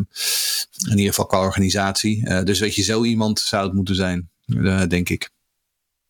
[0.89, 2.25] in ieder geval qua organisatie.
[2.25, 5.33] Eh, dus weet je, zo iemand zou het moeten zijn, eh, denk ik.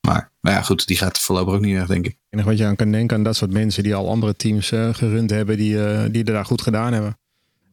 [0.05, 2.11] Maar, maar ja, goed, die gaat voorlopig ook niet weg, denk ik.
[2.11, 4.71] Het enige wat je aan kan denken aan dat soort mensen die al andere teams
[4.71, 7.17] eh, gerund hebben, die, eh, die er daar goed gedaan hebben.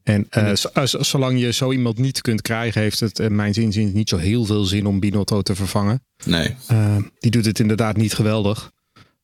[0.02, 3.90] En eh, als- zolang je zo iemand niet kunt krijgen, heeft het in mijn zin
[3.94, 6.02] niet zo heel veel zin om Binotto te vervangen.
[6.24, 8.70] Nee, Eh, die doet het inderdaad niet geweldig.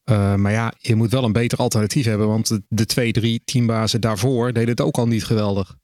[0.04, 2.26] Eh, maar ja, je moet wel een beter alternatief hebben.
[2.28, 5.76] Want de, de twee, drie teambazen daarvoor deden het ook al niet geweldig.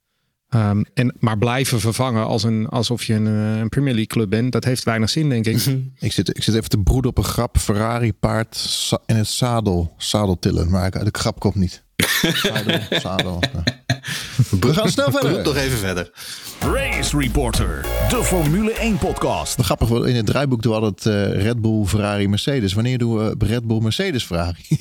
[0.48, 4.30] Ehm, en, maar blijven vervangen als een, alsof je een, eh, een Premier League club
[4.30, 5.58] bent, dat heeft weinig zin, denk ik.
[5.98, 7.58] Ik zit, ik zit even te broeden op een grap.
[7.58, 9.94] Ferrari paard in het zadel.
[9.96, 10.70] Zadel tillen.
[10.70, 11.83] Maar ik- de grap komt niet.
[12.34, 13.42] Zadel, zadel.
[13.52, 13.62] ja.
[14.60, 15.42] We gaan snel verder.
[15.42, 16.10] nog even verder.
[16.60, 19.56] Race Reporter, de Formule 1 podcast.
[19.56, 22.72] Wat grappig, in het draaiboek doen we altijd eh, Red Bull, Ferrari, Mercedes.
[22.72, 24.64] Wanneer doen we Red Bull, Mercedes, Ferrari?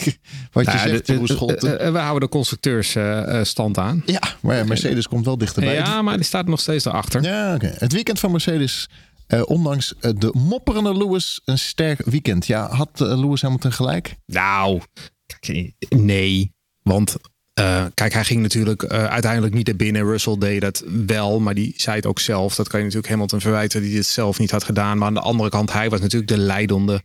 [0.51, 1.21] Wat je Nou, zegt, de-
[1.55, 4.03] de- eh, eh, we houden de constructeursstand aan.
[4.05, 5.74] Ja, maar ja, Mercedes komt wel dichterbij.
[5.74, 7.24] Ja, maar die staat nog steeds erachter.
[7.24, 7.74] Ja, oké.
[7.78, 8.89] Het weekend van Mercedes,
[9.28, 12.45] eh, ondanks de mopperende Lewis, een sterk weekend.
[12.47, 14.15] Ja, had eh, Lewis Hamilton gelijk?
[14.26, 14.82] Nou,
[15.89, 16.53] nee.
[16.84, 17.16] Want
[17.54, 20.04] eh, kijk, hij ging natuurlijk eh, uiteindelijk niet naar binnen.
[20.06, 22.56] Russell deed dat wel, maar die zei het ook zelf.
[22.56, 24.98] Dat kan je natuurlijk Hamilton verwijten hij het zelf niet had gedaan.
[24.98, 27.04] Maar aan de andere kant, hij was natuurlijk de leidende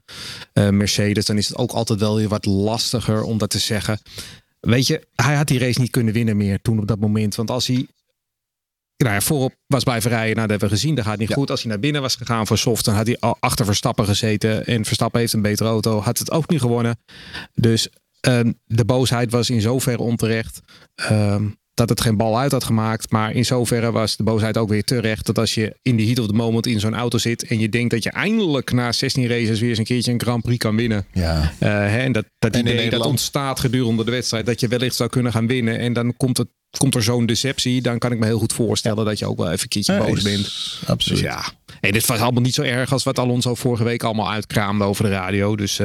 [0.53, 1.27] eh, Mercedes.
[1.27, 4.01] Dan is het ook altijd wel weer wat lastiger om dat te zeggen.
[4.61, 7.35] Weet je, hij had die race niet kunnen winnen meer toen op dat moment.
[7.35, 7.87] Want als hij
[8.97, 11.35] nou ja, voorop was blijven rijden, nou, dat hebben we gezien, dat gaat niet Ja.
[11.35, 11.51] goed.
[11.51, 14.67] Als hij naar binnen was gegaan voor soft, dan had hij al achter Verstappen gezeten.
[14.67, 16.99] En Verstappen heeft een betere auto, had het ook niet gewonnen.
[17.55, 17.89] Dus
[18.65, 20.61] de boosheid was in zoverre onterecht
[20.95, 21.45] ehm,
[21.79, 23.11] dat het geen bal uit had gemaakt.
[23.11, 25.27] Maar in zoverre was de boosheid ook weer terecht.
[25.27, 27.69] Dat als je in de heat of the moment in zo'n auto zit en je
[27.69, 30.77] denkt dat je eindelijk na 16 races weer eens een keertje een Grand Prix kan
[30.77, 31.07] winnen.
[31.13, 31.53] Ja.
[31.59, 34.47] Eh, hè, en dat, dat En idee dat ontstaat gedurende de wedstrijd.
[34.47, 35.79] Dat je wellicht zou kunnen gaan winnen.
[35.79, 36.49] En dan komt, het,
[36.79, 37.83] komt er zo'n deceptie.
[37.83, 40.23] Dan kan ik me heel goed voorstellen dat je ook wel even een keertje boos
[40.23, 40.43] bent.
[40.43, 41.21] Dus Absoluut.
[41.21, 41.45] ja,
[41.81, 45.05] hey, dit was allemaal niet zo erg als wat Alonso vorige week allemaal uitkraamde over
[45.05, 45.57] de radio.
[45.57, 45.81] Dus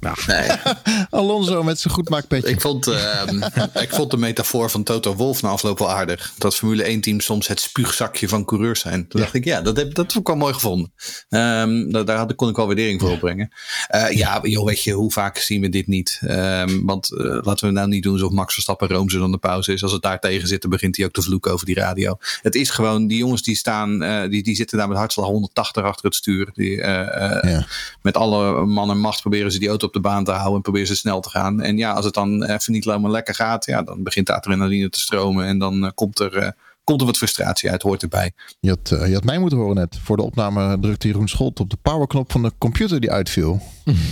[0.00, 0.60] eh, ja.
[1.10, 2.50] Alonso met zijn goedmaakpetje.
[2.50, 3.42] Ik vond, ehm,
[3.84, 6.32] ik vond de metafoor van Toto Wolf na afloop wel aardig.
[6.38, 9.08] Dat Formule 1 teams soms het spuugzakje van coureurs zijn.
[9.08, 10.92] Toen dacht ik, ja, dat, heb, dat vond ik wel mooi gevonden.
[11.28, 13.52] Ehm, daar daar had, kon ik wel waardering voor opbrengen.
[13.88, 16.18] Eh, ja, joh, weet je, hoe vaak zien we dit niet?
[16.20, 19.72] Ehm, want eh, laten we nou niet doen alsof Max Verstappen roomser dan de pauze
[19.72, 19.82] is.
[19.82, 22.18] Als het daar tegen zit, dan begint hij ook te vloeken over die radio.
[22.42, 25.84] Het is gewoon, die jongens die staan, eh, die, die zitten daar met hartslag 180
[25.84, 26.50] achter het stuur.
[26.54, 27.66] Die, eh, eh, Ja.
[28.02, 30.62] met alle man en macht proberen ze die auto op de baan te houden en
[30.62, 31.60] proberen ze snel te gaan.
[31.60, 34.88] En ja, als het dan even niet helemaal lekker gaat, ja, dan begint de adrenaline
[34.88, 36.50] te stromen en dan eh, komt, er, eh,
[36.84, 38.32] komt er wat frustratie uit, hoort erbij.
[38.60, 39.98] Je had, eh, je had mij moeten horen net.
[40.02, 43.60] Voor de opname drukte Jeroen Scholt op de powerknop van de computer die uitviel.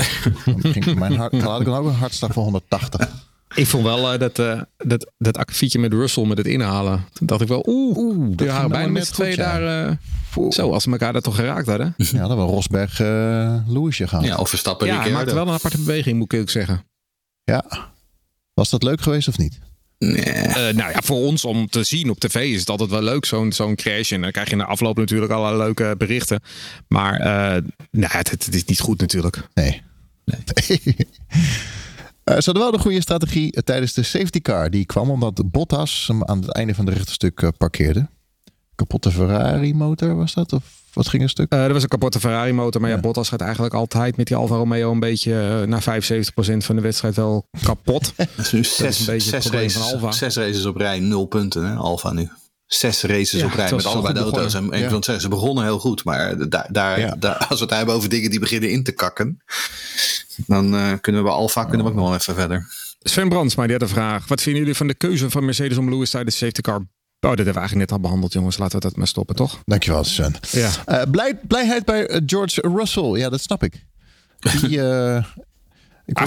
[0.45, 3.28] dan ging mijn hart, had ik dan ook een hartslag van 180.
[3.55, 7.05] Ik vond wel eh, dat, eh, dat, dat akkefietje met Russell met het inhalen.
[7.13, 9.35] Toen dacht ik wel, oeh, Oeh, dat waren bijna met ja.
[9.35, 9.89] daar.
[9.89, 11.95] eh, zo, als ze elkaar dat toch geraakt hadden.
[12.13, 13.07] Ja, dat was Rosberg uh,
[13.67, 14.23] Louisje gaan.
[14.25, 16.85] Ja, of Verstappen Ja, hij maakte wel een aparte beweging, moet ik ook zeggen.
[17.45, 17.65] Ja.
[18.55, 19.59] Was dat leuk geweest of niet?
[19.99, 20.21] Nee.
[20.21, 23.25] Eh, nou ja, voor ons om te zien op tv is het altijd wel leuk,
[23.25, 24.13] zo'n zo'n crash.
[24.13, 26.41] En dan krijg je in de afloop natuurlijk allerlei leuke berichten.
[26.89, 29.49] Maar eh, nou, het, het is niet goed natuurlijk.
[29.55, 29.83] Nee.
[30.25, 30.77] Eh,
[32.29, 34.71] ze hadden wel de goede strategie eh, tijdens de safety car.
[34.71, 38.09] Die kwam omdat Bottas hem aan het einde van het rechterstuk eh, parkeerde.
[38.75, 40.53] Kapotte Ferrari motor was dat?
[40.53, 41.53] Of wat ging er stuk?
[41.53, 42.81] Eh, er was een kapotte Ferrari motor.
[42.81, 42.97] Maar ja.
[42.97, 43.03] Ja.
[43.03, 45.85] Bottas gaat eigenlijk altijd met die Alfa Romeo een beetje eh, na 75%
[46.57, 48.13] van de wedstrijd wel kapot.
[48.17, 50.13] Dat is nu is zes, een zes, probleem van races, Alfa.
[50.13, 52.29] zes races op rij, nul punten, hè, Alfa nu.
[52.69, 54.55] Zes races Ja, op rij met allebei de auto's.
[54.55, 54.89] En, en ik Ja.
[54.89, 56.05] wil zeggen, ze begonnen heel goed.
[56.05, 57.15] Maar daar, daar, Ja.
[57.19, 59.41] daar, als we het hebben over dingen die beginnen in te kakken.
[60.47, 62.67] Dan eh, kunnen we bij Alfa kunnen we ook nog wel even verder.
[63.03, 64.29] Sven Brandsma, die had een vraag.
[64.29, 66.77] Wat vinden jullie van de keuze van Mercedes om Lewis tijdens de safety car?
[66.77, 66.87] Oh,
[67.21, 68.59] dat hebben we eigenlijk net al behandeld, jongens.
[68.59, 69.59] Laten we dat maar stoppen, toch?
[69.65, 70.35] Dankjewel, Sven.
[70.51, 70.71] Ja.
[70.85, 73.11] Eh, blij, blijheid bij eh, George Russell.
[73.19, 73.85] Ja, dat snap ik.
[74.61, 75.25] Die, eh,
[76.09, 76.19] ik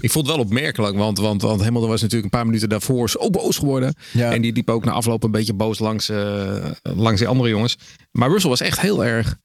[0.00, 3.10] ik vond het wel opmerkelijk, want, want, want Hamilton was natuurlijk een paar minuten daarvoor
[3.10, 3.94] zo boos geworden.
[4.12, 4.32] Ja.
[4.32, 7.76] En die liep ook na afloop een beetje boos langs, eh, langs die andere jongens.
[8.12, 9.36] Maar Russell was echt heel erg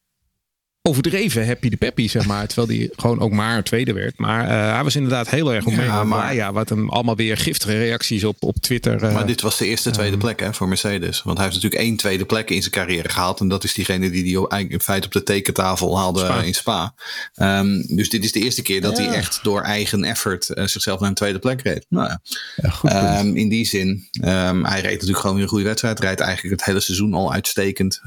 [0.84, 2.47] overdreven happy de peppy, zeg maar.
[2.51, 4.17] Terwijl hij gewoon ook maar tweede werd.
[4.17, 5.86] Maar uh, hij was inderdaad heel erg omheen.
[5.86, 9.03] Ja, maar ja, wat hem allemaal weer giftige reacties op, op Twitter.
[9.03, 11.21] Uh, maar dit was de eerste tweede plek hè, voor Mercedes.
[11.21, 13.39] Want hij heeft natuurlijk één tweede plek in zijn carrière gehaald.
[13.39, 16.93] En dat is diegene die hij in feite op de tekentafel haalde in Spa.
[17.36, 19.03] Um, dus dit is de eerste keer dat ja.
[19.03, 21.86] hij echt door eigen effort zichzelf naar een tweede plek reed.
[21.89, 22.21] Nou ja.
[22.55, 25.99] ja goed, um, in die zin, um, hij reed natuurlijk gewoon weer een goede wedstrijd.
[25.99, 28.01] Rijdt eigenlijk het hele seizoen al uitstekend.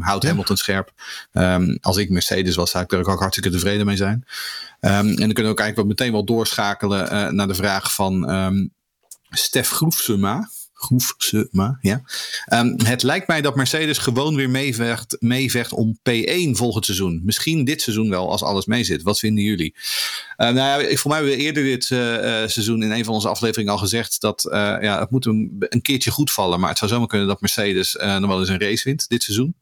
[0.00, 0.92] houdt Hamilton scherp.
[1.80, 4.24] als ik Mercedes was, ik er ook hartstikke tevreden mee zijn.
[4.80, 8.30] Um, en dan kunnen we ook eigenlijk meteen wel doorschakelen uh, naar de vraag van
[8.30, 8.72] um,
[9.30, 10.50] Stef Groefsema.
[10.72, 12.02] Groefsema, ja.
[12.52, 17.20] Um, het lijkt mij dat Mercedes gewoon weer meevecht, meevecht om P1 volgend seizoen.
[17.24, 19.02] Misschien dit seizoen wel, als alles meezit.
[19.02, 19.74] Wat vinden jullie?
[20.36, 21.98] Uh, nou ja, voor mij hebben we eerder dit uh,
[22.46, 26.10] seizoen in een van onze afleveringen al gezegd dat ja, het moet een, een keertje
[26.10, 26.60] goed vallen.
[26.60, 29.54] Maar het zou zomaar kunnen dat Mercedes nog wel eens een race wint dit seizoen.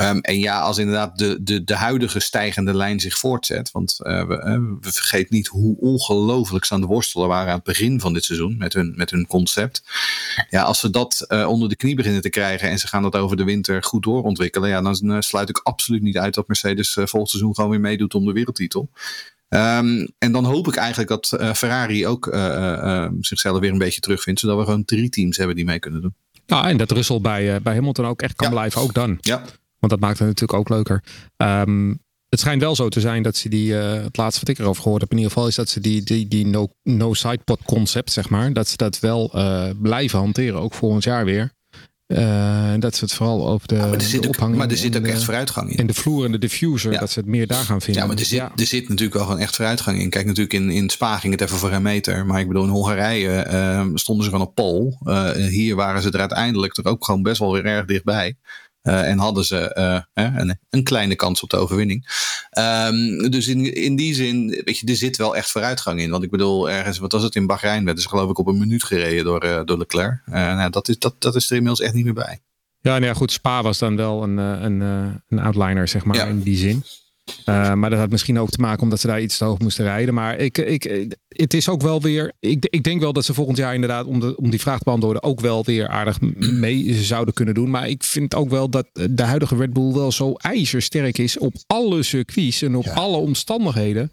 [0.00, 3.70] Um, en ja, als inderdaad de, de, de huidige stijgende lijn zich voortzet.
[3.70, 7.54] Want uh, we, uh, we vergeten niet hoe ongelooflijk ze aan de worstelen waren aan
[7.54, 9.82] het begin van dit seizoen met hun, met hun concept.
[10.50, 13.16] Ja, als ze dat uh, onder de knie beginnen te krijgen en ze gaan dat
[13.16, 14.68] over de winter goed doorontwikkelen.
[14.68, 18.24] Ja, dan sluit ik absoluut niet uit dat Mercedes volgend seizoen gewoon weer meedoet om
[18.24, 18.90] de wereldtitel.
[19.48, 22.24] Um, en dan hoop ik eigenlijk dat Ferrari ook
[23.20, 24.40] zichzelf weer een beetje terugvindt.
[24.40, 26.14] Zodat we gewoon drie teams hebben die mee kunnen doen.
[26.46, 28.52] Ja, en dat Russell bij, bij Hamilton ook echt kan ja.
[28.52, 29.18] blijven, ook dan.
[29.20, 29.42] Ja.
[29.80, 31.02] Want dat maakt het natuurlijk ook leuker.
[31.36, 34.58] Um, het schijnt wel zo te zijn dat ze die, uh, het laatste wat ik
[34.58, 37.60] erover gehoord heb, in ieder geval is dat ze die, die, die no, no sidepod
[37.64, 41.52] concept, zeg maar, dat ze dat wel uh, blijven hanteren, ook volgend jaar weer.
[42.06, 44.58] Uh, dat ze het vooral over de, ja, maar er zit ook, ophanging.
[44.58, 45.76] Maar er zit ook echt vooruitgang in.
[45.76, 47.00] En de vloer en de diffuser, ja.
[47.00, 48.02] dat ze het meer daar gaan vinden.
[48.02, 48.52] Ja, maar er zit, ja.
[48.56, 50.10] er zit natuurlijk wel gewoon echt vooruitgang in.
[50.10, 52.26] Kijk, natuurlijk in, in Spa ging het even voor een meter.
[52.26, 54.98] Maar ik bedoel, in Hongarije uh, stonden ze gewoon op pol.
[55.02, 58.36] Uh, hier waren ze er uiteindelijk toch ook gewoon best wel weer erg dichtbij.
[58.82, 59.74] Uh, en hadden ze
[60.14, 62.06] uh, een, een, kleine kans op de overwinning.
[62.58, 66.10] Um, dus in, in die zin, weet je, er zit wel echt vooruitgang in.
[66.10, 67.84] Want ik bedoel, ergens, wat was het in Bahrein?
[67.84, 70.20] Werden ze geloof ik op een minuut gereden door, uh, door Leclerc.
[70.26, 72.40] nou, dat, is, dat, dat is er inmiddels echt niet meer bij.
[72.80, 73.32] Ja, nou ja, goed.
[73.32, 74.80] Spa was dan wel een, een,
[75.28, 76.24] een outliner, zeg maar, ja.
[76.24, 76.84] in die zin.
[77.46, 79.84] Uh, maar dat had misschien ook te maken omdat ze daar iets te hoog moesten
[79.84, 80.14] rijden.
[80.14, 82.32] Maar ik, ik, het is ook wel weer.
[82.40, 84.84] Ik, ik denk wel dat ze volgend jaar inderdaad, om, de, om die vraag te
[84.84, 87.70] beantwoorden, ook wel weer aardig mee zouden kunnen doen.
[87.70, 91.54] Maar ik vind ook wel dat de huidige Red Bull wel zo ijzersterk is op
[91.66, 92.92] alle circuits en op ja.
[92.92, 94.12] alle omstandigheden.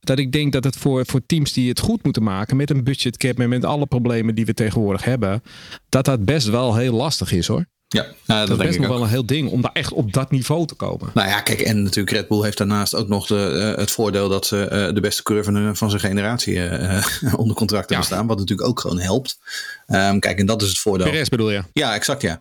[0.00, 2.84] Dat ik denk dat het voor, voor teams die het goed moeten maken met een
[2.84, 5.42] budgetcap en met alle problemen die we tegenwoordig hebben,
[5.88, 7.66] dat dat best wel heel lastig is hoor.
[7.90, 10.12] Ja, nou, dat, dat is best nog wel een heel ding om daar echt op
[10.12, 11.10] dat niveau te komen.
[11.14, 14.28] Nou ja, kijk, en natuurlijk Red Bull heeft daarnaast ook nog de, uh, het voordeel
[14.28, 17.04] dat ze uh, de beste coureur van, van zijn generatie uh,
[17.42, 18.14] onder contract hebben ja.
[18.14, 18.26] staan.
[18.26, 19.38] Wat natuurlijk ook gewoon helpt.
[19.86, 21.10] Um, kijk, en dat is het voordeel.
[21.10, 21.62] Perez bedoel je?
[21.72, 22.38] Ja, exact ja.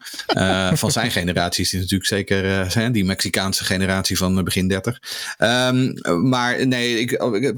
[0.76, 5.00] van zijn generatie is die natuurlijk zeker die Mexicaanse generatie van begin 30.
[5.38, 5.94] Um,
[6.30, 7.08] maar nee, ik,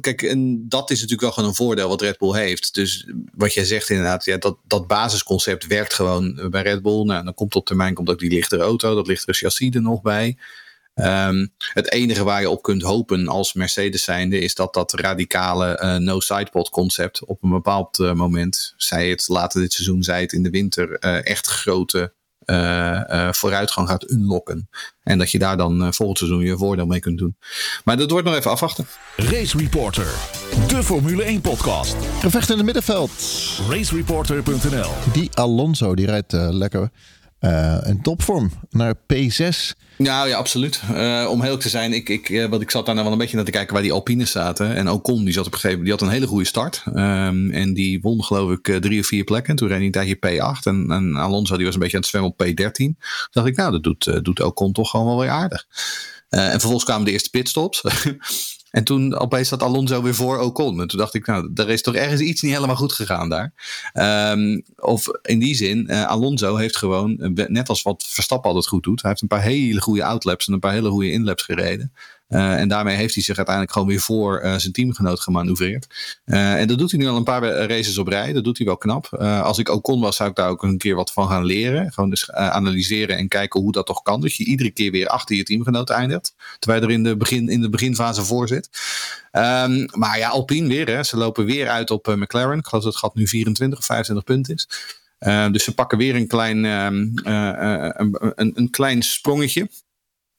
[0.02, 2.74] kijk, en dat is natuurlijk wel gewoon een voordeel wat Red Bull heeft.
[2.74, 7.06] Dus wat jij zegt inderdaad, ja, dat, dat basisconcept werkt gewoon bij Red Bull.
[7.06, 10.02] Nou, dan komt op termijn komt ook die lichtere auto, dat lichtere chassis er nog
[10.02, 10.38] bij.
[10.96, 15.80] Um, het enige waar je op kunt hopen als Mercedes zijnde is dat dat radicale
[15.84, 20.22] uh, no sidepod concept op een bepaald uh, moment, zij het later dit seizoen, zij
[20.22, 22.18] het in de winter, uh, echt grote
[23.32, 24.70] vooruitgang gaat unlocken.
[25.04, 27.38] En dat je daar dan volgend seizoen je voordeel mee kunt doen.
[27.84, 28.88] Maar dat wordt nog even afwachten.
[29.16, 30.08] Race Reporter,
[30.68, 31.96] de Formule 1 podcast.
[32.20, 33.12] Gevecht in het middenveld.
[33.70, 36.90] Racereporter.nl Die Alonso, die rijdt lekker
[37.40, 39.78] uh, een topvorm naar P6.
[39.98, 40.82] Nou ja, absoluut.
[40.92, 43.22] Uh, om heel te zijn, ik, ik, uh, wat ik zat daar nou wel een
[43.22, 44.76] beetje naar te kijken waar die Alpines zaten.
[44.76, 46.84] En Ocon, die zat op een gegeven die had een hele goede start.
[46.86, 49.56] Um, en die won geloof ik drie of vier plekken.
[49.56, 50.64] Toen reed hij een tijdje P8.
[50.64, 52.72] En, en Alonso die was een beetje aan het zwemmen op P13.
[52.72, 52.98] Toen
[53.32, 55.66] dacht ik, nou, dat doet, doet Ocon toch gewoon wel weer aardig.
[56.30, 57.82] en vervolgens kwamen de eerste pitstops.
[58.72, 60.82] En toen opeens zat Alonso weer voor Ocon.
[60.82, 63.54] En toen dacht ik, nou, er is toch ergens iets niet helemaal goed gegaan daar.
[64.34, 68.84] Um, of in die zin, uh, Alonso heeft gewoon, net als wat Verstappen altijd goed
[68.84, 71.94] doet, hij heeft een paar hele goede outlaps en een paar hele goede inlaps gereden.
[72.30, 75.88] Uh, en daarmee heeft hij zich uiteindelijk gewoon weer voor uh, zijn teamgenoot gemanoeuvreerd.
[76.26, 78.34] Uh, en dat doet hij nu al een paar races op rij.
[78.34, 79.06] Dat doet hij wel knap.
[79.44, 81.92] als ik ook kon was, zou ik daar ook een keer wat van gaan leren.
[81.92, 84.22] Gewoon dus analyseren en kijken hoe dat toch kan.
[84.22, 86.34] Dat je iedere keer weer achter je teamgenoot eindigt.
[86.60, 88.70] Terwijl je er in de, begin, in de beginfase voor zit.
[89.32, 90.88] Um, maar ja, Alpine weer.
[90.88, 91.04] Hè.
[91.04, 92.58] Ze lopen weer uit op McLaren.
[92.58, 94.68] Ik geloof dat het gat nu 24 of 25 punten is.
[95.20, 96.86] Uh, dus ze pakken weer een klein, uh,
[98.36, 99.70] een, een, klein sprongetje.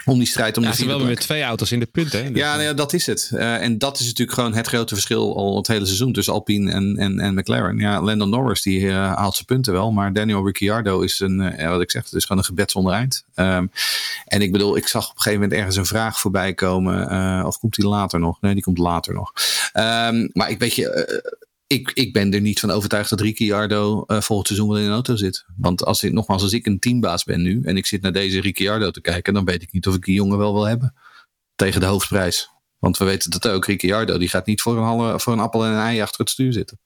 [0.04, 2.24] Om die strijd om ja, de vierde wel met twee auto's in de punten.
[2.24, 2.30] Hè?
[2.30, 3.30] Dus, Ja, nou ja, dat is het.
[3.34, 6.72] Eh, en dat is natuurlijk gewoon het grote verschil al het hele seizoen tussen Alpine
[6.72, 7.78] en, en, en McLaren.
[7.78, 11.68] Ja, Landon Norris die eh, haalt zijn punten wel, maar Daniel Ricciardo is een, eh,
[11.68, 13.24] wat ik zeg, het is gewoon een gebed zonder eind.
[13.34, 13.66] Ehm,
[14.24, 16.88] en ik bedoel, ik zag op een gegeven moment ergens een vraag voorbij komen.
[17.46, 18.40] of komt die later nog?
[18.40, 19.32] Nee, die komt later nog.
[19.72, 21.38] Ehm, maar ik weet je,
[21.72, 24.92] ik, ik ben er niet van overtuigd dat Ricciardo eh volgend seizoen wel in een
[24.92, 25.44] auto zit.
[25.56, 28.40] Want als ik, nogmaals, als ik een teambaas ben nu en ik zit naar deze
[28.40, 30.94] Ricciardo te kijken, dan weet ik niet of ik die jongen wel wil hebben.
[31.54, 32.50] Tegen de hoofdprijs.
[32.78, 33.66] Want we weten dat ook.
[33.66, 36.30] Ricciardo die gaat niet voor een, halve, voor een appel en een ei achter het
[36.30, 36.78] stuur zitten.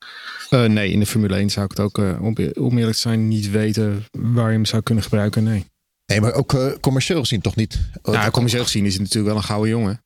[0.50, 3.00] Eh, nee, in de Formule 1 zou ik het ook, eh, om, om eerlijk te
[3.00, 5.44] zijn, niet weten waar je hem zou kunnen gebruiken.
[5.44, 5.64] Nee.
[6.06, 7.80] Nee, maar ook commercieel gezien toch niet?
[8.02, 10.04] Nou, commercieel gezien is het natuurlijk wel een gouden jongen.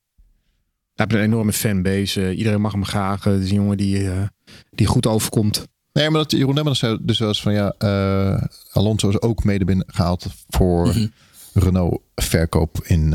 [0.98, 2.22] Hij heeft een enorme fanbase.
[2.26, 3.24] eh, iedereen mag hem graag.
[3.24, 4.22] Het is een jongen die, eh,
[4.70, 5.66] die goed overkomt.
[5.92, 8.42] Nee, maar dat Jeroen Nemmers zei dus wel eens van ja, eh,
[8.72, 11.06] Alonso is ook mede binnengehaald voor Mhm.
[11.52, 13.14] Renault verkoop in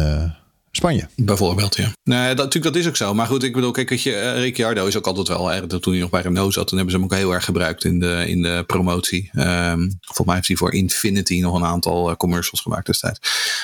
[0.75, 1.07] Spanje.
[1.15, 1.91] Bijvoorbeeld, ja.
[2.03, 3.13] Nee, dat, natuurlijk, dat is ook zo.
[3.13, 5.65] Maar goed, ik bedoel, kijk, weet je, eh, Ricciardo is ook altijd wel erg.
[5.65, 7.99] Toen hij nog bij Renault zat, toen hebben ze hem ook heel erg gebruikt in
[7.99, 9.29] de, in de promotie.
[9.33, 13.19] Ehm, volgens mij heeft hij voor Infinity nog een aantal eh, commercials gemaakt destijds.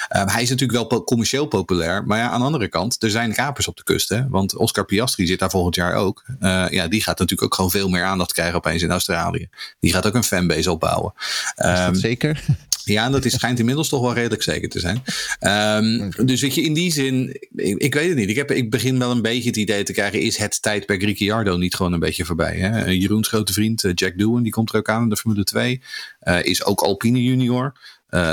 [0.09, 2.03] Ehm, hij is natuurlijk wel po- commercieel populair.
[2.05, 4.09] Maar ja, aan de andere kant, er zijn kapers op de kust.
[4.09, 4.27] Hè?
[4.27, 6.23] Want Oscar Piastri zit daar volgend jaar ook.
[6.39, 9.49] Eh, ja, die gaat natuurlijk ook gewoon veel meer aandacht krijgen opeens in Australië.
[9.79, 11.13] Die gaat ook een fanbase opbouwen.
[11.55, 12.43] Dat zeker?
[12.83, 15.03] Ja, dat is, schijnt inmiddels toch wel redelijk zeker te zijn.
[15.39, 18.29] Ehm, dus weet je, in die zin, ik, ik weet het niet.
[18.29, 21.57] Ik, heb, ik begin wel een beetje het idee te krijgen, is het tijdperk Ricciardo
[21.57, 22.55] niet gewoon een beetje voorbij?
[22.55, 22.83] Hè?
[22.83, 25.43] Eh, Jeroens grote vriend eh, Jack Doohan, die komt er ook aan in de Formule
[25.43, 25.81] 2.
[26.19, 27.73] eh, is ook Alpine junior.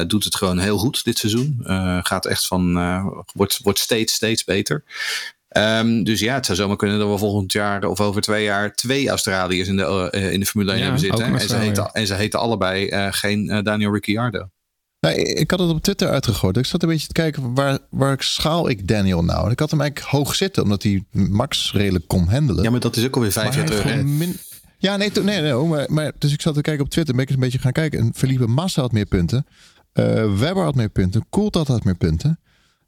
[0.06, 1.60] Doet het gewoon heel goed dit seizoen.
[2.02, 2.74] Gaat echt van,
[3.32, 4.84] wordt, wordt steeds, steeds beter.
[5.56, 8.74] Ehm, dus ja, het zou zomaar kunnen dat we volgend jaar of over twee jaar
[8.74, 11.24] twee Australiërs in de, eh, in de Formule 1 Ja, hebben zitten.
[11.24, 14.48] En ze, heten, en ze heten allebei eh, geen eh, Daniel Ricciardo.
[15.00, 16.56] Nou, ik had het op Twitter uitgegooid.
[16.56, 19.44] Ik zat een beetje te kijken waar, waar schaal ik Daniel nou?
[19.46, 22.62] En ik had hem eigenlijk hoog zitten, omdat hij Max redelijk kon handelen.
[22.64, 24.34] Ja, maar dat is ook alweer vijf Maar jaar terug.
[24.78, 27.14] Ja, nee, to- nee, nee hoor, maar, maar dus ik zat te kijken op Twitter,
[27.14, 27.98] ben ik eens een beetje gaan kijken.
[27.98, 29.46] En Felipe Massa had meer punten.
[29.92, 31.26] Eh Webber had meer punten.
[31.30, 32.40] Coulthard had meer punten.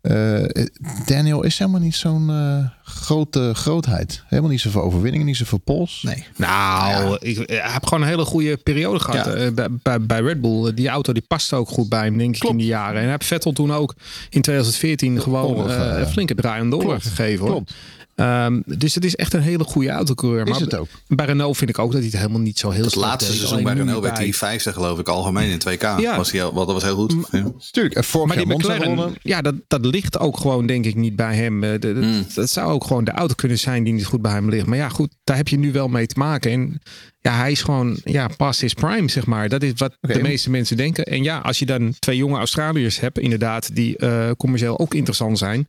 [0.08, 0.64] Eh,
[1.06, 4.22] Daniel is helemaal niet zo'n eh, grote grootheid.
[4.26, 6.02] Helemaal niet zoveel overwinningen, niet zoveel pols.
[6.02, 6.24] Nee.
[6.36, 9.32] Nou, ik, eh, heeft gewoon een hele goede periode gehad Ja.
[9.32, 10.74] eh, bij, bij, bij Red Bull.
[10.74, 12.94] Die auto die paste ook goed bij hem, denk ik, in die jaren.
[12.96, 13.94] En hij heeft Vettel toen ook
[14.30, 17.40] in 2014 gewoon een flinke draai om de klopt, gegeven.
[17.46, 17.54] Hoor.
[17.54, 17.74] klopt.
[18.18, 20.44] Ehm, dus het is echt een hele goede autocoureur.
[20.44, 20.88] Is maar het ook.
[21.06, 23.30] bij Renault vind ik ook dat hij het helemaal niet zo heel Het slecht laatste
[23.30, 23.36] deed.
[23.38, 25.82] seizoen Alleen bij Renault werd bij- hij vijfde geloof ik algemeen in 2K.
[26.00, 26.16] Ja.
[26.16, 27.14] Was hij, heel- wat, dat was heel goed.
[27.30, 27.50] Ja.
[27.70, 31.16] Tuurlijk, en vorig Maar die McLaren, ja, dat, dat ligt ook gewoon denk ik niet
[31.16, 31.64] bij hem.
[31.64, 32.26] Eh, de- de- Mm.
[32.34, 34.66] Dat zou ook gewoon de auto kunnen zijn die niet goed bij hem ligt.
[34.66, 36.50] Maar ja, goed, daar heb je nu wel mee te maken.
[36.50, 36.80] En
[37.20, 39.48] ja, hij is gewoon ja, past his prime, zeg maar.
[39.48, 41.04] Dat is wat de meeste mensen denken.
[41.04, 45.38] En ja, als je dan twee jonge Australiërs hebt, inderdaad, die eh, commercieel ook interessant
[45.38, 45.68] zijn.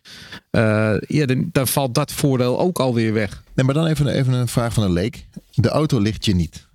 [0.51, 3.43] eh, ja, dan, dan valt dat voordeel ook alweer weg.
[3.53, 5.25] Nee, maar dan even, even een vraag van een leek.
[5.53, 6.67] De auto ligt je niet.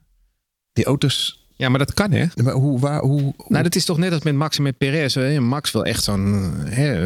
[0.73, 2.27] Die auto's, Ja, maar dat kan hè.
[2.43, 4.79] maar hoe, waar, hoe, hoe- Nou, dat is toch net als met Max en met
[4.79, 5.15] Perez.
[5.15, 5.41] Hè?
[5.41, 6.55] Max wil echt zo'n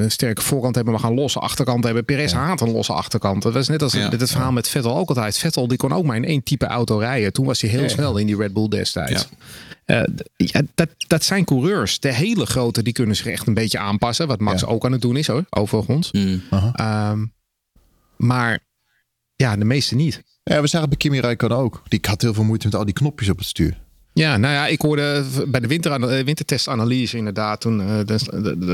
[0.08, 2.04] sterke voorkant hebben, maar gaan losse achterkant hebben.
[2.04, 3.42] Perez haat een losse achterkant.
[3.42, 4.10] Dat was net als Ja.
[4.10, 5.38] het verhaal met Vettel ook altijd.
[5.38, 7.32] Vettel die kon ook maar in één type auto rijden.
[7.32, 7.88] Toen was hij heel Ja.
[7.88, 9.28] snel in die Red Bull destijds.
[9.84, 10.02] Eh,
[10.36, 12.00] ja, dat, dat zijn coureurs.
[12.00, 14.26] De hele grote die kunnen zich echt een beetje aanpassen.
[14.26, 14.66] Wat Max Ja.
[14.66, 16.12] ook aan het doen is hoor, overigens.
[16.12, 16.42] Mm.
[16.74, 17.24] Ehm,
[18.16, 18.58] maar
[19.36, 20.22] ja, de meeste niet.
[20.42, 21.82] Ja, we zagen het bij Kimi Räikkönen ook.
[21.88, 23.78] Die had heel veel moeite met al die knopjes op het stuur.
[24.18, 27.60] Ja, nou ja, ik hoorde bij de winter, eh, wintertestanalyse inderdaad.
[27.60, 28.16] Toen, eh,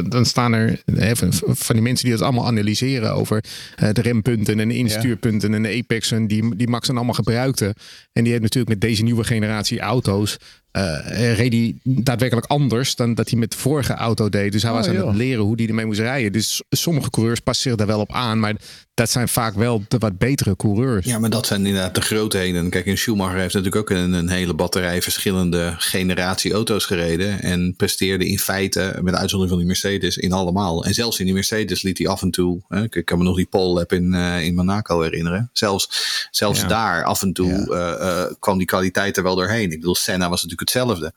[0.05, 3.45] dan, staan er eh, van van die mensen die dat allemaal analyseren over
[3.77, 7.75] de rempunten en de instuurpunten en de apexen die, die Max dan allemaal gebruikte.
[8.13, 10.37] En die heeft natuurlijk met deze nieuwe generatie auto's
[10.75, 14.53] eh reed hij daadwerkelijk anders dan dat hij met de vorige auto deed.
[14.53, 15.07] Dus hij Oh, was aan joh.
[15.07, 16.33] het leren hoe hij ermee moest rijden.
[16.33, 18.55] Dus sommige coureurs passen zich daar wel op aan, maar
[18.95, 21.07] dat zijn vaak wel de wat betere coureurs.
[21.07, 22.71] Ja, maar dat zijn inderdaad de grootheden.
[22.71, 27.43] Kijk, en Schumacher heeft natuurlijk ook een, een hele batterij verschillende generatie auto's gereden.
[27.43, 30.85] En presteerde in feite, met uitzondering van die Mercedes, in allemaal.
[30.85, 32.61] En zelfs in die Mercedes liet hij af en toe.
[32.69, 35.51] Hè, ik kan me nog die pole lap in, eh, in Monaco herinneren.
[35.53, 35.89] Zelfs,
[36.31, 36.67] zelfs Ja.
[36.67, 37.65] daar af en toe Ja.
[37.97, 39.71] eh, eh, kwam die kwaliteit er wel doorheen.
[39.73, 41.13] Ik bedoel, Senna was natuurlijk hetzelfde.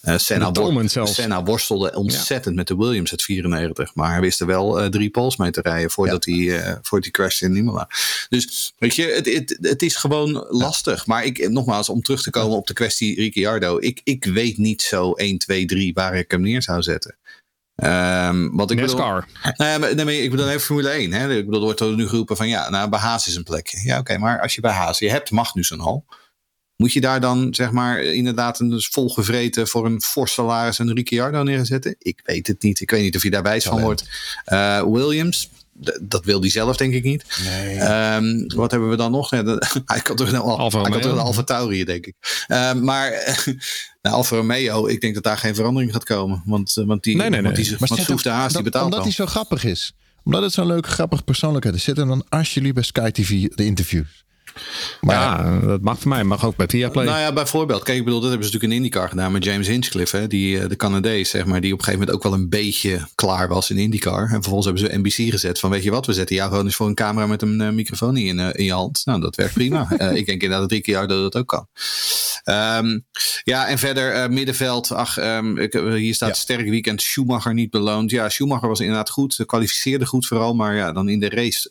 [0.00, 1.08] Eh, Senna, wor-.
[1.08, 3.94] Senna worstelde ontzettend met de Williams uit 94.
[3.94, 7.02] Maar hij wist er wel eh, drie poles mee te rijden voordat, hij, eh, voordat
[7.02, 7.88] hij crashte in Imola.
[8.28, 11.06] Dus weet je, het, het, het is gewoon lastig.
[11.06, 13.78] Maar ik, nogmaals, om terug te komen op de kwestie Ricciardo.
[13.78, 17.16] Ik, ik weet niet zo 1, 2, 3 waar ik hem neer zou zetten.
[17.76, 19.22] Ehm want ik bedoel.
[19.56, 21.12] Nee, nee, ik bedoel even Formule 1.
[21.12, 21.36] Hè?
[21.36, 23.80] Ik bedoel, er wordt er nu geroepen van ja, nou, bij Haas is een plekje.
[23.84, 26.04] Ja, oké, maar als je bij Haas, je hebt Magnussen al.
[26.80, 30.94] Moet je daar dan zeg maar inderdaad een dus volgevreten voor een fors salaris een
[30.94, 31.94] Ricciardo neerzetten?
[31.98, 32.80] Ik weet het niet.
[32.80, 34.04] Ik weet niet of je daar wijs van wordt.
[34.52, 35.50] Uh, Williams,
[36.00, 37.24] dat wil hij zelf denk ik niet.
[37.44, 37.80] Nee.
[38.14, 39.30] Um, wat hebben we dan nog?
[39.30, 39.42] Ja,
[39.84, 42.44] hij kan toch wel Alfa, hij kan toch een Alfa Tauri, denk ik.
[42.48, 43.10] Uh, maar
[44.02, 46.42] nou, Alfa Romeo, ik denk dat daar geen verandering gaat komen.
[46.44, 47.76] Want, uh, want die, nee, nee, want die,
[48.22, 49.94] de Haas, die betaalt Omdat hij zo grappig is.
[50.24, 51.84] Omdat het zo'n leuke, grappige persoonlijkheid is.
[51.84, 54.24] Zit hem dan alsjeblieft bij Sky TV de interviews.
[55.00, 56.24] Maar ja, dat mag voor mij.
[56.24, 57.04] Mag ook bij Viaplay.
[57.04, 57.82] Nou ja, bijvoorbeeld.
[57.82, 60.16] Kijk, ik bedoel, dat hebben ze natuurlijk in IndyCar gedaan met James Hinchcliffe.
[60.16, 61.60] Hè, die, eh, de Canadees, zeg maar.
[61.60, 64.22] Die op een gegeven moment ook wel een beetje klaar was in IndyCar.
[64.22, 66.76] En vervolgens hebben ze NBC gezet van, weet je wat, we zetten jou gewoon eens
[66.76, 69.02] voor een camera met een uh, microfoon in, uh, in je hand.
[69.04, 69.88] Nou, dat werkt prima.
[69.98, 71.66] uh, ik denk inderdaad drie keer dat het ook kan.
[72.44, 73.06] Um,
[73.44, 74.92] ja, en verder middenveld.
[74.92, 76.34] Ach, um, ik, hier staat ja.
[76.34, 77.02] sterk weekend.
[77.02, 78.10] Schumacher niet beloond.
[78.10, 79.42] Ja, Schumacher was inderdaad goed.
[79.46, 80.54] Kwalificeerde goed vooral.
[80.54, 81.70] Maar ja, dan in de race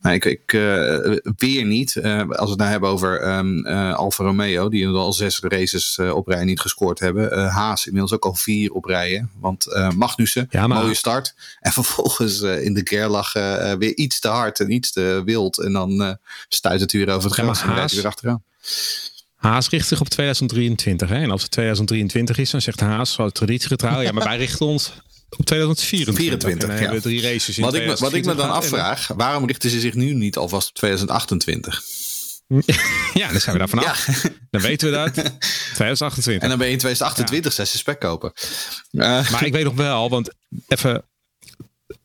[0.00, 1.94] nou, ik, ik uh, weer niet.
[1.94, 5.98] Uh, als we het nou hebben over um, uh, Alfa Romeo, die al zes races
[5.98, 7.48] op rij niet gescoord hebben.
[7.48, 9.30] Haas inmiddels ook al vier op rijen.
[9.40, 10.82] Want Magnussen, ja, maar...
[10.82, 11.34] mooie start.
[11.60, 13.32] En vervolgens in de Gerlach
[13.78, 15.58] weer iets te hard en iets te wild.
[15.58, 18.42] En dan stuit het weer over het gras ja, en rijdt weer achteraan.
[19.34, 21.08] Haas richt zich op 2023.
[21.08, 21.22] Hè?
[21.22, 24.00] En als het 2023 is, dan zegt Haas, zo traditiegetrouw.
[24.00, 24.92] ja, maar wij richten ons
[25.36, 26.80] op 2024.
[26.80, 27.00] ja.
[27.00, 29.94] drie races in wat, ik me, wat ik me dan afvraag, waarom richten ze zich
[29.94, 31.82] nu niet alvast op 2028?
[33.14, 34.06] ja, dan zijn we daar vanaf.
[34.06, 34.30] Ja.
[34.50, 35.12] Dan weten we dat.
[35.14, 36.42] 2028.
[36.42, 37.64] En dan ben je in 2028 ja.
[37.64, 38.32] zes spek kopen.
[38.90, 39.30] Uh.
[39.30, 40.30] Maar ik weet nog wel, want
[40.68, 41.04] even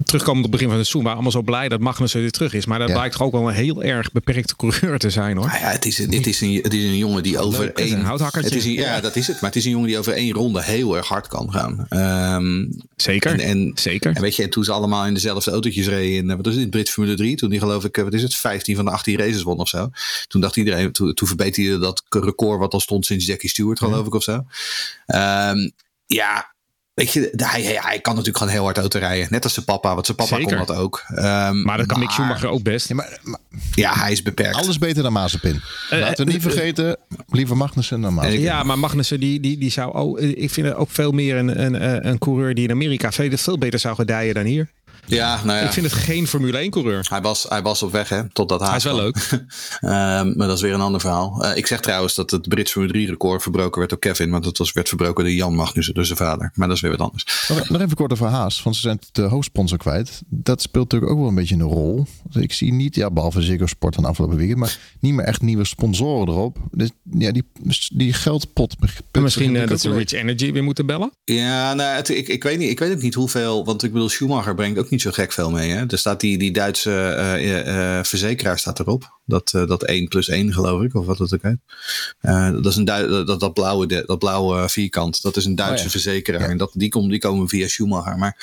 [0.06, 2.54] terugkomend op het begin van het seizoen, waren allemaal zo blij dat Magnussen weer terug
[2.54, 2.66] is.
[2.66, 2.94] Maar dat ja.
[2.94, 5.48] blijkt toch ook wel een heel erg beperkte coureur te zijn hoor.
[5.48, 7.78] Nou ja, het is, een, het, is een, het is een jongen die over Leuk,
[7.78, 8.00] één...
[8.00, 9.42] Een het is een, ja, dat is het.
[9.42, 11.88] Maar het is een jongen die over één ronde heel erg hard kan gaan.
[11.90, 14.16] Um, Zeker, en, en, zeker.
[14.16, 16.70] En weet je, en toen ze allemaal in dezelfde autootjes reden in, wat is het,
[16.70, 19.44] Brit Formule 3, toen die geloof ik, wat is het, 15 van de 18 races
[19.44, 19.90] won of zo.
[20.28, 24.00] Toen dacht iedereen, toen, toen verbeterde dat record wat al stond sinds Jackie Stewart geloof
[24.00, 24.06] ja.
[24.06, 24.46] ik of zo.
[25.08, 25.72] Um,
[26.06, 26.55] ja,
[26.96, 29.28] Weet je, hij, hij, kan natuurlijk gewoon heel hard auto rijden.
[29.30, 30.58] Net als zijn papa, want zijn papa Zeker.
[30.58, 31.04] kon dat ook.
[31.10, 32.88] Um, maar dat kan Mick Schumacher ook best.
[32.88, 33.40] Ja, maar, maar,
[33.74, 34.56] ja, hij is beperkt.
[34.56, 35.62] Alles beter dan Mazepin.
[35.92, 36.98] Uh, Laten we niet uh, vergeten,
[37.30, 38.42] liever Magnussen dan Mazepin.
[38.42, 40.20] Ja, maar Magnussen, die, die, die zou ook...
[40.20, 43.58] Ik vind het ook veel meer een, een, een coureur die in Amerika veel, veel
[43.58, 44.70] beter zou gedijen dan hier.
[45.06, 45.66] Ja, nou ja.
[45.66, 47.06] Ik vind het geen Formule 1 coureur.
[47.10, 48.68] Hij was, hij was op weg, hè, totdat hij.
[48.68, 49.30] Hij is wel leuk.
[49.32, 49.40] um,
[50.38, 51.46] maar dat is weer een ander verhaal.
[51.46, 54.46] Uh, ik zeg trouwens dat het Brits Formule 3 record verbroken werd door Kevin, want
[54.46, 56.52] het was, werd verbroken door Jan Magnussen, dus zijn vader.
[56.54, 57.48] Maar dat is weer wat anders.
[57.48, 60.22] Nog, nog even kort over Haas, want ze zijn de hoofdsponsor kwijt.
[60.28, 62.06] Dat speelt natuurlijk ook wel een beetje een rol.
[62.30, 65.42] Dus ik zie niet, ja, behalve Ziggo Sport van afgelopen weekend, maar niet meer echt
[65.42, 66.58] nieuwe sponsoren erop.
[66.72, 67.44] Dus ja, die,
[67.94, 68.76] die geldpot.
[69.12, 71.12] Misschien uh, dat ze Rich Energy weer moeten bellen?
[71.24, 72.70] Ja, nou, het, ik, ik weet niet.
[72.70, 75.52] Ik weet ook niet hoeveel, want ik bedoel, Schumacher brengt ook niet zo gek veel
[75.52, 75.72] mee.
[75.72, 75.86] Hè?
[75.88, 79.20] Er staat die, die Duitse uh, uh, verzekeraar staat erop.
[79.26, 81.58] Dat, uh, dat 1 plus 1 geloof ik, of wat dat ook heet.
[82.64, 85.90] dat is een dat, dat, blauwe, dat blauwe vierkant, dat is een Duitse oh ja.
[85.90, 86.42] verzekeraar.
[86.42, 86.48] Ja.
[86.48, 88.18] En dat, die, kom, die komen via Schumacher.
[88.18, 88.38] Maar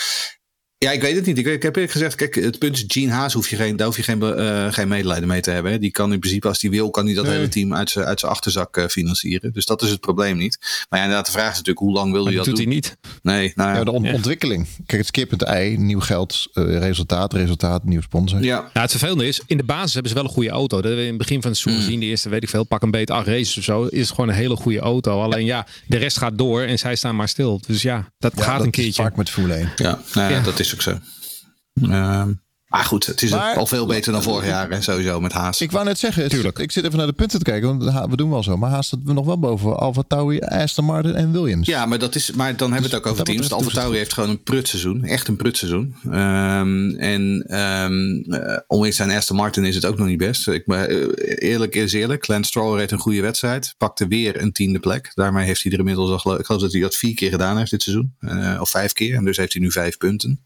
[0.82, 1.38] ja, ik weet het niet.
[1.38, 3.86] Ik, ik heb eerlijk gezegd, kijk, het punt is, Gene Haas hoef je geen, daar
[3.86, 5.72] hoef je geen, uh, geen medelijden mee te hebben.
[5.72, 5.78] Hè.
[5.78, 7.34] Die kan in principe, als hij wil, kan hij dat nee.
[7.34, 9.52] hele team uit zijn uit zijn achterzak uh, financieren.
[9.52, 10.58] Dus dat is het probleem niet.
[10.88, 12.72] Maar ja, inderdaad, de vraag is natuurlijk, hoe lang wil hij dat, dat doet doen?
[12.72, 12.96] hij niet.
[13.22, 13.76] Nee, nou ja.
[13.76, 14.66] ja de on ontwikkeling.
[14.86, 18.42] Kijk, het skip het ei, nieuw geld, uh, resultaat, resultaat, nieuw sponsor.
[18.42, 18.70] Ja.
[18.72, 20.76] ja, het vervelende is, in de basis hebben ze wel een goede auto.
[20.76, 21.86] Dat hebben we in het begin van het seizoen mm.
[21.86, 22.00] gezien.
[22.00, 23.84] De eerste, weet ik veel, pak een beet acht races of zo.
[23.84, 25.22] Is het gewoon een hele goede auto.
[25.22, 25.56] Alleen ja.
[25.56, 27.60] ja, de rest gaat door en zij staan maar stil.
[27.66, 29.02] Dus ja, dat ja, gaat dat een keertje.
[29.02, 29.72] vaak met Formule 1.
[29.76, 30.98] Ja, nou, ja, dat is ook zo.
[31.82, 32.40] Um,
[32.72, 35.60] maar goed, het is maar, al veel beter dan vorig jaar, hè, sowieso met Haas.
[35.60, 36.58] Ik wou net zeggen, Tuurlijk.
[36.58, 38.56] ik zit even naar de punten te kijken, want we doen wel zo.
[38.56, 41.66] Maar Haas staat we nog wel boven Alfa Tauri, Aston Martin en Williams.
[41.66, 43.52] Ja, maar, dat is, maar dan hebben we het ook over teams.
[43.52, 45.94] Alfa Tauri heeft gewoon een prutseizoen, echt een prutseizoen.
[46.04, 50.48] Um, en um, uh, ondanks zijn Aston Martin is het ook nog niet best.
[50.48, 50.82] Ik, uh,
[51.36, 55.10] eerlijk is eerlijk, Lance Stroll reed een goede wedstrijd, pakte weer een tiende plek.
[55.14, 57.58] Daarmee heeft hij er inmiddels al, geloof, ik geloof dat hij dat vier keer gedaan
[57.58, 58.14] heeft dit seizoen.
[58.20, 60.40] Uh, of vijf keer, en dus heeft hij nu vijf punten.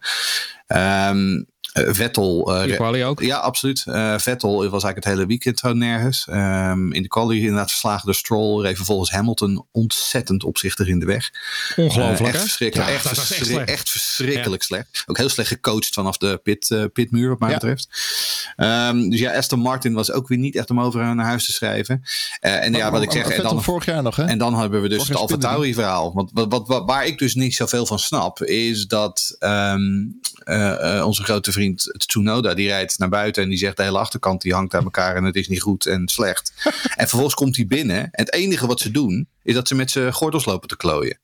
[0.68, 1.46] Um,
[1.84, 2.66] Vettel.
[2.66, 3.20] Uh, ook?
[3.20, 3.84] Ja, absoluut.
[3.88, 6.26] Uh, Vettel was eigenlijk het hele weekend gewoon nergens.
[6.30, 8.62] Um, in de quali inderdaad verslagen door Stroll.
[8.62, 11.30] Reed vervolgens Hamilton ontzettend opzichtig in de weg.
[11.76, 12.88] Ongelooflijk, echt verschrikkelijk.
[12.88, 14.66] Ja, echt, verschri echt, echt, verschrikkelijk ja.
[14.66, 15.04] slecht.
[15.06, 17.54] Ook heel slecht gecoacht vanaf de pit, pitmuur wat mij ja.
[17.54, 17.88] betreft.
[18.56, 21.52] Um, dus ja, Aston Martin was ook weer niet echt om over naar huis te
[21.52, 22.02] schrijven.
[22.40, 23.28] en maar, ja, wat ik zeg.
[23.28, 24.24] En dan, vorig jaar nog, hè?
[24.24, 26.12] En dan hebben we dus vorig het Alfa Tauri verhaal.
[26.14, 30.20] Want wat, wat, wat, waar ik dus niet zoveel van snap, is dat um,
[31.02, 34.54] onze grote vriend Tsunoda, die rijdt naar buiten en die zegt de hele achterkant die
[34.54, 36.52] hangt aan elkaar en het is niet goed en slecht.
[36.96, 39.90] en vervolgens komt hij binnen en het enige wat ze doen is dat ze met
[39.90, 41.18] zijn gordels lopen te klooien.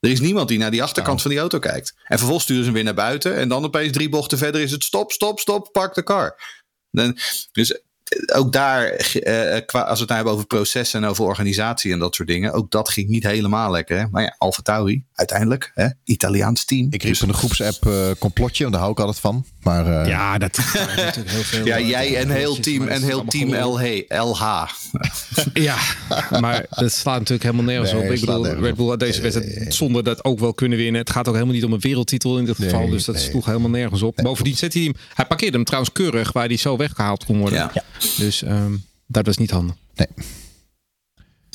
[0.00, 1.22] Er is niemand die naar die achterkant oh.
[1.22, 1.94] van die auto kijkt.
[1.96, 4.70] En vervolgens sturen ze hem weer naar buiten en dan opeens drie bochten verder is
[4.70, 6.36] het stop, stop, stop, park de car.
[7.52, 7.80] Dus
[8.34, 11.98] ook daar, uh, qua, als we het nou hebben over processen en over organisatie en
[11.98, 13.98] dat soort dingen, ook dat ging niet helemaal lekker.
[13.98, 14.04] Hè?
[14.10, 15.88] Maar ja, Alfa Tauri, uiteindelijk, hè?
[16.04, 16.86] Italiaans team.
[16.90, 19.44] Ik riep dus, in de groepsapp uh, complotje, want daar hou ik altijd van.
[19.62, 21.66] Maar, uh, ja, dat, is natuurlijk heel veel.
[21.72, 23.82] ja, jij en heel team, en heel team LH.
[24.08, 24.68] LH.
[25.68, 25.76] ja,
[26.40, 28.10] maar dat slaat natuurlijk helemaal nergens nee, op.
[28.10, 31.00] Ik bedoel, Red Bull had deze wedstrijd zonder dat ook wel kunnen winnen.
[31.00, 33.24] Het gaat ook helemaal niet om een wereldtitel in dit geval, nee, dus dat nee.
[33.24, 34.16] sloeg helemaal nergens op.
[34.22, 37.58] Bovendien zet hij hem, hij parkeerde hem trouwens keurig waar hij zo weggehaald kon worden.
[37.58, 37.84] Ja.
[37.98, 39.76] Dus um, dat was niet handig.
[39.94, 40.08] Nee.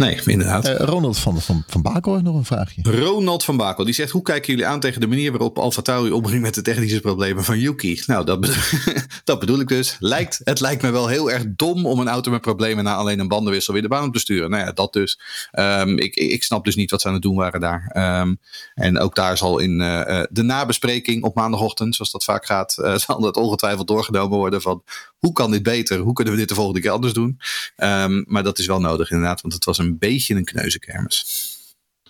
[0.02, 0.68] Nee, inderdaad.
[0.68, 2.82] Uh, Ronald van, van, van Bakel heeft nog een vraagje.
[2.82, 4.12] Ronald van Bakel, die zegt...
[4.12, 7.44] Hoe kijken jullie aan tegen de manier waarop Alfa Tauri omging met de technische problemen
[7.44, 8.02] van Yuki?
[8.06, 8.56] Nou, dat, bedoel,
[9.24, 9.96] dat bedoel ik dus.
[10.00, 12.84] Lijkt, het lijkt me wel heel erg dom om een auto met problemen...
[12.84, 14.50] na alleen een bandenwissel weer de baan op te sturen.
[14.50, 15.20] Nou ja, dat dus.
[15.52, 17.96] Um, ik, ik snap dus niet wat ze aan het doen waren daar.
[18.22, 18.40] Um,
[18.74, 21.96] en ook daar zal in uh, de nabespreking op maandagochtend...
[21.96, 22.78] zoals dat vaak gaat...
[22.80, 24.84] Uh, zal dat ongetwijfeld doorgenomen worden van...
[25.18, 26.00] hoe kan dit beter?
[26.00, 27.40] Hoe kunnen we dit de volgende keer anders doen?
[27.78, 31.50] Um, maar dat is wel nodig inderdaad, want het was een beetje een kneuzenkermis.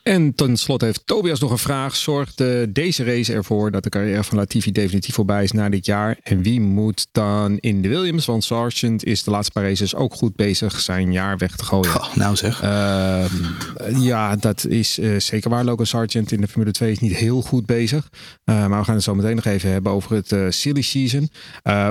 [0.04, 1.96] En tenslotte heeft Tobias nog een vraag.
[1.96, 6.18] Zorgt deze race ervoor dat de carrière van Latifi definitief voorbij is na dit jaar?
[6.24, 8.26] En wie moet dan in de Williams?
[8.26, 11.96] Want Sargent is de laatste paar races ook goed bezig zijn jaar weg te gooien.
[11.96, 12.64] Oh, nou zeg.
[12.64, 13.26] Uh,
[14.00, 15.64] ja, dat is uh, zeker waar.
[15.64, 18.10] Logan Sargent in de Formule 2 is niet heel goed bezig.
[18.46, 21.30] Uh, maar we gaan het zo meteen nog even hebben over het uh, silly season.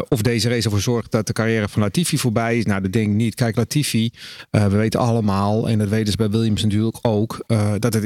[0.08, 2.64] of deze race ervoor zorgt dat de carrière van Latifi voorbij is.
[2.64, 3.34] Nou, dat denk ik niet.
[3.34, 4.10] Kijk, Latifi,
[4.50, 7.44] we weten allemaal, en dat weten ze bij Williams natuurlijk ook,
[7.78, 7.99] dat het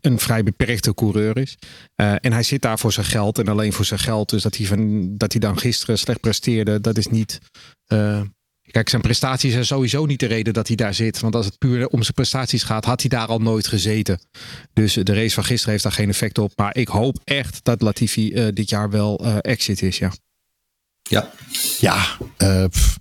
[0.00, 1.58] een vrij beperkte coureur is.
[1.96, 4.30] Uh, en hij zit daar voor zijn geld en alleen voor zijn geld.
[4.30, 7.38] Dus dat hij, van, dat hij dan gisteren slecht presteerde, dat is niet.
[7.92, 8.20] Uh,
[8.62, 11.20] kijk, zijn prestaties zijn sowieso niet de reden dat hij daar zit.
[11.20, 14.20] Want als het puur om zijn prestaties gaat, had hij daar al nooit gezeten.
[14.72, 16.52] Dus de race van gisteren heeft daar geen effect op.
[16.56, 20.12] Maar ik hoop echt dat Latifi uh, dit jaar wel exit is, ja.
[21.02, 21.30] Ja.
[21.78, 22.16] Ja,
[22.68, 22.98] pff.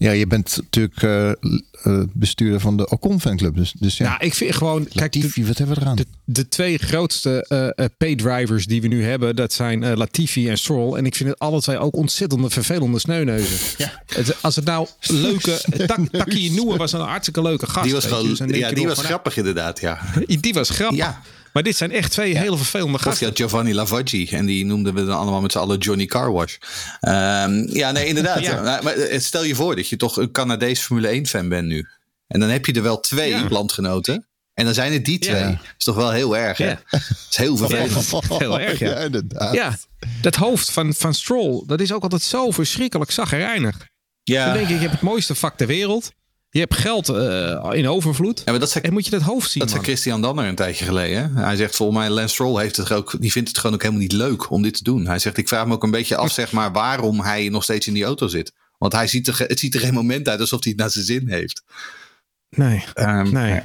[0.00, 3.56] Ja, je bent natuurlijk uh, bestuurder van de Ocon fanclub.
[3.56, 4.08] Dus, dus ja.
[4.08, 4.86] Nou, ik vind gewoon...
[4.92, 5.96] Latifi, kijk, wat hebben we eraan?
[5.96, 7.46] De, de twee grootste
[7.76, 10.96] uh, paydrivers die we nu hebben, dat zijn Latifi en Stroll.
[10.96, 13.58] En ik vind het alle twee ook ontzettende vervelende sneuneuzen.
[13.76, 14.02] Ja.
[14.06, 15.60] Het, als het nou leuke...
[15.86, 17.84] Tak, Taki Noor was een hartstikke leuke gast.
[17.84, 20.00] Die was, gewoon, ja, die was grappig inderdaad, ja.
[20.26, 20.98] Die was grappig.
[20.98, 21.20] Ja.
[21.52, 23.28] Maar dit zijn echt twee hele vervelende gasten.
[23.28, 24.28] Of ja, Giovanni Lavaggi.
[24.28, 26.56] En die noemden we dan allemaal met z'n allen Johnny Carwash.
[27.00, 28.40] Um, ja, nee, inderdaad.
[28.46, 28.80] ja.
[28.82, 31.88] Maar stel je voor dat je toch een Canadees Formule 1 fan bent nu.
[32.26, 33.48] En dan heb je er wel twee ja.
[33.48, 34.26] landgenoten.
[34.54, 35.44] En dan zijn het die twee.
[35.44, 36.68] Dat is toch wel heel erg, hè?
[36.68, 36.80] Ja.
[36.90, 38.38] Dat is heel vervelend.
[38.38, 38.90] heel erg, ja.
[38.90, 38.96] ja.
[38.96, 39.54] inderdaad.
[39.54, 39.78] Ja,
[40.20, 43.88] dat hoofd van, van Stroll, dat is ook altijd zo verschrikkelijk zagrijnig.
[44.22, 44.44] Ja.
[44.44, 46.12] Dan denk ik, je hebt het mooiste vak ter wereld.
[46.52, 48.42] Je hebt geld uh, in overvloed.
[48.44, 49.62] Ja, maar dat zei, en moet je dat hoofd zien.
[49.62, 51.36] Dat zei Christian Danner een tijdje geleden.
[51.36, 54.02] Hij zegt volgens mij, Lance Stroll heeft het ook, die vindt het gewoon ook helemaal
[54.02, 55.06] niet leuk om dit te doen.
[55.06, 57.86] Hij zegt, ik vraag me ook een beetje af, zeg maar, waarom hij nog steeds
[57.86, 58.52] in die auto zit.
[58.78, 61.04] Want hij ziet er, het ziet er geen moment uit alsof hij het naar zijn
[61.04, 61.62] zin heeft.
[62.50, 62.84] Nee.
[62.94, 63.60] Um, nee.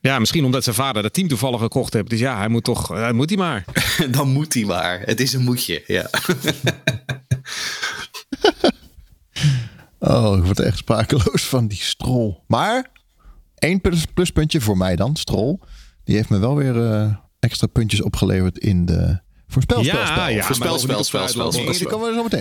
[0.00, 2.10] Ja, misschien omdat zijn vader dat team toevallig gekocht heeft.
[2.10, 3.64] Dus ja, hij moet toch, hij moet hij maar.
[4.10, 5.00] Dan moet hij maar.
[5.00, 6.10] Het is een moetje, ja.
[10.02, 12.44] Oh, ik word echt sprakeloos van die strol.
[12.46, 12.90] Maar
[13.54, 13.80] één
[14.14, 15.60] pluspuntje voor mij dan, strol.
[16.04, 20.00] Die heeft me wel weer uh, extra puntjes opgeleverd in de voorspelspel.
[20.00, 21.04] Ja, ja, voorspelspel.
[21.04, 21.50] Spel,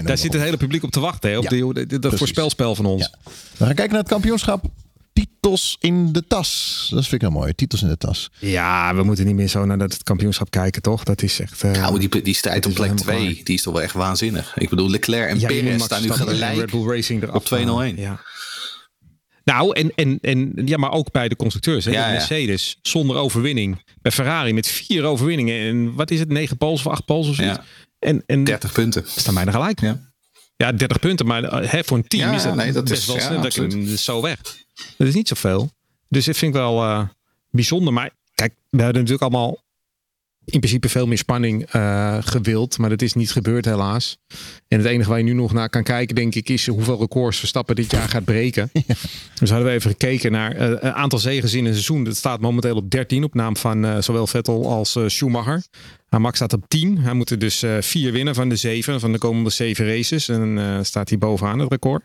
[0.03, 3.13] Daar zit het hele publiek op te wachten, hè, op die, dat voorspelspel van ons.
[3.57, 4.65] We gaan kijken naar het kampioenschap
[5.41, 6.87] titels in de tas.
[6.89, 7.53] Dat vind ik heel mooi.
[7.53, 8.29] Titels in de tas.
[8.39, 11.03] Ja, we moeten niet meer zo naar het kampioenschap kijken, toch?
[11.03, 11.63] Dat is echt.
[11.63, 14.53] Uh, nou, die, die strijd om plek 2, die is toch wel echt waanzinnig.
[14.57, 17.99] Ik bedoel, Leclerc en ja, Perez staan nu gelijk Red Bull Racing eraf op 2-0-1.
[17.99, 18.21] Ja.
[19.43, 21.85] Nou, en, en, en ja, maar ook bij de constructeurs.
[21.85, 21.91] Hè?
[21.91, 23.83] Ja, de Mercedes zonder overwinning.
[24.01, 25.69] Bij Ferrari met vier overwinningen.
[25.69, 26.29] En wat is het?
[26.29, 27.57] Negen pols of acht pols of zoiets?
[27.57, 27.63] Ja.
[27.99, 29.03] En, en 30 punten.
[29.05, 29.81] Staan bijna gelijk.
[29.81, 30.10] Ja.
[30.61, 33.19] Ja, 30 punten, maar hè, voor een team is dat, nee, dat best is, wel
[33.19, 33.41] snel.
[33.41, 34.41] dat is zo weg.
[34.97, 35.71] Dat is niet zoveel.
[36.07, 37.07] Dus dit vind ik wel uh,
[37.49, 37.93] bijzonder.
[37.93, 39.63] Maar kijk, we hebben natuurlijk allemaal
[40.45, 42.77] in principe veel meer spanning uh, gewild.
[42.77, 44.17] Maar dat is niet gebeurd helaas.
[44.67, 47.39] En het enige waar je nu nog naar kan kijken, denk ik, is hoeveel records
[47.39, 48.69] Verstappen dit jaar gaat breken.
[48.87, 48.95] Ja.
[49.39, 52.03] Dus hadden we even gekeken naar uh, een aantal zegens in een seizoen.
[52.03, 55.63] Dat staat momenteel op 13 op naam van uh, zowel Vettel als Schumacher.
[56.09, 56.97] Nou, Max staat op 10.
[56.97, 60.29] Hij moet er dus vier winnen van de zeven, van de komende zeven races.
[60.29, 62.03] En dan staat hij bovenaan het record.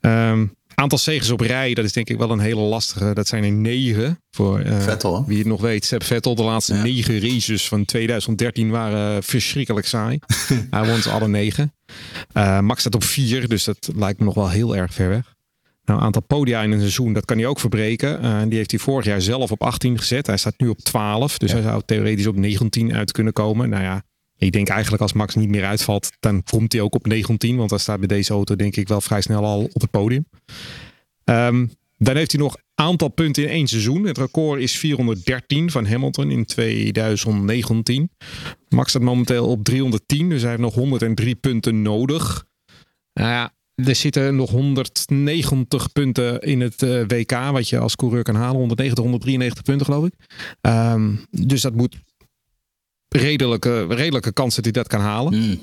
[0.00, 3.14] Um, Aantal zegens op rij, dat is denk ik wel een hele lastige.
[3.14, 4.20] Dat zijn er negen.
[4.30, 5.84] Voor uh, Vettel, wie het nog weet.
[5.84, 6.82] Seb Vettel, de laatste ja.
[6.82, 10.18] negen races van 2013 waren verschrikkelijk saai.
[10.70, 11.72] Hij won ze alle negen.
[12.34, 15.34] Uh, Max staat op vier, dus dat lijkt me nog wel heel erg ver weg.
[15.84, 18.24] Nou, aantal podia in een seizoen, dat kan hij ook verbreken.
[18.24, 20.26] Uh, die heeft hij vorig jaar zelf op 18 gezet.
[20.26, 21.56] Hij staat nu op 12, dus ja.
[21.56, 23.68] hij zou theoretisch op 19 uit kunnen komen.
[23.68, 24.02] Nou ja,
[24.38, 27.56] Ik denk eigenlijk als Max niet meer uitvalt, dan komt hij ook op 19.
[27.56, 30.26] Want dan staat bij deze auto denk ik wel vrij snel al op het podium.
[31.24, 31.66] Ehm,
[31.98, 34.04] dan heeft hij nog aantal punten in één seizoen.
[34.04, 38.10] Het record is 413 van Hamilton in 2019.
[38.68, 42.44] Max staat momenteel op 310, dus hij heeft nog 103 punten nodig.
[43.12, 48.22] Nou ja, er zitten nog 190 punten in het eh, WK, wat je als coureur
[48.22, 48.56] kan halen.
[48.56, 50.14] 190, 193 punten geloof ik.
[50.60, 51.96] Ehm, dus dat moet
[53.16, 55.32] redelijke, redelijke kans dat hij dat kan halen.
[55.34, 55.58] Hmm.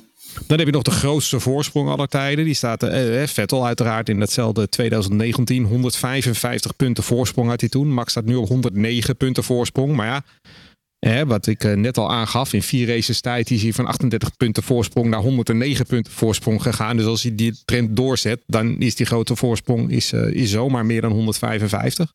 [0.47, 2.45] Dan heb je nog de grootste voorsprong aller tijden.
[2.45, 5.63] Die staat uh, Vettel uiteraard in datzelfde 2019.
[5.63, 7.93] 155 punten voorsprong had hij toen.
[7.93, 9.95] Max staat nu op 109 punten voorsprong.
[9.95, 10.23] Maar
[10.99, 12.53] ja, wat ik uh, net al aangaf.
[12.53, 16.97] In vier races tijd is hij van 38 punten voorsprong naar 109 punten voorsprong gegaan.
[16.97, 20.85] Dus als hij die trend doorzet, dan is die grote voorsprong is, uh, is zomaar
[20.85, 22.13] meer dan 155.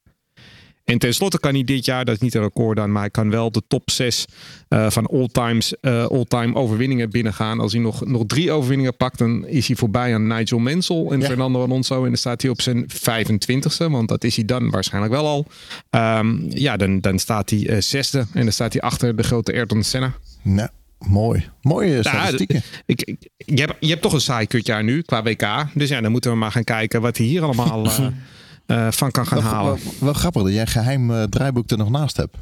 [0.88, 3.30] En tenslotte kan hij dit jaar, dat is niet een record dan, maar hij kan
[3.30, 4.24] wel de top 6
[4.68, 7.60] uh, van all-time uh, all overwinningen binnengaan.
[7.60, 11.20] Als hij nog, nog drie overwinningen pakt, dan is hij voorbij aan Nigel Mansell en
[11.20, 11.26] ja.
[11.26, 12.02] Fernando Alonso.
[12.02, 15.46] En dan staat hij op zijn 25ste, want dat is hij dan waarschijnlijk wel al.
[16.18, 19.52] Um, ja, dan, dan staat hij uh, zesde en dan staat hij achter de grote
[19.52, 20.12] Ayrton Senna.
[20.42, 20.68] Nou,
[20.98, 21.48] mooi.
[21.62, 22.62] Mooie statistieken.
[22.64, 25.66] Ja, ik, ik, je, hebt, je hebt toch een saai kutjaar nu qua WK.
[25.74, 27.86] Dus ja, dan moeten we maar gaan kijken wat hij hier allemaal...
[28.70, 29.78] Uh, van kan gaan wel, halen.
[29.82, 32.36] Wel, wel, grappig dat jij een geheim uh, draaiboek er nog naast hebt.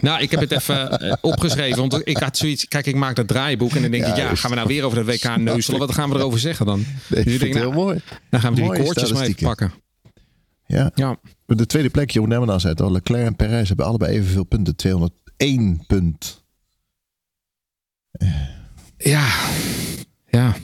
[0.00, 1.88] Nou, ik heb het even uh, opgeschreven.
[1.88, 2.68] Want ik had zoiets.
[2.68, 3.74] Kijk, ik maak dat draaiboek.
[3.74, 5.80] En dan denk ja, ik, ja, gaan we nou weer over dat WK neuzelen?
[5.80, 6.84] Wat gaan we erover zeggen dan?
[7.08, 8.00] Nee, dus ik denk, nou, heel mooi.
[8.30, 9.72] Dan gaan we die koortjes maar even pakken.
[10.66, 10.90] Ja.
[10.94, 11.16] ja.
[11.46, 12.92] De tweede plek, Jeroen Nemmerdan zei het al.
[12.92, 14.76] Leclerc en Perez hebben allebei evenveel punten.
[14.76, 16.44] 201 punt.
[18.96, 19.28] Ja.
[20.26, 20.54] Ja.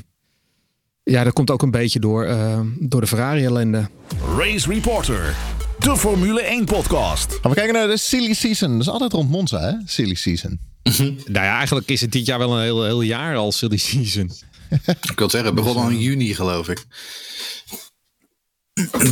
[1.13, 3.89] Ja, dat komt ook een beetje door, uh, door de Ferrari-ellende.
[4.37, 5.37] Race Reporter,
[5.79, 7.33] de Formule 1 podcast.
[7.33, 8.73] Gaan we kijken naar de silly season.
[8.73, 9.73] Dat is altijd rond Monza, hè?
[9.85, 10.61] Silly season.
[10.83, 14.31] nou ja, eigenlijk is het dit jaar wel een heel, heel jaar al silly season.
[15.11, 16.85] ik wil zeggen, het begon al in juni, geloof ik.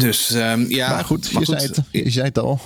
[0.00, 0.90] Dus um, ja.
[0.90, 1.60] Maar goed, maar je, goed.
[1.60, 2.60] Zei het, je zei het al.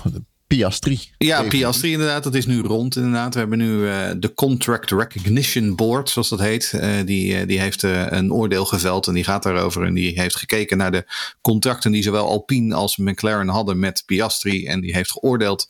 [0.47, 1.01] Piastri.
[1.19, 2.25] Ja, Piastri inderdaad.
[2.25, 3.35] Dat is nu rond inderdaad.
[3.35, 6.73] We hebben nu uh, de Contract Recognition Board, zoals dat heet.
[6.75, 9.85] Uh, die, uh, die heeft een oordeel geveld en die gaat daarover.
[9.85, 11.05] En die heeft gekeken naar de
[11.41, 14.67] contracten die zowel Alpine als McLaren hadden met Piastri.
[14.67, 15.69] En die heeft geoordeeld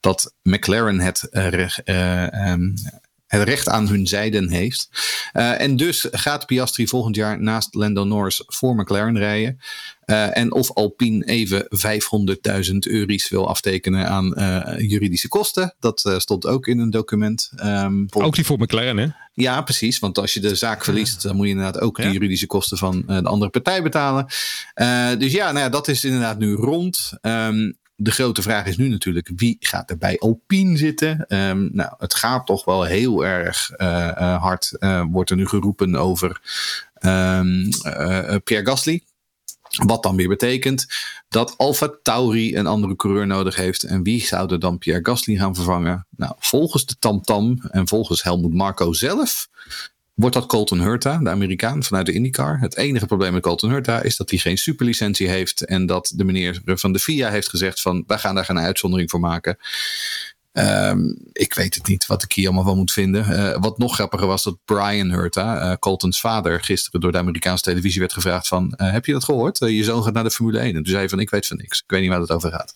[0.00, 2.74] dat McLaren het um,
[3.26, 4.88] het recht aan hun zijden heeft.
[5.32, 9.60] Uh, en dus gaat Piastri volgend jaar naast Lando Norris voor McLaren rijden.
[10.06, 11.68] Uh, en of Alpine even
[12.70, 15.74] 500.000 euro's wil aftekenen aan uh, juridische kosten.
[15.80, 17.50] Dat stond ook in een document.
[17.64, 19.06] Um, ook die voor McLaren, hè?
[19.32, 19.98] Ja, precies.
[19.98, 22.04] Want als je de zaak verliest, dan moet je inderdaad ook ja?
[22.04, 24.26] de juridische kosten van de andere partij betalen.
[25.18, 27.12] dus ja, nou ja, dat is inderdaad nu rond.
[27.22, 31.24] Um, de grote vraag is nu natuurlijk, wie gaat er bij Alpine zitten?
[31.28, 35.46] Um, nou, het gaat toch wel heel erg uh, uh, hard, uh, wordt er nu
[35.46, 36.40] geroepen over
[37.00, 37.68] um,
[38.44, 39.02] Pierre Gasly.
[39.86, 40.86] Wat dan weer betekent
[41.28, 43.82] dat Alfa Tauri een andere coureur nodig heeft.
[43.82, 46.06] En wie zou er dan Pierre Gasly gaan vervangen?
[46.16, 49.48] Nou, volgens de TamTam -Tam en volgens Helmut Marco zelf
[50.14, 52.58] wordt dat Colton Hurta, de Amerikaan vanuit de IndyCar.
[52.60, 56.24] Het enige probleem met Colton Hurta is dat hij geen superlicentie heeft en dat de
[56.24, 59.56] meneer van de FIA heeft gezegd van wij gaan daar geen uitzondering voor maken.
[60.56, 63.30] Um, ik weet het niet wat ik hier allemaal van moet vinden.
[63.30, 67.62] Uh, wat nog grappiger was dat Brian Hurta, uh, Coltons vader, gisteren door de Amerikaanse
[67.62, 69.58] televisie werd gevraagd van, uh, heb je dat gehoord?
[69.58, 70.68] je zoon gaat naar de Formule 1.
[70.68, 71.78] En toen zei hij van, ik weet van niks.
[71.78, 72.72] Ik weet niet waar het over gaat.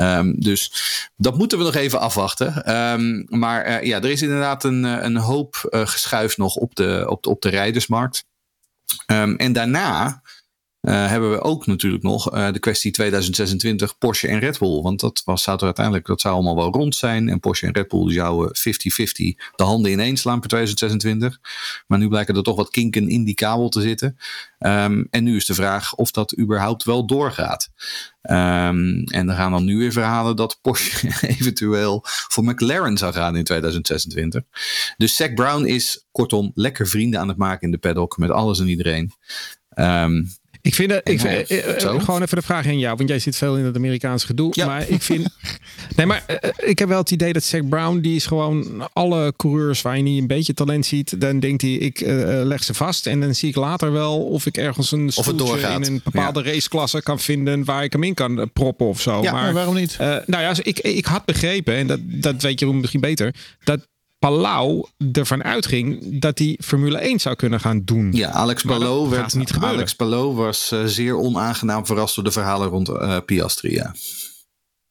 [0.00, 0.72] Um, dus
[1.16, 2.74] dat moeten we nog even afwachten.
[2.76, 7.30] Um, maar ja, er is inderdaad een, een hoop geschuif nog op de, op de,
[7.30, 8.24] op de rijdersmarkt.
[9.06, 10.22] en daarna
[10.84, 14.82] uh, hebben we ook natuurlijk nog uh, de kwestie 2026 Porsche en Red Bull.
[14.82, 17.28] Want dat was, zou er uiteindelijk dat zou allemaal wel rond zijn.
[17.28, 18.62] En Porsche en Red Bull zouden 50-50
[19.56, 21.40] de handen ineens slaan per 2026.
[21.86, 24.16] Maar nu blijken er toch wat kinken in die kabel te zitten.
[24.58, 27.68] Um, en nu is de vraag of dat überhaupt wel doorgaat.
[28.22, 31.08] Um, en er gaan dan nu weer verhalen dat Porsche
[31.38, 34.42] eventueel voor McLaren zou gaan in 2026.
[34.96, 38.60] Dus Zac Brown is kortom lekker vrienden aan het maken in de paddock met alles
[38.60, 39.12] en iedereen.
[39.74, 40.28] Um,
[40.64, 43.56] ik vind, ik vind uh, gewoon even de vraag aan jou, want jij zit veel
[43.56, 44.48] in het Amerikaanse gedoe.
[44.50, 44.66] Ja.
[44.66, 45.28] Maar ik vind.
[45.96, 49.32] nee, maar uh, ik heb wel het idee dat Zack Brown, die is gewoon alle
[49.36, 52.08] coureurs waar je niet een beetje talent ziet, dan denkt hij, ik uh,
[52.42, 55.84] leg ze vast en dan zie ik later wel of ik ergens een stoeltje in
[55.84, 56.52] een bepaalde ja.
[56.52, 59.22] raceklasse kan vinden waar ik hem in kan proppen of zo.
[59.22, 59.96] Ja, maar, maar waarom niet?
[59.98, 63.34] nou ja, ik, ik had begrepen, en dat, dat weet je misschien beter,
[63.64, 63.86] dat
[64.24, 68.12] Palau ervan uitging dat hij Formule 1 zou kunnen gaan doen.
[68.12, 72.68] Ja, Alex Palou, werd, niet Alex Palou was uh, zeer onaangenaam verrast door de verhalen
[72.68, 73.72] rond uh, Piastri.
[73.72, 73.94] Ja.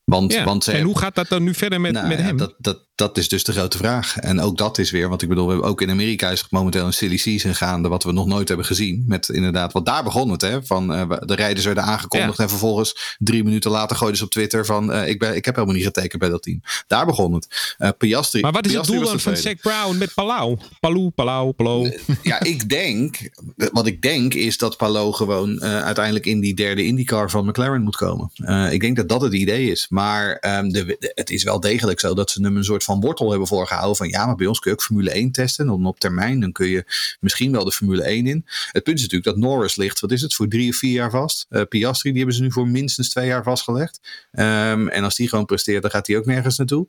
[0.03, 0.43] Want, Ja.
[0.43, 2.37] want ze en hoe gaat dat dan nu verder met, Nou met hem?
[2.37, 4.17] Dat, dat, dat is dus de grote vraag.
[4.17, 6.85] En ook dat is weer, want ik bedoel, we hebben ook in Amerika is momenteel
[6.85, 9.03] een silly season gaande, wat we nog nooit hebben gezien.
[9.07, 10.65] Met inderdaad, want daar begon het, hè?
[10.65, 14.65] Van eh, de rijders werden aangekondigd en vervolgens drie minuten later gooiden ze op Twitter
[14.65, 16.61] van, eh, ik, ben, ik heb helemaal niet getekend bij dat team.
[16.87, 17.75] Daar begon het.
[17.77, 18.41] Eh Piastri.
[18.41, 19.37] maar wat is het doel dan van.
[19.37, 20.57] Zack Brown met Palau?
[20.79, 21.99] Palau, Palau, Palau.
[22.21, 26.85] Ja, ik denk, wat ik denk is dat Palo gewoon eh, uiteindelijk in die derde
[26.85, 28.31] IndyCar van McLaren moet komen.
[28.35, 29.85] Eh, ik denk dat dat het idee is.
[29.93, 32.99] Maar ehm, de, de- het is wel degelijk zo dat ze hem een soort van
[32.99, 33.95] wortel hebben voorgehouden.
[33.95, 35.65] Van ja, maar bij ons kun je ook Formule 1 testen.
[35.65, 36.85] En dan op termijn, dan kun je
[37.19, 38.45] misschien wel de Formule 1 in.
[38.71, 41.09] Het punt is natuurlijk dat Norris ligt, wat is het, voor drie of vier jaar
[41.11, 41.45] vast.
[41.49, 43.99] Eh, Piastri, die hebben ze nu voor minstens twee jaar vastgelegd.
[44.31, 46.87] Ehm, en als die gewoon presteert, dan gaat hij ook nergens naartoe.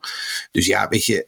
[0.50, 1.26] Dus ja, weet je,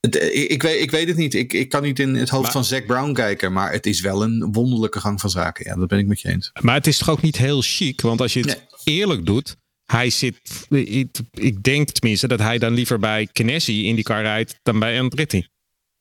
[0.00, 1.34] eh, ik, ik weet, ik weet het niet.
[1.34, 3.52] Ik, ik kan niet in het hoofd Maar- van Zack Brown kijken.
[3.52, 5.64] Maar het is wel een wonderlijke gang van zaken.
[5.68, 6.50] Ja, dat ben ik met je eens.
[6.60, 8.00] Maar het is toch ook niet heel chic?
[8.00, 8.48] Want als je het
[8.84, 8.96] Nee.
[8.98, 9.56] eerlijk doet.
[9.92, 14.22] Hij zit, ik, ik denk tenminste dat hij dan liever bij Kinesi in die car
[14.22, 15.46] rijdt dan bij Andretti.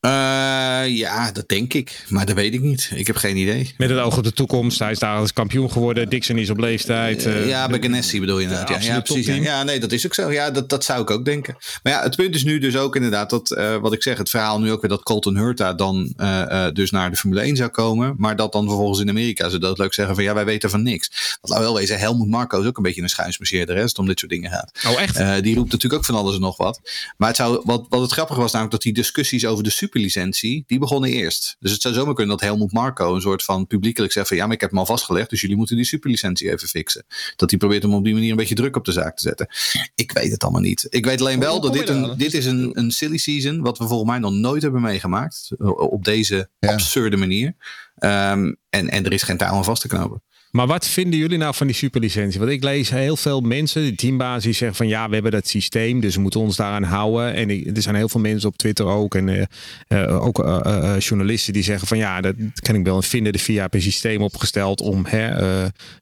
[0.02, 2.06] Eh, ja, dat denk ik.
[2.10, 2.92] Maar dat weet ik niet.
[2.96, 3.74] Ik heb geen idee.
[3.78, 4.80] Met het oog op de toekomst.
[4.80, 6.10] Hij is dagelijks kampioen geworden.
[6.10, 7.26] Dixon is op leeftijd.
[7.26, 8.84] eh, ja, bij Ganassi bedoel je inderdaad.
[8.84, 9.26] Ja, ja, precies.
[9.26, 9.64] Ja.
[9.64, 10.32] nee, dat is ook zo.
[10.32, 11.56] Ja, dat, dat zou ik ook denken.
[11.84, 14.30] Maar ja, het punt is nu dus ook inderdaad dat, eh, wat ik zeg, het
[14.30, 17.56] verhaal nu ook weer dat Colton Hurta dan eh, eh, dus naar de Formule 1
[17.56, 18.14] zou komen.
[18.18, 20.84] Maar dat dan vervolgens in Amerika ze dat leuk zeggen van ja, wij weten van
[20.84, 21.38] niks.
[21.42, 24.00] Want laat wel wezen, Helmut Marco is ook een beetje een schuinsmarcheerder hè, als het
[24.00, 24.72] om dit soort dingen gaat.
[24.88, 25.16] Oh, echt?
[25.18, 26.82] Eh, die roept natuurlijk ook van alles en nog wat.
[27.18, 30.64] Maar het zou, wat, wat het grappige was namelijk dat die discussies over de superlicentie,
[30.68, 31.56] die begonnen eerst.
[31.60, 34.46] Dus het zou zomaar kunnen dat Helmut Marco een soort van publiekelijk zegt van ja,
[34.46, 37.06] maar ik heb hem al vastgelegd, dus jullie moeten die superlicentie even fixen.
[37.36, 39.48] Dat hij probeert om op die manier een beetje druk op de zaak te zetten.
[39.96, 40.88] Ik weet het allemaal niet.
[40.90, 43.88] Ik weet alleen wel dat dit, een, dit is een, een silly season, wat we
[43.88, 45.50] volgens mij nog nooit hebben meegemaakt.
[45.76, 46.72] Op deze Ja.
[46.74, 47.56] absurde manier.
[47.96, 50.24] Ehm, en, en er is geen touw aan vast te knopen.
[50.52, 52.40] Maar wat vinden jullie nou van die superlicentie?
[52.40, 55.48] Want ik lees heel veel mensen, die teambaas, die zeggen van ja, we hebben dat
[55.48, 57.34] systeem, dus we moeten ons daaraan houden.
[57.34, 59.44] En er zijn heel veel mensen op Twitter ook en eh,
[59.88, 63.34] eh, ook eh, journalisten die zeggen van ja, dat kan ik wel vinden.
[63.34, 65.30] De FIA heeft een systeem opgesteld om hè,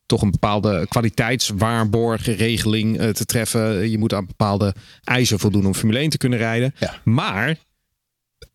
[0.05, 3.89] toch een bepaalde kwaliteitswaarborgregeling te treffen.
[3.89, 6.73] Je moet aan bepaalde eisen voldoen om Formule 1 te kunnen rijden.
[6.79, 6.95] Ja.
[7.03, 7.57] Maar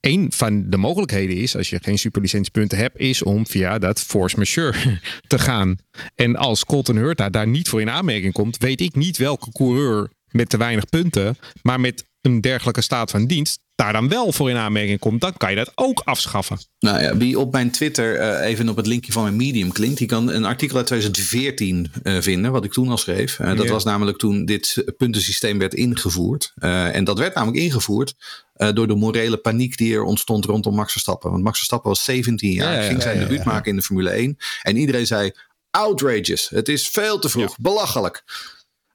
[0.05, 4.37] een van de mogelijkheden is, als je geen superlicentiepunten hebt, is om via dat force
[4.37, 5.77] majeure te gaan.
[6.15, 10.11] En als Colton Hurta daar niet voor in aanmerking komt, weet ik niet welke coureur
[10.31, 14.51] met te weinig punten, maar met een dergelijke staat van dienst, daar dan wel voor
[14.51, 15.21] in aanmerking komt.
[15.21, 16.59] Dan kan je dat ook afschaffen.
[16.79, 19.99] Nou ja, wie op mijn Twitter eh, even op het linkje van mijn Medium klinkt,
[19.99, 23.39] die kan een artikel uit 2014 eh, vinden, wat ik toen al schreef.
[23.39, 26.53] Eh, dat was namelijk toen dit puntensysteem werd ingevoerd.
[26.59, 28.15] En dat werd namelijk ingevoerd
[28.55, 31.31] door de morele paniek die er ontstond rondom Max Verstappen.
[31.31, 34.11] Want Max Verstappen was 17 jaar, Ja, ja, ging zijn debuut maken in de Formule
[34.11, 34.37] 1.
[34.63, 35.33] En iedereen zei,
[35.71, 38.25] outrageous, het is veel te vroeg, belachelijk.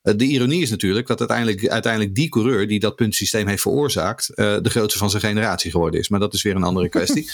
[0.02, 4.30] Eh, De ironie is natuurlijk dat uiteindelijk, uiteindelijk die coureur die dat puntensysteem heeft veroorzaakt,
[4.30, 6.10] eh, de grootste van zijn generatie geworden is.
[6.10, 7.30] Maar dat is weer een andere kwestie.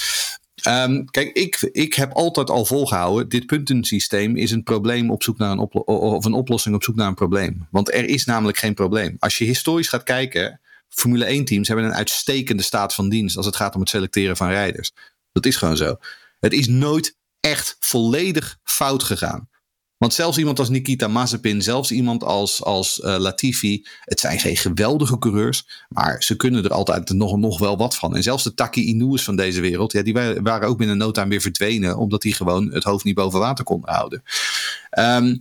[0.56, 5.38] Ehm, kijk, ik, ik heb altijd al volgehouden, dit puntensysteem is een probleem op zoek
[5.38, 7.68] naar een, of een oplossing op zoek naar een probleem.
[7.72, 9.16] Want er is namelijk geen probleem.
[9.20, 10.60] Als je historisch gaat kijken,
[10.90, 14.38] Formule 1 teams hebben een uitstekende staat van dienst als het gaat om het selecteren
[14.38, 14.92] van rijders.
[15.32, 15.96] Dat is gewoon zo.
[16.40, 19.50] Het is nooit echt volledig fout gegaan.
[19.98, 24.58] Want zelfs iemand als Nikita Mazepin, zelfs iemand als, als eh, Latifi, het zijn geen
[24.58, 28.16] geweldige coureurs, maar ze kunnen er altijd nog, nog wel wat van.
[28.16, 31.12] En zelfs de Taki Inu's van deze wereld, ja, die wa- waren ook binnen no
[31.12, 34.24] time weer verdwenen, omdat die gewoon het hoofd niet boven water konden houden.
[34.96, 35.36] Ehm,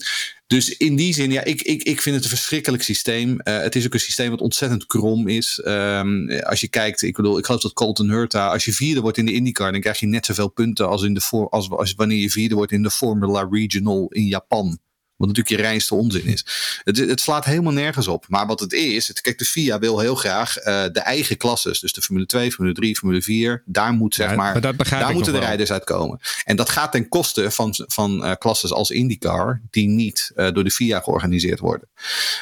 [0.47, 3.41] dus in die zin, ja, ik, ik, ik vind het een verschrikkelijk systeem.
[3.41, 5.61] Eh, het is ook een systeem wat ontzettend krom is.
[5.65, 9.19] Ehm, als je kijkt, ik bedoel, ik geloof dat Colton Hurta, als je vierde wordt
[9.19, 11.95] in de IndyCar, dan krijg je net zoveel punten als, in de voor, als, als
[11.95, 14.79] wanneer je vierde wordt in de Formula Regional in Japan.
[15.27, 16.45] Wat natuurlijk je reinste onzin is.
[16.85, 18.25] Het, het slaat helemaal nergens op.
[18.29, 21.81] Maar wat het is, het, kijk, de FIA wil heel graag eh, de eigen klasses.
[21.81, 23.63] Dus de Formule 2, Formule 3, Formule 4.
[23.65, 24.75] Daar moet zeg Ja, maar, daar
[25.13, 25.41] moeten de wel.
[25.41, 26.21] rijders uitkomen.
[26.45, 30.65] En dat gaat ten koste van, van eh, klasses als IndyCar, die niet eh, door
[30.65, 31.89] de FIA georganiseerd worden.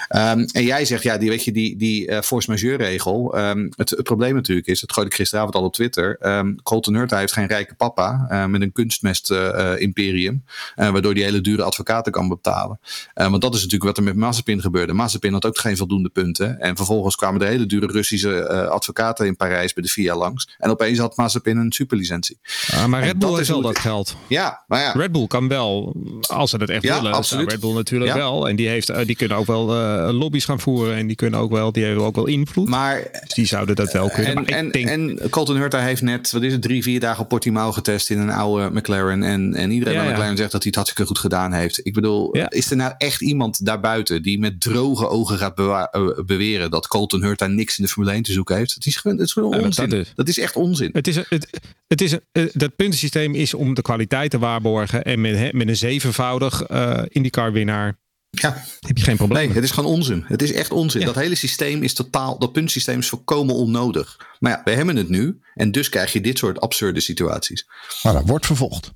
[0.09, 3.37] Ehm, en jij zegt, ja, die, weet je, die, die force majeure regel.
[3.37, 6.17] ehm, het, het probleem natuurlijk is, dat gooide ik gisteravond al op Twitter.
[6.21, 9.31] ehm Colton Hurta heeft geen rijke papa met een kunstmest
[9.79, 10.45] imperium.
[10.75, 12.72] waardoor die hele dure advocaten kan betalen.
[13.15, 14.93] Eh, want dat is natuurlijk wat er met Mazepin gebeurde.
[14.93, 16.61] Mazepin had ook geen voldoende punten.
[16.61, 20.49] En vervolgens kwamen de hele dure Russische eh, advocaten in Parijs bij de FIA langs.
[20.59, 22.39] En opeens had Mazepin een superlicentie.
[22.71, 24.17] Ah, maar En Red Bull heeft is wel dat geld.
[24.29, 24.93] Ja, maar ja.
[24.93, 27.13] Red Bull kan wel, als ze dat echt Ja, willen.
[27.13, 27.51] absoluut.
[27.51, 28.17] Red Bull natuurlijk Ja.
[28.17, 28.49] wel.
[28.49, 29.67] En die, heeft, eh, die kunnen ook wel
[30.13, 30.97] lobby's gaan voeren.
[30.97, 32.69] En die kunnen ook wel, die hebben ook wel invloed.
[32.69, 34.27] Maar, dus die zouden dat wel kunnen.
[34.27, 37.23] En, maar en, denk, en Colton Hurta heeft net, wat is het, drie, vier dagen
[37.23, 39.23] op Portimao getest in een oude McLaren.
[39.23, 40.15] En, en iedereen Ja, bij ja.
[40.15, 41.81] McLaren zegt dat hij het hartstikke goed gedaan heeft.
[41.87, 42.51] Ik bedoel, Ja.
[42.53, 46.87] Is er nou echt iemand daarbuiten die met droge ogen gaat bewa- eh, beweren dat
[46.87, 48.75] Colton Hurta niks in de Formule 1 te zoeken heeft?
[48.75, 49.89] Het is gewoon, het is gewoon Ja, dat- onzin.
[49.89, 50.39] dat Dat is.
[50.39, 50.45] is.
[50.45, 50.91] echt onzin.
[50.93, 51.49] Het is, het,
[51.87, 55.03] het is, een- dat puntensysteem is om de kwaliteit te waarborgen.
[55.03, 57.99] En met, hè, met een zevenvoudig eh IndyCar-winnaar
[58.31, 58.65] Ja.
[58.81, 59.47] heb je geen probleem.
[59.47, 60.25] Nee, het is gewoon onzin.
[60.27, 61.01] Het is echt onzin.
[61.01, 61.07] Ja.
[61.07, 64.27] Dat hele systeem is totaal, dat puntsysteem is volkomen onnodig.
[64.39, 65.41] Maar ja, we hebben het nu.
[65.55, 67.67] En dus krijg je dit soort absurde situaties.
[68.03, 68.91] Maar dat wordt vervolgd.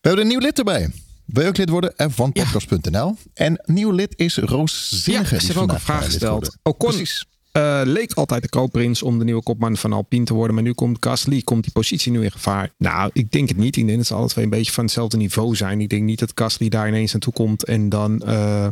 [0.00, 0.90] We hebben een nieuw lid erbij.
[1.26, 1.92] Wil je ook lid worden?
[2.10, 3.16] F1podcast.nl.
[3.34, 5.34] En nieuw lid is Roos Ja, Zinnige.
[5.34, 6.56] ze die hebben ook een vraag gesteld.
[6.62, 7.06] Ocon
[7.52, 10.54] eh, leek altijd de kroonprins om de nieuwe kopman van Alpine te worden.
[10.54, 12.70] Maar nu komt Gasly, komt die positie nu in gevaar?
[12.78, 13.76] Nou, ik denk het niet.
[13.76, 15.80] Ik denk dat ze alle twee een beetje van hetzelfde niveau zijn.
[15.80, 18.68] Ik denk niet dat Gasly daar ineens naartoe komt en dan eh,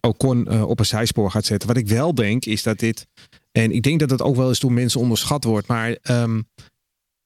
[0.00, 1.68] Ocon op een zijspoor gaat zetten.
[1.68, 3.06] Wat ik wel denk is dat dit,
[3.52, 6.40] en ik denk dat het ook wel eens door mensen onderschat wordt, maar ehm,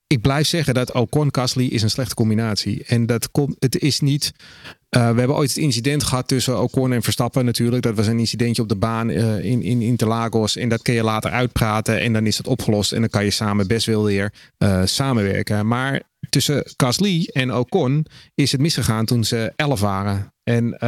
[0.06, 2.84] ik blijf zeggen dat Ocon Gasly is een slechte combinatie.
[2.84, 4.32] En dat komt, het is niet.
[4.88, 7.82] eh, we hebben ooit het incident gehad tussen Ocon en Verstappen natuurlijk.
[7.82, 10.56] Dat was een incidentje op de baan eh, in, in Interlagos.
[10.56, 12.92] En dat kun je later uitpraten en dan is dat opgelost.
[12.92, 15.66] En dan kan je samen best wel weer eh, samenwerken.
[15.66, 20.30] Maar tussen Gasly en Ocon is het misgegaan toen ze 11 waren.
[20.42, 20.78] En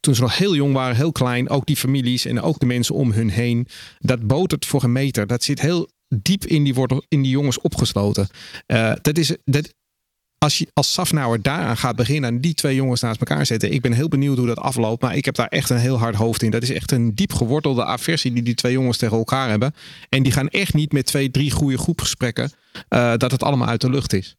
[0.00, 2.94] toen ze nog heel jong waren, heel klein, ook die families en ook de mensen
[2.94, 3.66] om hun heen.
[3.98, 5.26] Dat botert voor een meter.
[5.26, 8.28] Dat zit heel diep in die, wortel, in die jongens opgesloten.
[8.66, 9.74] Eh, dat is, dat,
[10.38, 13.72] als, je, als Safnauer daaraan gaat beginnen en die twee jongens naast elkaar zetten.
[13.72, 15.02] Ik ben heel benieuwd hoe dat afloopt.
[15.02, 16.50] Maar ik heb daar echt een heel hard hoofd in.
[16.50, 19.74] Dat is echt een diep gewortelde aversie die die twee jongens tegen elkaar hebben.
[20.08, 22.52] En die gaan echt niet met twee, drie goede groepgesprekken.
[22.88, 24.36] eh, dat het allemaal uit de lucht is.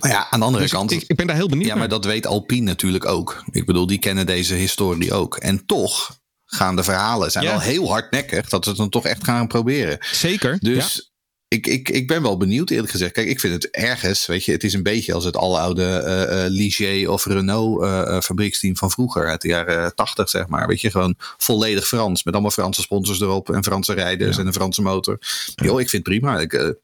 [0.00, 0.90] Maar ja, aan de andere Dus kant.
[0.90, 3.44] ik, ik ben daar heel benieuwd Ja, maar dat weet Alpine natuurlijk ook.
[3.50, 5.36] Ik bedoel, die kennen deze historie ook.
[5.36, 6.19] En toch
[6.50, 7.50] gaan de verhalen zijn Ja.
[7.50, 9.98] wel heel hardnekkig dat ze het dan toch echt gaan proberen.
[10.12, 10.58] Zeker.
[10.60, 11.09] Dus
[11.54, 13.12] ik, ik, ik ben wel benieuwd eerlijk gezegd.
[13.12, 16.44] Kijk, ik vind het ergens, weet je, het is een beetje als het aloude eh
[16.48, 20.66] Ligier of Renault eh, fabrieksteam van vroeger, uit de jaren tachtig zeg maar.
[20.66, 24.52] Weet je, gewoon volledig Frans, met allemaal Franse sponsors erop en Franse rijders en een
[24.52, 25.18] Franse motor.
[25.54, 26.38] Joh, ik vind het prima.
[26.38, 26.74] Ik,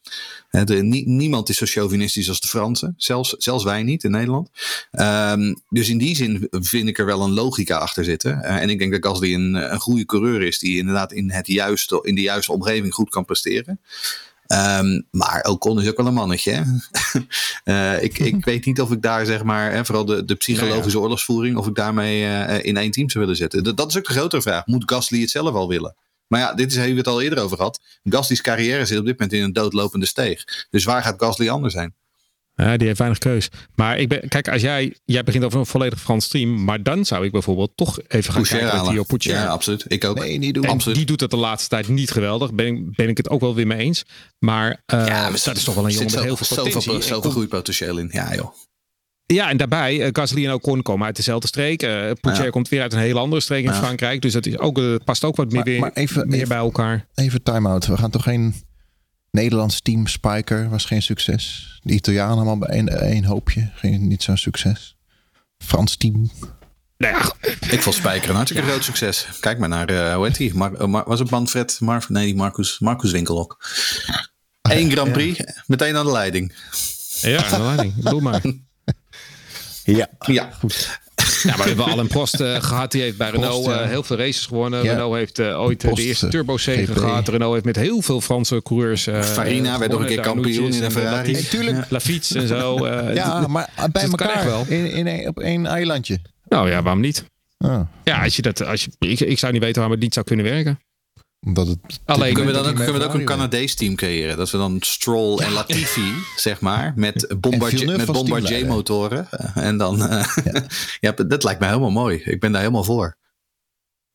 [0.65, 4.51] de, nie- niemand is zo chauvinistisch als de Fransen, zelfs, zelfs wij niet in Nederland.
[4.91, 8.43] Ehm, dus in die zin vind ik er wel een logica achter zitten.
[8.43, 12.01] En ik denk dat Gasly een, een goede coureur is die inderdaad in, het juiste,
[12.03, 13.81] in de juiste omgeving goed kan presteren.
[14.47, 16.52] Ehm, maar Ocon is ook wel een mannetje.
[16.52, 16.62] Hè?
[17.64, 20.98] Eh, ik, ik weet niet of ik daar zeg maar, hè, vooral de, de psychologische
[20.98, 23.64] oorlogsvoering, of ik daarmee eh, in één team zou willen zetten.
[23.64, 24.66] Dat, dat is ook de grotere vraag.
[24.66, 25.97] Moet Gasly het zelf al willen?
[26.27, 27.81] Maar ja, dit is, hebben we het al eerder over gehad.
[28.05, 30.66] Gasly's carrière zit op dit moment in een doodlopende steeg.
[30.70, 31.94] Dus waar gaat Gasly anders zijn?
[32.59, 33.49] Ja, die heeft weinig keus.
[33.74, 36.65] Maar ik ben, kijk, als jij, jij begint over een volledig Frans team.
[36.65, 38.93] Maar dan zou ik bijvoorbeeld toch even gaan Poucher kijken naar.
[38.93, 39.33] Theo Poucher.
[39.33, 39.85] Ja, absoluut.
[39.89, 40.19] Ik ook.
[40.19, 40.65] Nee, niet doen.
[40.65, 40.97] En absoluut.
[40.97, 42.53] die doet het de laatste tijd niet geweldig.
[42.53, 44.05] Ben ik, ben ik het ook wel weer mee eens.
[44.39, 46.95] Maar, eh, maar dat is toch wel een jongen met heel veel zoveel, potentie.
[46.95, 48.09] En zoveel komt- groeipotentieel in.
[48.12, 48.55] Ja, joh.
[49.27, 51.81] Ja, en daarbij, eh, Gasly en Ocon komen uit dezelfde streek.
[51.81, 52.15] Ja.
[52.51, 53.77] komt weer uit een hele andere streek in Ja.
[53.78, 54.23] Frankrijk.
[54.23, 56.57] Dus dat is ook, past ook wat meer, Maar- weer- maar even- meer even- bij
[56.59, 57.07] elkaar.
[57.15, 57.87] Even time-out.
[57.87, 58.55] We gaan toch geen
[59.37, 61.71] Nederlands team Spiker was geen succes.
[61.83, 63.71] De Italianen allemaal bij één, één hoopje.
[63.75, 64.97] Geen, niet zo'n succes.
[65.59, 66.31] Frans team.
[66.97, 67.33] Nou ja,
[67.71, 69.27] Ik vond Spijker een hartstikke groot succes.
[69.41, 70.55] Kijk maar naar, eh hoe heet die?
[70.55, 71.81] Mar- eh, Mar- was het Manfred?
[71.81, 72.09] Marv?
[72.09, 73.65] Nee, die Marcus, Marcus Winkelok.
[74.63, 76.53] Eén Grand Prix, meteen aan de leiding.
[77.21, 77.97] ja, de leiding.
[77.97, 78.43] Ik bedoel maar.
[79.85, 80.09] Ja.
[80.19, 80.51] Ja,
[81.47, 82.93] Ja, maar we hebben Alain Prost eh, gehad.
[82.93, 84.82] Die heeft bij Renault Prost, eh, heel veel races gewonnen.
[84.85, 84.90] Ja.
[84.93, 87.28] Renault heeft eh, ooit Prost, de eerste turbo zegen gehad.
[87.28, 89.06] Renault heeft met heel veel Franse coureurs.
[89.06, 91.35] eh, Farina werd nog een keer kampioen in en Ferrari.
[91.48, 91.90] Tuurlijk.
[91.90, 92.85] Lafitte en zo.
[92.85, 94.64] eh, Ja, maar bij Dus elkaar wel.
[94.68, 96.18] In, in een, op één eilandje.
[96.48, 97.24] Nou ja, waarom niet?
[97.59, 100.14] Ah, Ja, als je dat, als je, ik, ik zou niet weten waarom het niet
[100.14, 100.78] zou kunnen werken.
[101.47, 104.36] Omdat het Alleen- kunnen we dan ook, kunnen we dan ook een Canadees team creëren?
[104.36, 109.27] Dat we dan Stroll en Latifi, zeg maar, met Bombardier, met Bombardier motoren.
[109.31, 110.27] Eh, En dan, eh,
[111.01, 111.12] ja.
[111.28, 112.20] dat lijkt me helemaal mooi.
[112.24, 113.16] Ik ben daar helemaal voor.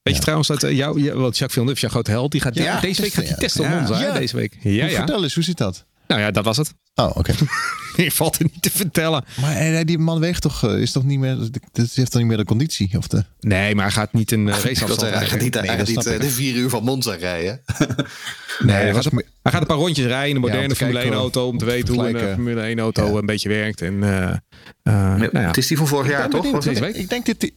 [0.01, 2.55] Weet je trouwens dat uh, jou, ja, want Jacques Villeneuve, jouw grote held, die gaat
[2.55, 3.39] Ja, deze week gaat die ja.
[3.39, 3.75] testen op Ja.
[3.77, 4.13] Monza, hè, Ja.
[4.13, 4.57] deze week.
[4.61, 4.95] Ja, ja.
[4.95, 5.85] Vertel eens, hoe zit dat?
[6.11, 6.73] Nou ja, dat was het.
[6.95, 7.33] Oh, oké.
[7.97, 9.23] Meer valt er niet te vertellen.
[9.41, 11.37] maar eh, die man weegt toch, eh, is toch niet meer,
[11.71, 12.97] dat heeft toch niet meer de conditie?
[12.97, 15.77] Of de, Nee, maar hij gaat niet een raceafstand zeggen, hij gaat niet, hij Nee,
[15.77, 17.61] gaat niet eh, de vier uur van Monza rijden.
[18.59, 20.75] Nee, hij, dat gaat, was meer- hij gaat een paar rondjes rijden in een moderne
[20.75, 21.47] Formule 1 kijken, auto.
[21.47, 22.21] Om te weten hoe een uh.
[22.33, 23.17] Formule 1 auto Ja.
[23.17, 23.81] een beetje werkt.
[23.81, 24.33] En, uh, uh,
[24.83, 25.39] nou ja.
[25.39, 26.41] Het is die van vorig jaar, toch?
[26.41, 26.63] benieuwd.
[26.63, 26.95] Het?
[26.97, 27.53] Ik denk, dit, Die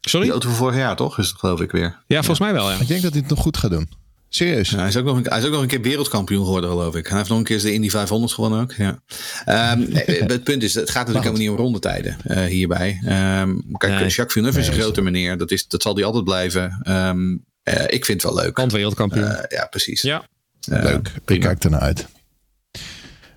[0.00, 0.30] Sorry?
[0.30, 1.18] auto van vorig jaar, toch?
[1.18, 2.02] Is het geloof ik weer.
[2.06, 2.76] Ja, volgens mij wel, ja.
[2.80, 3.88] ik denk dat hij het nog goed gaat doen.
[4.28, 4.70] Serieus?
[4.70, 6.94] Ja, hij, is ook nog een, hij is ook nog een keer wereldkampioen geworden, geloof
[6.94, 7.06] ik.
[7.06, 8.72] Hij heeft nog een keer de Indy 500 gewonnen ook.
[8.72, 9.02] Ja.
[9.44, 13.00] Ehm, nee, het punt is, het gaat natuurlijk helemaal niet om rondetijden uh, hierbij.
[13.04, 14.06] Ehm, kijk, Nee.
[14.08, 15.38] Jacques Villeneuve is een grote meneer.
[15.38, 16.78] Dat, is, dat zal hij altijd blijven.
[16.82, 18.54] Ehm, eh, ik vind het wel leuk.
[18.54, 19.24] Kant wereldkampioen.
[19.24, 20.02] Eh, ja, precies.
[20.02, 20.26] ja.
[20.60, 21.12] Leuk.
[21.26, 22.06] Ik kijk ernaar uit.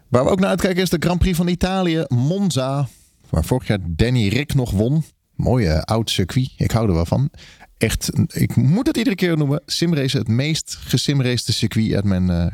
[0.08, 2.88] Waar we ook naar uitkijken is de Grand Prix van Italië, Monza.
[3.30, 5.04] Waar vorig jaar Danny Rick nog won.
[5.36, 6.50] Mooie oud circuit.
[6.58, 7.30] Ik hou er wel van.
[7.80, 9.62] Echt, ik moet het iedere keer noemen.
[9.66, 12.46] Simrace het meest gesimracede circuit uit mijn, eh,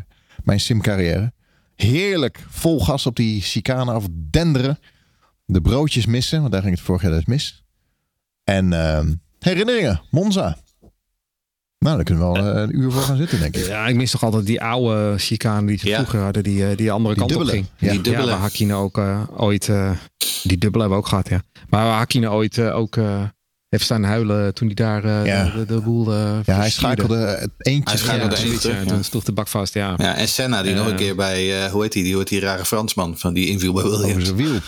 [0.43, 1.33] mijn simcarrière.
[1.75, 4.79] Heerlijk vol gas op die chicane af denderen.
[5.45, 7.63] De broodjes missen, want daar ging het vorig jaar dus mis.
[8.43, 10.57] En ehm, herinneringen, Monza.
[11.79, 13.65] Nou, daar kunnen we wel eh, een uur voor gaan zitten, denk ik.
[13.65, 15.95] Ja, ik mis toch altijd die oude chicane die ze Ja.
[15.95, 17.57] vroeger hadden, die, eh, die de andere Die kant op dubbele.
[17.57, 17.67] ging.
[17.77, 17.91] Ja.
[17.91, 18.37] Die dubbele.
[18.67, 18.97] Ja, ook
[19.41, 19.91] ooit, eh,
[20.43, 21.41] die dubbele hebben we ook gehad, ja.
[21.69, 23.23] Maar waar Hakkinen ooit ook eh,
[23.75, 25.43] heeft staan huilen toen hij daar eh, Ja.
[25.55, 27.89] de, de boel eh Ja, hij schakelde het eentje.
[27.89, 28.79] Hij schakelde Ja, eentje, ja.
[28.79, 28.85] ja.
[28.85, 29.93] Toen sloeg de bak vast, ja.
[29.97, 30.77] Ja, en Senna, die Eh.
[30.77, 33.33] nog een keer bij, eh, hoe heet die, die, hoe heet die rare Fransman van
[33.33, 34.23] die inviel bij over Williams.
[34.25, 34.59] zijn wiel.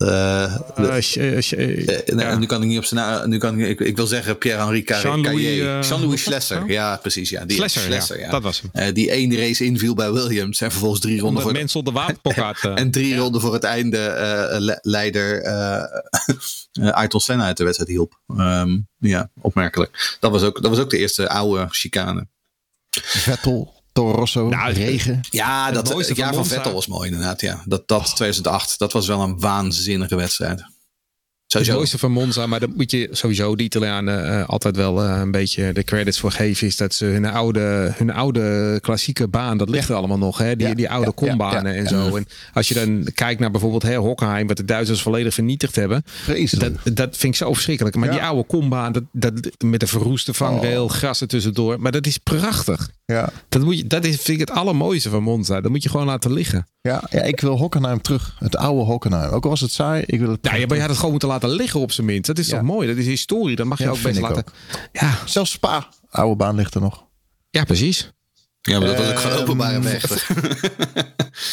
[0.00, 2.38] Eh, nee, ja.
[2.38, 3.28] Nu kan ik niet op zijn naam.
[3.28, 5.08] Nu kan ik, ik, ik wil zeggen Pierre-Henri Carré.
[5.80, 6.70] Jean-Louis, Schlesser.
[6.70, 7.30] Ja, precies.
[7.30, 8.24] Ja, die Schlesser, Schlesser, ja.
[8.24, 8.30] ja.
[8.30, 8.70] Dat was hem.
[8.72, 10.60] Eh, die één race inviel bij Williams.
[10.60, 12.56] En vervolgens drie ronden voor mensen de waterpok had.
[12.74, 15.42] en drie ronden voor het einde eh, le- leider
[16.92, 18.20] Ayrton Senna uit de wedstrijd hielp.
[18.36, 20.16] Ehm, ja, opmerkelijk.
[20.20, 22.26] Dat was, ook, dat was ook de eerste oude chicane.
[22.90, 25.20] Vettel, Toro Rosso, Nou, regen.
[25.30, 27.40] Ja, dat, het, jaar van Vettel was mooi inderdaad.
[27.40, 27.62] Ja.
[27.64, 30.64] Dat, dat 2008, dat was wel een waanzinnige wedstrijd.
[31.50, 31.78] Het Sowieso.
[31.78, 35.30] mooiste van Monza, maar daar moet je sowieso de Italianen eh, altijd wel eh, een
[35.30, 36.66] beetje de credits voor geven.
[36.66, 40.38] Is dat ze hun oude, hun oude klassieke baan, dat ligt er allemaal nog.
[40.38, 40.56] Hè?
[40.56, 41.78] Die, Ja, die oude ja, kombanen ja.
[41.78, 42.16] en zo.
[42.16, 46.04] En als je dan kijkt naar bijvoorbeeld hè, Hockenheim, wat de Duitsers volledig vernietigd hebben.
[46.50, 47.96] Dat, dat vind ik zo verschrikkelijk.
[47.96, 49.32] Maar die oude kombaan, dat, dat,
[49.64, 50.90] met de verroeste vangrail, Oh.
[50.90, 51.80] gras er tussendoor.
[51.80, 52.90] Maar dat is prachtig.
[53.04, 55.60] Ja, Dat, moet je, dat is, vind ik het allermooiste van Monza.
[55.60, 56.66] Dat moet je gewoon laten liggen.
[56.82, 58.36] ja, ja, ik wil Hockenheim terug.
[58.38, 59.30] Het oude Hockenheim.
[59.30, 61.28] Ook al was het saai, ik wil het Ja, maar je had het gewoon moeten
[61.28, 62.26] laten liggen op zijn minst.
[62.26, 62.56] Dat is Ja.
[62.58, 62.88] toch mooi?
[62.88, 63.56] Dat is historie.
[63.56, 64.44] Dat mag je Ja, ook best laten.
[64.92, 67.04] Ja, Zelfs Spa, oude baan ligt er nog.
[67.50, 68.12] ja, precies.
[68.62, 70.28] Ja, maar dat was ook gewoon Ehm, openbare weg.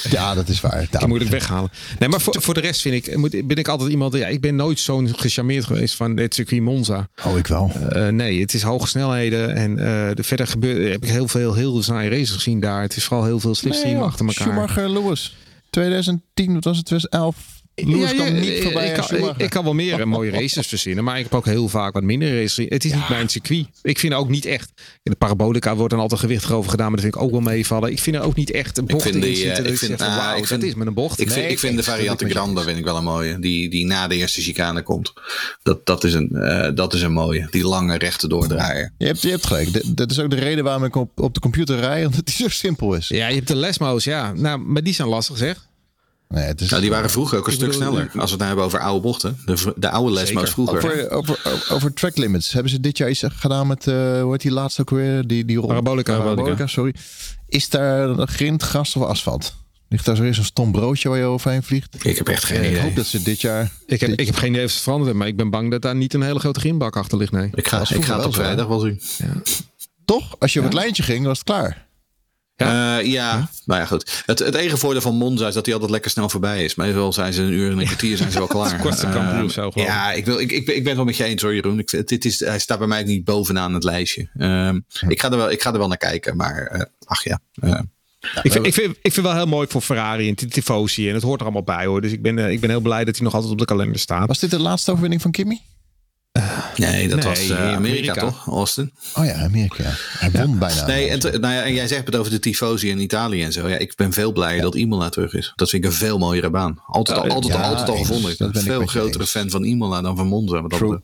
[0.09, 0.87] Ja, dat is waar.
[0.91, 1.69] Die moet ik weghalen.
[1.99, 4.13] Nee, maar voor, voor de rest vind ik, moet, ben ik altijd iemand.
[4.13, 7.07] Ja, ik ben nooit zo'n gecharmeerd geweest van het circuit Monza.
[7.25, 7.71] Oh, ik wel.
[7.89, 9.55] Eh, nee, het is hoge snelheden.
[9.55, 12.81] En eh, de verder gebeurt, heb ik heel veel heel saaie races gezien daar.
[12.81, 14.43] Het is vooral heel veel slipstream Nee, achter elkaar.
[14.47, 15.35] Schumacher, Lewis.
[15.69, 16.85] 2010, wat was het?
[16.85, 17.56] 2011.
[17.85, 21.23] Lewis Ja, niet voorbij ik, kan, ik, kan wel meer mooie races verzinnen, maar ik
[21.23, 22.65] heb ook heel vaak wat minder races.
[22.69, 23.65] Het is niet mijn circuit.
[23.81, 24.71] Ik vind ook niet echt.
[25.03, 27.39] In de parabolica wordt dan altijd gewichtig over gedaan, maar dat vind ik ook wel
[27.39, 27.91] meevallen.
[27.91, 29.51] Ik vind er ook niet echt een bocht vind in die, zitten.
[29.57, 31.19] eh, dat ik vind- ah, wauw, ik vind- dat is met een bocht.
[31.19, 33.39] Ik vind, ik vind de dat variante Grande vind ik wel een mooie.
[33.39, 35.13] Die, die na de eerste chicane komt.
[35.63, 37.47] Dat, dat, is een, eh, dat is een mooie.
[37.51, 38.91] Die lange rechte doordraaier.
[38.97, 39.95] Je hebt, je hebt gelijk.
[39.97, 42.05] Dat is ook de reden waarom ik op, op de computer rij.
[42.05, 43.07] Omdat die zo simpel is.
[43.07, 44.33] Ja, je hebt de lesmo's, ja.
[44.33, 45.66] Nou, maar die zijn lastig zeg.
[46.29, 48.03] Nee, het is Nou, die waren vroeger ook een Ik stuk bedoel, sneller.
[48.05, 49.39] Als we het nou hebben over oude bochten.
[49.45, 50.77] De, de oude lesmo's vroeger.
[50.77, 52.53] Over, over, over, track limits.
[52.53, 55.27] Hebben ze dit jaar iets gedaan met, eh hoe heet die laatste ook weer?
[55.27, 56.17] Die, die rol- Parabolica.
[56.17, 56.93] Parabolica, sorry.
[57.47, 59.55] Is daar grind, gras of asfalt?
[59.89, 62.05] Ligt daar zo eens een stom broodje waar je overheen vliegt?
[62.05, 62.81] Ik heb echt geen ik idee.
[62.81, 63.71] hoop dat ze dit jaar...
[63.85, 65.49] Ik heb, dit- ik heb geen idee of ze het veranderd hebben, maar ik ben
[65.59, 67.31] bang dat daar niet een hele grote grindbak achter ligt.
[67.31, 67.49] Nee.
[67.53, 69.01] Ik ga, ik ga het op vrijdag wel zien.
[70.05, 70.35] Toch?
[70.39, 71.86] Als je op het lijntje ging, was het klaar.
[72.57, 73.49] Ja, ja.
[73.65, 74.23] nou ja, goed.
[74.25, 76.75] Het, het enige voordeel van Monza is dat hij altijd lekker snel voorbij is.
[76.75, 78.79] Meestal zijn ze een uur en een kwartier zijn ze wel klaar.
[78.79, 79.83] kortste Ehm, of zo, geloof ik.
[79.83, 81.79] Ja, ik, wil, ik, ik, ben- ik ben het wel met je eens hoor, Jeroen.
[81.79, 84.29] Ik, dit is, hij staat bij mij niet bovenaan het lijstje.
[84.37, 87.39] Ehm, ik, ga er wel, ik ga er wel naar kijken, maar eh, ach ja.
[87.53, 87.79] eh,
[88.43, 91.23] Ik vind, ik, vind, ik vind wel heel mooi voor Ferrari en Tifosi en het
[91.23, 92.01] hoort er allemaal bij hoor.
[92.01, 93.99] Dus ik ben, eh, ik ben heel blij dat hij nog altijd op de kalender
[93.99, 94.27] staat.
[94.27, 95.59] Was dit de laatste overwinning van Kimmy?
[96.77, 98.13] Nee, dat Nee, was eh, in Amerika, Amerika.
[98.13, 98.47] toch?
[98.47, 98.91] Austin.
[99.15, 99.83] Oh ja, Amerika.
[99.83, 99.93] ja.
[99.97, 100.85] Hij won bijna.
[100.85, 103.67] Nee, en, nou ja, en jij zegt het over de tifosi in Italië en zo.
[103.69, 105.51] Ja, ik ben veel blijer dat Imola terug is.
[105.55, 106.79] Dat vind ik een veel mooiere baan.
[106.85, 108.31] Altijd, al, altijd, altijd al gevonden.
[108.31, 109.31] Ik ben een veel grotere eens.
[109.31, 110.61] fan van Imola dan van Monza.
[110.61, 111.01] wat dat.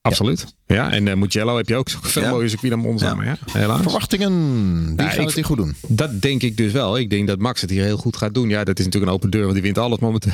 [0.00, 0.54] Absoluut.
[0.66, 2.30] Ja, en eh Mugello heb je ook zo'n veel Ja.
[2.30, 3.06] mooier circuit dan Monza.
[3.06, 3.14] Ja.
[3.14, 3.80] Maar ja, helaas.
[3.82, 4.32] Verwachtingen.
[4.96, 5.74] Die gaan ik- het hier goed doen.
[5.86, 6.98] Dat denk ik dus wel.
[6.98, 8.48] Ik denk dat Max het hier heel goed gaat doen.
[8.48, 10.32] Ja, dat is natuurlijk een open deur, want die wint alles momenteel.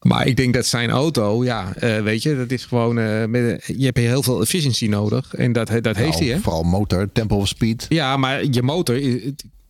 [0.00, 2.98] Maar ik denk dat zijn auto, ja, eh, weet je, dat is gewoon.
[2.98, 5.34] eh, met, je hebt heel veel efficiency nodig.
[5.34, 6.40] En dat, dat heeft Nou, hij, hè?
[6.40, 7.86] Vooral motor, tempo of speed.
[7.88, 9.00] Ja, maar je motor,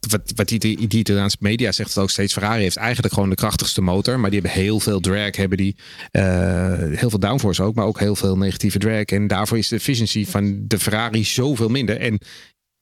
[0.08, 3.28] wat, wat die, die, die Italiaanse media zegt het ook steeds, Ferrari heeft eigenlijk gewoon
[3.28, 4.20] de krachtigste motor.
[4.20, 5.76] Maar die hebben heel veel drag, hebben die
[6.10, 6.22] eh,
[6.78, 9.04] heel veel downforce ook, maar ook heel veel negatieve drag.
[9.04, 11.96] En daarvoor is de efficiency van de Ferrari zoveel minder.
[11.96, 12.18] En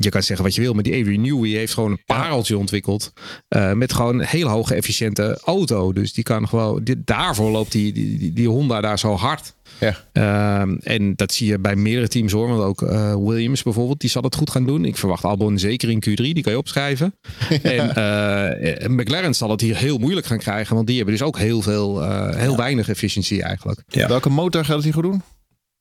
[0.01, 3.13] je kan zeggen wat je wil, maar die Adrian Newey heeft gewoon een pareltje ontwikkeld.
[3.49, 5.93] eh, met gewoon een hele hoge efficiënte auto.
[5.93, 9.55] Dus die kan gewoon, die, daarvoor loopt die, die, die, die Honda daar zo hard.
[9.81, 9.97] Ja.
[10.13, 12.49] Ehm, en dat zie je bij meerdere teams hoor.
[12.49, 14.85] Want ook eh, Williams bijvoorbeeld, die zal het goed gaan doen.
[14.85, 17.15] Ik verwacht Albon zeker in Q3, die kan je opschrijven.
[17.63, 20.75] En eh, McLaren zal het hier heel moeilijk gaan krijgen.
[20.75, 23.83] Want die hebben dus ook heel veel, eh, heel weinig efficiëntie eigenlijk.
[23.87, 24.09] Ja.
[24.09, 25.23] Welke motor gaat het hier goed doen?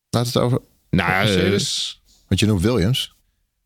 [0.10, 2.02] Laat het over Nou, Mercedes.
[2.27, 3.15] Want je noemt Williams.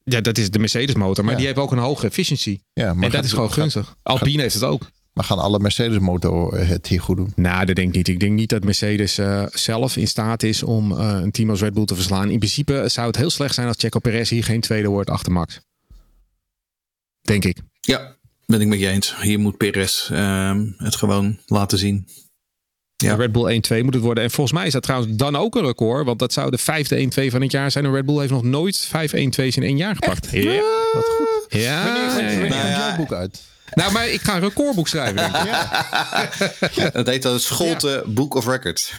[0.04, 1.24] Ja, dat is de Mercedes motor.
[1.24, 1.40] Maar Ja.
[1.40, 2.64] die heeft ook een hoge efficiëntie.
[2.74, 3.96] Ja, maar en dat gaat- is gewoon gaat- gunstig.
[4.04, 4.90] Alpine heeft het ook.
[5.14, 7.34] Maar gaan alle Mercedes motor het hier goed doen?
[7.36, 8.08] Nou, dat denk ik niet.
[8.08, 11.62] Ik denk niet dat Mercedes eh, zelf in staat is om eh, een team als
[11.62, 12.30] Red Bull te verslaan.
[12.30, 15.32] In principe zou het heel slecht zijn als Checo Perez hier geen tweede wordt achter
[15.32, 15.60] Max.
[17.22, 17.58] Denk ik.
[17.82, 18.16] Ja,
[18.46, 19.16] ben ik met je eens.
[19.22, 22.08] Hier moet Perez ehm, het gewoon laten zien.
[23.02, 23.16] Ja.
[23.16, 24.24] Red Bull 1-2 moet het worden.
[24.24, 26.06] En volgens mij is dat trouwens dan ook een record.
[26.06, 27.86] Want dat zou de vijfde 1-2 van het jaar zijn.
[27.86, 30.28] En Red Bull heeft nog nooit vijf 1-2's in één jaar gepakt.
[30.32, 30.62] Ja.
[30.94, 31.46] Wat goed.
[31.62, 32.48] Ja, Wanneer, ja, ja.
[32.48, 32.96] Nou ja.
[32.96, 33.42] boek uit?
[33.74, 35.16] Nou, maar ik ga een recordboek schrijven.
[35.16, 36.94] Denk ik.
[36.94, 38.94] Het heet dan het Scholte Book of Records.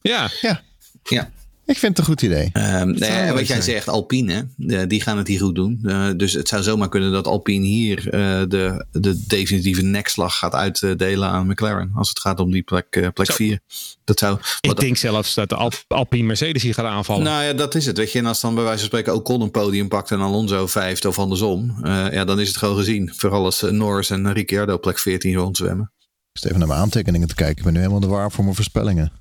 [0.00, 0.30] Ja.
[0.40, 0.62] Ja,
[1.02, 1.30] Ja.
[1.68, 2.50] Ik vind het een goed idee.
[2.52, 3.62] Ehm, nee, wat jij zijn.
[3.62, 4.48] zegt, Alpine,
[4.86, 5.80] die gaan het hier goed doen.
[5.84, 10.54] Eh, dus het zou zomaar kunnen dat Alpine hier eh, de, de definitieve nekslag gaat
[10.54, 11.90] uitdelen aan McLaren.
[11.94, 13.34] Als het gaat om die plek, eh, plek Zo.
[13.34, 13.58] 4.
[14.04, 14.38] Dat zou.
[14.60, 17.22] Ik denk zelfs dat de Al- Alpine Mercedes hier gaat aanvallen.
[17.24, 17.96] nou ja, dat is het.
[17.96, 20.66] Weet je, en als dan bij wijze van spreken Ocon een podium pakt en Alonso
[20.66, 21.76] vijfde of andersom.
[21.82, 23.12] eh, ja, dan is het gewoon gezien.
[23.16, 25.92] Vooral als Norris en Ricciardo plek 14 rondzwemmen.
[26.32, 27.56] Ik zit even naar mijn aantekeningen te kijken.
[27.56, 29.12] Ik ben nu helemaal de waar voor mijn voorspellingen.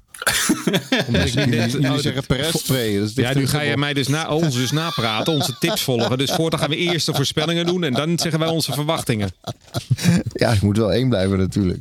[1.07, 2.99] Omdat ik net- Jullie oh, zeggen Perez 2.
[2.99, 6.17] Dus Ja, nu ga jij mij dus na, ons dus napraten, onze tips volgen.
[6.17, 9.29] Dus voortaan gaan we eerst de voorspellingen doen en dan zeggen wij onze verwachtingen.
[10.33, 11.79] Ja, ik moet wel één blijven natuurlijk.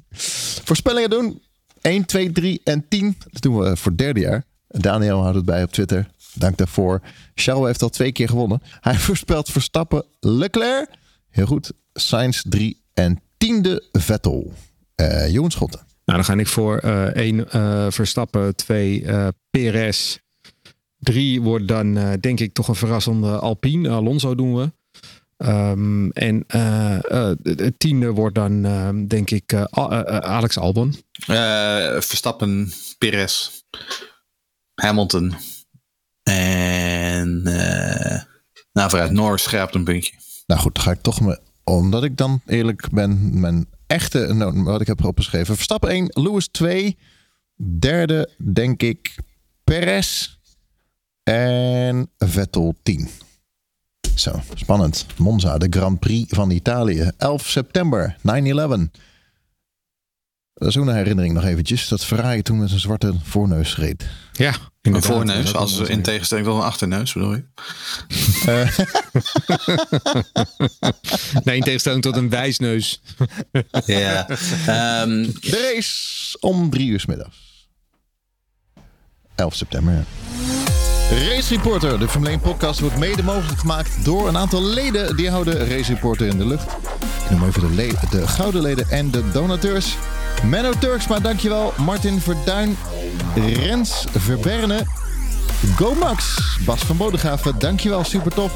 [0.64, 1.42] Voorspellingen doen.
[1.80, 3.16] 1, 2, 3 en 10.
[3.30, 4.44] Dat doen we voor het derde jaar.
[4.68, 6.08] Daniel houdt het bij op Twitter.
[6.34, 7.00] Dank daarvoor.
[7.34, 8.62] Charles heeft al twee keer gewonnen.
[8.80, 10.88] Hij voorspelt Verstappen Leclerc.
[11.30, 11.72] Heel goed.
[11.92, 14.52] Sainz 3 en tiende Vettel.
[14.94, 15.85] Eh Jeroen Schotten.
[16.06, 20.18] Nou, dan ga ik voor eh één eh, Verstappen, twee eh Perez.
[20.98, 23.90] Drie wordt dan eh, denk ik toch een verrassende Alpine.
[23.90, 24.70] Alonso doen we.
[25.36, 30.94] Ehm, en eh, eh, het tiende wordt dan ehm, denk ik Alex Albon.
[31.26, 33.50] Eh, Verstappen, Perez,
[34.74, 35.34] Hamilton.
[36.22, 38.22] En eh
[38.72, 40.12] nou, vooruit Norris scherpt een puntje.
[40.46, 44.80] Nou goed, dan ga ik toch me, omdat ik dan eerlijk ben, mijn echte, wat
[44.80, 45.54] ik heb opgeschreven.
[45.54, 46.96] Verstappen 1, Lewis 2.
[47.56, 49.14] Derde, denk ik,
[49.64, 50.34] Perez.
[51.22, 53.08] En Vettel 10.
[54.14, 55.06] Zo, spannend.
[55.16, 57.10] Monza, de Grand Prix van Italië.
[57.16, 58.22] 11 september, 9-11.
[60.58, 61.88] Dat is ook een herinnering nog eventjes.
[61.88, 64.06] Dat Ferrari toen met een zwarte voorneus reed.
[64.32, 64.52] Ja,
[64.82, 67.44] Een voorneus, als in tegenstelling tot een achterneus, bedoel je?
[71.44, 73.02] Nee, in tegenstelling tot een wijsneus.
[73.86, 74.28] Ja.
[74.28, 77.36] Ehm, De race om drie uur 's middags.
[79.34, 80.04] 11 september, ja.
[81.10, 85.16] Race Reporter, de Formule 1 podcast, wordt mede mogelijk gemaakt door een aantal leden.
[85.16, 86.72] Die houden Race Reporter in de lucht.
[87.24, 89.96] Ik noem even de, de gouden leden en de donateurs.
[90.44, 91.72] Menno Turksma, dankjewel.
[91.76, 92.76] Martin Verduin,
[93.34, 94.84] Rens Verberne,
[95.76, 98.52] Go Max, Bas van Bodegraven, dankjewel, super tof.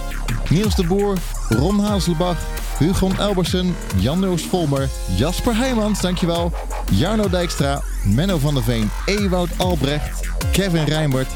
[0.49, 1.17] Niels de Boer,
[1.49, 2.39] Ron Hazelbach,
[2.79, 6.53] Hugon Elbersen, Jan-Noos Volmer, Jasper Heijmans, dankjewel.
[6.91, 11.29] Jarno Dijkstra, Menno van der Veen, Ewout Albrecht, Kevin Rijnbert,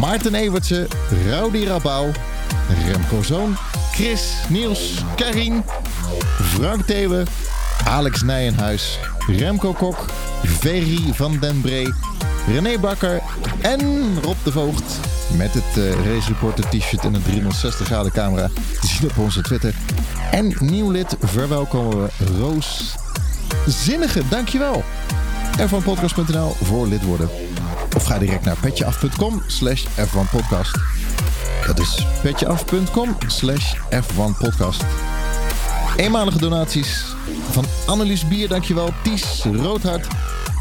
[0.00, 0.86] Maarten Evertsen,
[1.30, 2.10] Rowdy Rabouw,
[2.86, 3.56] Remco Zoon,
[3.92, 5.64] Chris, Niels, Karin,
[6.42, 7.22] Frank Thewe,
[7.84, 8.98] Alex Nijenhuis,
[9.28, 10.06] Remco Kok,
[10.44, 11.92] Ferry van den Bree,
[12.46, 13.22] René Bakker
[13.60, 13.80] en
[14.22, 14.98] Rob de Voogd.
[15.36, 18.50] Met het eh, Race Reporter t-shirt en een 360 graden camera
[18.80, 19.74] te zien op onze Twitter.
[20.30, 22.94] En nieuw lid verwelkomen we Roos
[23.66, 24.22] Zinnige.
[24.28, 24.84] Dankjewel.
[25.58, 27.28] f1podcast.nl voor lid worden.
[27.96, 30.80] Of ga direct naar petjeaf.com slash f1podcast.
[31.66, 34.84] Dat is petjeaf.com slash f1podcast.
[35.98, 37.04] Eenmalige donaties
[37.50, 38.92] van Annelies Bier, dankjewel.
[39.02, 40.06] Ties Roodhart,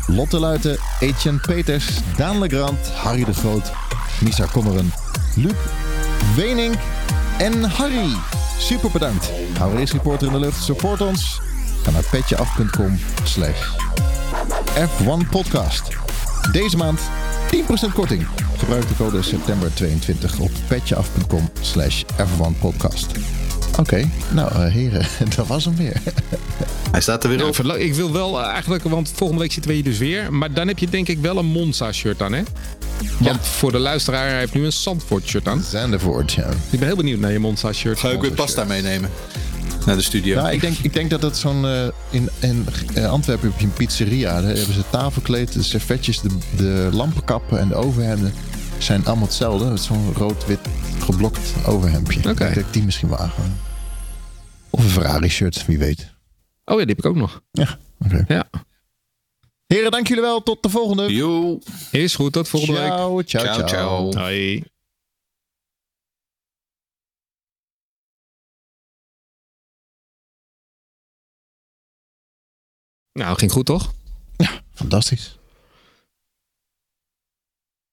[0.07, 1.85] Lotte Luiten, Etienne Peters,
[2.15, 3.71] Daan Legrand, Harry de Groot,
[4.21, 4.93] Misa Kommeren,
[5.35, 5.55] Luc
[6.35, 6.75] Wenink
[7.37, 8.09] en Harry.
[8.59, 9.31] Super bedankt.
[9.57, 10.63] Hou Race Reporter in de lucht.
[10.63, 11.41] Support ons.
[11.83, 13.59] Ga naar petjeaf.com slash
[14.75, 15.81] F1 Podcast.
[16.51, 16.99] Deze maand
[17.89, 18.27] 10% korting.
[18.57, 23.11] Gebruik de code september 22 op petjeaf.com slash F1 Podcast.
[23.77, 25.05] Oké, nou eh, heren,
[25.35, 26.01] dat was hem weer.
[26.91, 27.55] Hij staat er weer Ja, op.
[27.55, 30.33] verla- ik wil wel eh, eigenlijk, want volgende week zitten we hier dus weer.
[30.33, 32.41] Maar dan heb je denk ik wel een Monza-shirt aan, hè?
[33.19, 35.63] Want voor de luisteraar, hij heeft nu een Zandvoort-shirt aan.
[35.69, 36.47] Zandervoort, ja.
[36.69, 37.99] Ik ben heel benieuwd naar je Monza-shirt.
[37.99, 39.09] Ga ik weer pasta meenemen
[39.85, 40.35] naar de studio.
[40.35, 41.65] Nou, ik denk, ik denk dat het zo'n...
[41.65, 42.65] eh, in, in
[43.09, 44.33] Antwerpen heb je een pizzeria.
[44.41, 48.33] Daar hebben ze tafelkleed, de servetjes, de, de lampenkappen en de overhemden
[48.77, 49.65] zijn allemaal hetzelfde.
[49.65, 50.59] Het is zo'n rood-wit
[51.03, 52.19] geblokt overhemdje.
[52.19, 52.29] Oké.
[52.29, 53.57] Ik denk dat die misschien wel aangaan.
[54.69, 56.15] Of een Ferrari-shirt, wie weet.
[56.65, 57.41] Oh ja, die heb ik ook nog.
[57.51, 58.25] Ja, oké.
[58.27, 58.49] Ja.
[59.65, 60.43] Heren, dank jullie wel.
[60.43, 61.13] Tot de volgende.
[61.13, 61.59] Yo.
[61.91, 62.91] Is goed, tot volgende week.
[62.91, 64.13] Ciao, ciao, Ciao, ciao.
[64.13, 64.63] Hoi.
[73.11, 73.93] Nou, ging goed toch?
[74.73, 75.36] Fantastisch.